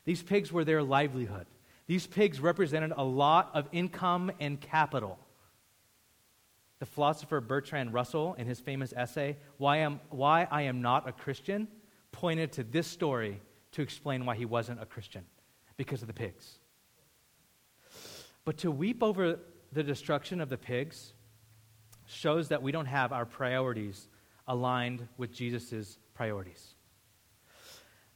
These 0.05 0.25
pigs 0.25 0.51
were 0.51 0.65
their 0.65 0.83
livelihood. 0.83 1.47
These 1.87 2.09
pigs 2.09 2.41
represented 2.41 2.93
a 2.97 3.05
lot 3.05 3.53
of 3.55 3.69
income 3.71 4.33
and 4.41 4.61
capital. 4.61 5.17
The 6.81 6.87
philosopher 6.87 7.41
Bertrand 7.41 7.95
Russell, 7.95 8.35
in 8.35 8.49
his 8.49 8.59
famous 8.59 8.93
essay, 8.97 9.37
Why, 9.59 9.77
Am, 9.77 10.01
Why 10.11 10.49
I 10.51 10.63
Am 10.63 10.83
Not 10.83 11.09
a 11.09 11.13
Christian, 11.13 11.69
pointed 12.11 12.51
to 12.55 12.65
this 12.65 12.89
story 12.89 13.41
to 13.71 13.83
explain 13.83 14.27
why 14.27 14.35
he 14.35 14.45
wasn't 14.45 14.83
a 14.83 14.87
Christian 14.87 15.25
because 15.77 16.03
of 16.03 16.09
the 16.09 16.15
pigs. 16.15 16.59
But 18.45 18.57
to 18.57 18.73
weep 18.73 19.05
over 19.05 19.39
the 19.71 19.85
destruction 19.85 20.41
of 20.41 20.49
the 20.49 20.59
pigs 20.59 21.13
shows 22.09 22.49
that 22.49 22.63
we 22.63 22.73
don't 22.73 22.87
have 22.87 23.13
our 23.13 23.27
priorities 23.27 24.09
aligned 24.47 25.07
with 25.17 25.33
Jesus' 25.33 25.99
priorities. 26.15 26.75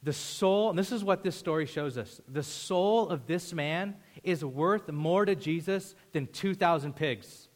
The 0.03 0.13
soul, 0.13 0.71
and 0.71 0.79
this 0.79 0.91
is 0.91 1.05
what 1.05 1.23
this 1.23 1.37
story 1.37 1.67
shows 1.67 1.97
us 1.97 2.21
the 2.27 2.43
soul 2.43 3.09
of 3.09 3.27
this 3.27 3.53
man 3.53 3.95
is 4.25 4.45
worth 4.45 4.91
more 4.91 5.25
to 5.25 5.37
Jesus 5.37 5.95
than 6.13 6.27
2,000 6.27 6.97
pigs, 6.97 7.49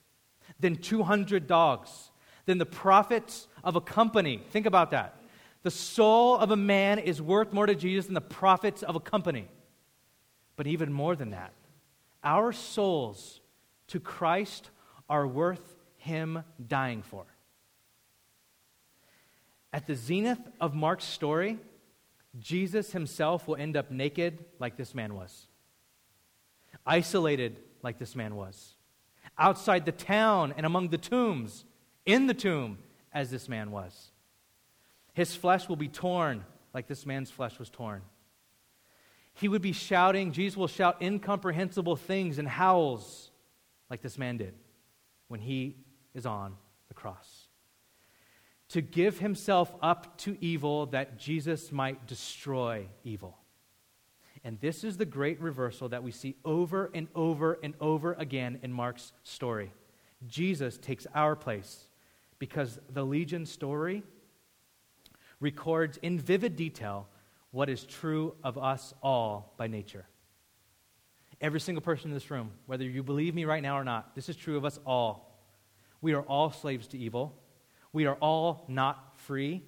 than 0.60 0.76
200 0.76 1.46
dogs, 1.46 2.12
than 2.44 2.58
the 2.58 2.66
profits 2.66 3.48
of 3.64 3.74
a 3.74 3.80
company. 3.80 4.42
Think 4.50 4.66
about 4.66 4.92
that. 4.92 5.20
The 5.64 5.70
soul 5.72 6.36
of 6.36 6.52
a 6.52 6.56
man 6.56 7.00
is 7.00 7.20
worth 7.20 7.52
more 7.52 7.66
to 7.66 7.74
Jesus 7.74 8.06
than 8.06 8.14
the 8.14 8.20
profits 8.20 8.84
of 8.84 8.94
a 8.94 9.00
company. 9.00 9.48
But 10.54 10.68
even 10.68 10.92
more 10.92 11.16
than 11.16 11.30
that, 11.30 11.52
our 12.22 12.52
souls 12.52 13.40
to 13.88 13.98
Christ 13.98 14.70
are 15.08 15.26
worth 15.26 15.75
him 16.06 16.42
dying 16.66 17.02
for. 17.02 17.24
At 19.72 19.86
the 19.86 19.94
zenith 19.94 20.40
of 20.60 20.74
Mark's 20.74 21.04
story, 21.04 21.58
Jesus 22.38 22.92
himself 22.92 23.46
will 23.46 23.56
end 23.56 23.76
up 23.76 23.90
naked 23.90 24.44
like 24.58 24.76
this 24.76 24.94
man 24.94 25.14
was, 25.14 25.46
isolated 26.86 27.58
like 27.82 27.98
this 27.98 28.16
man 28.16 28.36
was, 28.36 28.74
outside 29.38 29.84
the 29.84 29.92
town 29.92 30.54
and 30.56 30.64
among 30.64 30.88
the 30.88 30.98
tombs, 30.98 31.64
in 32.06 32.26
the 32.26 32.34
tomb 32.34 32.78
as 33.12 33.30
this 33.30 33.48
man 33.48 33.70
was. 33.70 34.12
His 35.12 35.34
flesh 35.34 35.68
will 35.68 35.76
be 35.76 35.88
torn 35.88 36.44
like 36.72 36.86
this 36.86 37.04
man's 37.04 37.30
flesh 37.30 37.58
was 37.58 37.68
torn. 37.70 38.02
He 39.34 39.48
would 39.48 39.62
be 39.62 39.72
shouting, 39.72 40.32
Jesus 40.32 40.56
will 40.56 40.68
shout 40.68 41.02
incomprehensible 41.02 41.96
things 41.96 42.38
and 42.38 42.48
howls 42.48 43.30
like 43.90 44.00
this 44.00 44.16
man 44.16 44.36
did 44.38 44.54
when 45.28 45.40
he 45.40 45.76
is 46.16 46.26
on 46.26 46.56
the 46.88 46.94
cross. 46.94 47.46
To 48.70 48.80
give 48.80 49.20
himself 49.20 49.72
up 49.80 50.18
to 50.18 50.36
evil 50.40 50.86
that 50.86 51.18
Jesus 51.18 51.70
might 51.70 52.08
destroy 52.08 52.88
evil. 53.04 53.38
And 54.42 54.58
this 54.60 54.82
is 54.82 54.96
the 54.96 55.04
great 55.04 55.40
reversal 55.40 55.88
that 55.90 56.02
we 56.02 56.10
see 56.10 56.36
over 56.44 56.90
and 56.94 57.06
over 57.14 57.58
and 57.62 57.74
over 57.80 58.14
again 58.14 58.58
in 58.62 58.72
Mark's 58.72 59.12
story. 59.22 59.72
Jesus 60.26 60.78
takes 60.78 61.06
our 61.14 61.36
place 61.36 61.86
because 62.38 62.78
the 62.92 63.04
Legion 63.04 63.46
story 63.46 64.02
records 65.40 65.98
in 66.02 66.18
vivid 66.18 66.56
detail 66.56 67.06
what 67.50 67.68
is 67.68 67.84
true 67.84 68.34
of 68.42 68.58
us 68.58 68.94
all 69.02 69.54
by 69.56 69.66
nature. 69.66 70.06
Every 71.40 71.60
single 71.60 71.82
person 71.82 72.10
in 72.10 72.14
this 72.14 72.30
room, 72.30 72.50
whether 72.66 72.84
you 72.84 73.02
believe 73.02 73.34
me 73.34 73.44
right 73.44 73.62
now 73.62 73.78
or 73.78 73.84
not, 73.84 74.14
this 74.14 74.28
is 74.28 74.36
true 74.36 74.56
of 74.56 74.64
us 74.64 74.78
all. 74.86 75.35
We 76.00 76.14
are 76.14 76.22
all 76.22 76.50
slaves 76.50 76.88
to 76.88 76.98
evil. 76.98 77.36
We 77.92 78.06
are 78.06 78.16
all 78.16 78.64
not 78.68 79.18
free, 79.20 79.62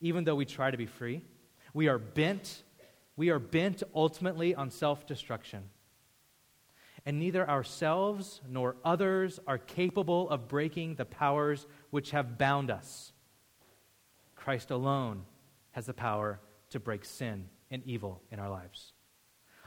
even 0.00 0.24
though 0.24 0.34
we 0.34 0.44
try 0.44 0.70
to 0.70 0.76
be 0.76 0.86
free. 0.86 1.22
We 1.72 1.88
are 1.88 1.98
bent. 1.98 2.62
We 3.16 3.30
are 3.30 3.38
bent 3.38 3.82
ultimately 3.94 4.54
on 4.54 4.70
self 4.70 5.06
destruction. 5.06 5.70
And 7.06 7.18
neither 7.18 7.48
ourselves 7.48 8.40
nor 8.48 8.76
others 8.84 9.38
are 9.46 9.58
capable 9.58 10.30
of 10.30 10.48
breaking 10.48 10.94
the 10.94 11.04
powers 11.04 11.66
which 11.90 12.12
have 12.12 12.38
bound 12.38 12.70
us. 12.70 13.12
Christ 14.34 14.70
alone 14.70 15.24
has 15.72 15.86
the 15.86 15.94
power 15.94 16.40
to 16.70 16.80
break 16.80 17.04
sin 17.04 17.48
and 17.70 17.82
evil 17.84 18.22
in 18.30 18.38
our 18.38 18.48
lives, 18.48 18.92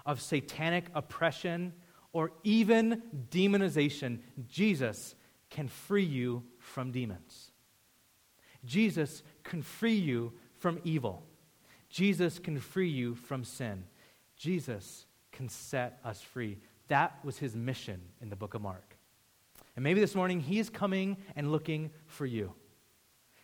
of 0.06 0.22
satanic 0.22 0.86
oppression 0.96 1.74
or 2.14 2.32
even 2.44 3.04
demonization. 3.30 4.20
Jesus 4.48 5.14
can 5.50 5.68
free 5.68 6.04
you 6.04 6.44
from 6.60 6.92
demons. 6.92 7.52
Jesus 8.66 9.24
can 9.44 9.62
free 9.62 9.96
you 9.96 10.34
from 10.58 10.80
evil. 10.84 11.24
Jesus 11.90 12.40
can 12.40 12.60
free 12.60 12.90
you 12.90 13.16
from 13.16 13.44
sin. 13.44 13.86
Jesus 14.36 15.06
can 15.32 15.50
set 15.50 16.00
us 16.04 16.22
free. 16.22 16.60
That 16.88 17.18
was 17.24 17.38
his 17.38 17.56
mission 17.56 18.02
in 18.22 18.30
the 18.30 18.36
book 18.36 18.54
of 18.54 18.62
Mark. 18.62 18.98
And 19.76 19.84
maybe 19.84 20.00
this 20.00 20.16
morning 20.16 20.40
he 20.40 20.60
is 20.60 20.70
coming 20.70 21.18
and 21.36 21.52
looking 21.52 21.92
for 22.08 22.26
you 22.26 22.54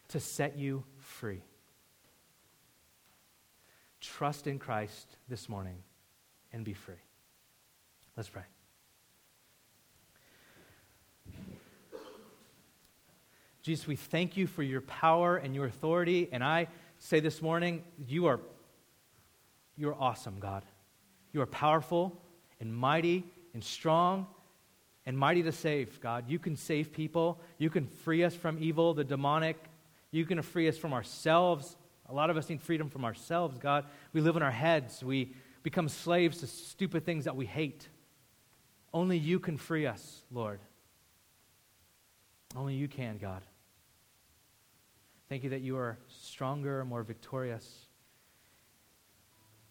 to 0.09 0.19
set 0.19 0.57
you 0.57 0.83
free. 0.97 1.43
Trust 4.01 4.47
in 4.47 4.59
Christ 4.59 5.17
this 5.29 5.47
morning 5.47 5.77
and 6.51 6.65
be 6.65 6.73
free. 6.73 6.95
Let's 8.17 8.29
pray. 8.29 8.43
Jesus, 13.63 13.87
we 13.87 13.95
thank 13.95 14.37
you 14.37 14.45
for 14.45 14.61
your 14.61 14.81
power 14.81 15.37
and 15.37 15.55
your 15.55 15.65
authority. 15.65 16.29
And 16.31 16.43
I 16.43 16.67
say 16.99 17.19
this 17.19 17.41
morning, 17.41 17.83
you 18.07 18.27
are, 18.27 18.39
you 19.75 19.89
are 19.89 19.95
awesome, 19.95 20.37
God. 20.39 20.63
You 21.31 21.41
are 21.41 21.47
powerful 21.47 22.15
and 22.59 22.73
mighty 22.75 23.25
and 23.55 23.63
strong 23.63 24.27
and 25.05 25.17
mighty 25.17 25.41
to 25.43 25.51
save, 25.51 25.99
God. 25.99 26.25
You 26.29 26.37
can 26.37 26.55
save 26.55 26.93
people. 26.93 27.41
You 27.57 27.71
can 27.71 27.87
free 27.87 28.23
us 28.23 28.35
from 28.35 28.57
evil, 28.61 28.93
the 28.93 29.03
demonic. 29.03 29.57
You 30.11 30.25
can 30.25 30.39
free 30.43 30.67
us 30.67 30.77
from 30.77 30.93
ourselves 30.93 31.75
a 32.09 32.13
lot 32.13 32.29
of 32.29 32.37
us 32.37 32.49
need 32.49 32.61
freedom 32.61 32.89
from 32.89 33.05
ourselves, 33.05 33.57
God. 33.57 33.85
We 34.11 34.21
live 34.21 34.35
in 34.35 34.43
our 34.43 34.51
heads. 34.51 35.03
We 35.03 35.33
become 35.63 35.87
slaves 35.87 36.39
to 36.39 36.47
stupid 36.47 37.05
things 37.05 37.25
that 37.25 37.35
we 37.35 37.45
hate. 37.45 37.87
Only 38.93 39.17
you 39.17 39.39
can 39.39 39.57
free 39.57 39.87
us, 39.87 40.21
Lord. 40.31 40.59
Only 42.55 42.75
you 42.75 42.87
can, 42.87 43.17
God. 43.17 43.41
Thank 45.33 45.45
you 45.45 45.49
that 45.49 45.61
you 45.61 45.77
are 45.77 45.97
stronger, 46.09 46.85
more 46.85 47.01
victorious. 47.01 47.87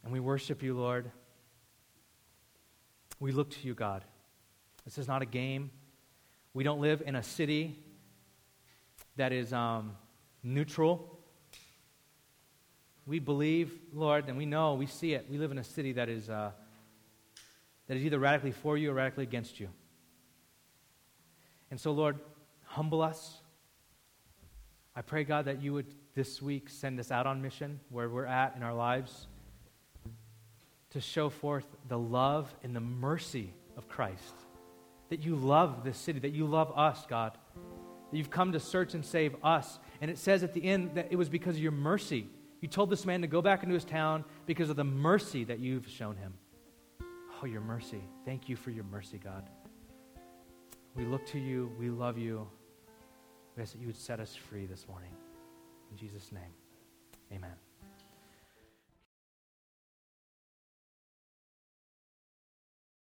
And 0.03 0.13
we 0.13 0.19
worship 0.19 0.61
you, 0.61 0.75
Lord. 0.75 1.09
We 3.21 3.31
look 3.31 3.51
to 3.51 3.59
you, 3.65 3.73
God. 3.73 4.03
This 4.85 4.99
is 4.99 5.07
not 5.07 5.23
a 5.23 5.25
game. 5.25 5.71
We 6.53 6.65
don't 6.65 6.81
live 6.81 7.05
in 7.07 7.15
a 7.15 7.23
city 7.23 7.79
that 9.15 9.31
is 9.31 9.53
um, 9.53 9.93
neutral. 10.43 11.17
We 13.07 13.21
believe, 13.21 13.73
Lord, 13.95 14.29
and 14.29 14.37
we 14.37 14.47
know, 14.47 14.75
we 14.75 14.87
see 14.87 15.15
it. 15.15 15.29
We 15.31 15.39
live 15.39 15.53
in 15.53 15.59
a 15.59 15.65
city 15.65 15.93
that 15.93 16.09
is, 16.09 16.29
uh, 16.29 16.51
that 17.87 17.97
is 17.97 18.05
either 18.05 18.19
radically 18.19 18.51
for 18.51 18.77
you 18.77 18.91
or 18.91 18.95
radically 18.95 19.23
against 19.23 19.61
you. 19.61 19.69
And 21.71 21.81
so, 21.81 21.93
Lord, 21.93 22.19
humble 22.65 23.01
us. 23.01 23.41
I 24.95 25.03
pray, 25.03 25.24
God, 25.24 25.47
that 25.47 25.62
you 25.62 25.72
would 25.72 25.86
this 26.14 26.43
week 26.43 26.68
send 26.68 27.01
us 27.01 27.11
out 27.11 27.26
on 27.26 27.40
mission 27.40 27.80
where 27.88 28.09
we're 28.09 28.26
at 28.26 28.55
in 28.57 28.62
our 28.62 28.74
lives 28.74 29.26
to 30.90 31.01
show 31.01 31.30
forth 31.30 31.66
the 31.88 31.99
love 31.99 32.55
and 32.62 32.76
the 32.76 32.80
mercy 32.80 33.55
of 33.76 33.88
Christ. 33.88 34.34
That 35.09 35.24
you 35.24 35.36
love 35.36 35.84
this 35.84 35.97
city, 35.97 36.18
that 36.20 36.32
you 36.32 36.47
love 36.47 36.72
us, 36.76 37.07
God. 37.09 37.32
That 38.11 38.16
you've 38.16 38.30
come 38.30 38.53
to 38.53 38.61
search 38.61 38.95
and 38.95 39.05
save 39.05 39.34
us. 39.43 39.78
And 40.01 40.11
it 40.11 40.18
says 40.18 40.43
at 40.43 40.53
the 40.53 40.64
end 40.64 40.93
that 40.95 41.09
it 41.11 41.16
was 41.16 41.28
because 41.28 41.57
of 41.57 41.62
your 41.62 41.72
mercy 41.72 42.28
you 42.62 42.68
told 42.68 42.90
this 42.90 43.05
man 43.05 43.22
to 43.22 43.26
go 43.26 43.43
back 43.43 43.64
into 43.64 43.74
his 43.74 43.84
town 43.84 44.24
because 44.47 44.70
of 44.70 44.76
the 44.76 44.84
mercy 44.84 45.43
that 45.45 45.59
you've 45.59 45.88
shown 45.88 46.16
him. 46.16 46.32
Oh, 47.43 47.47
your 47.47 47.61
mercy. 47.61 48.01
Thank 48.24 48.49
you 48.49 48.55
for 48.55 48.70
your 48.70 48.84
mercy, 48.84 49.18
God. 49.18 49.51
We 50.95 51.05
look 51.05 51.26
to 51.26 51.40
you. 51.40 51.72
We 51.76 51.90
love 51.90 52.16
you. 52.16 52.47
We 53.57 53.63
ask 53.63 53.73
that 53.73 53.81
you 53.81 53.87
would 53.87 53.97
set 53.97 54.21
us 54.21 54.35
free 54.35 54.67
this 54.67 54.87
morning. 54.89 55.11
In 55.91 55.97
Jesus' 55.97 56.33
name, 56.33 56.53
amen. 57.33 57.72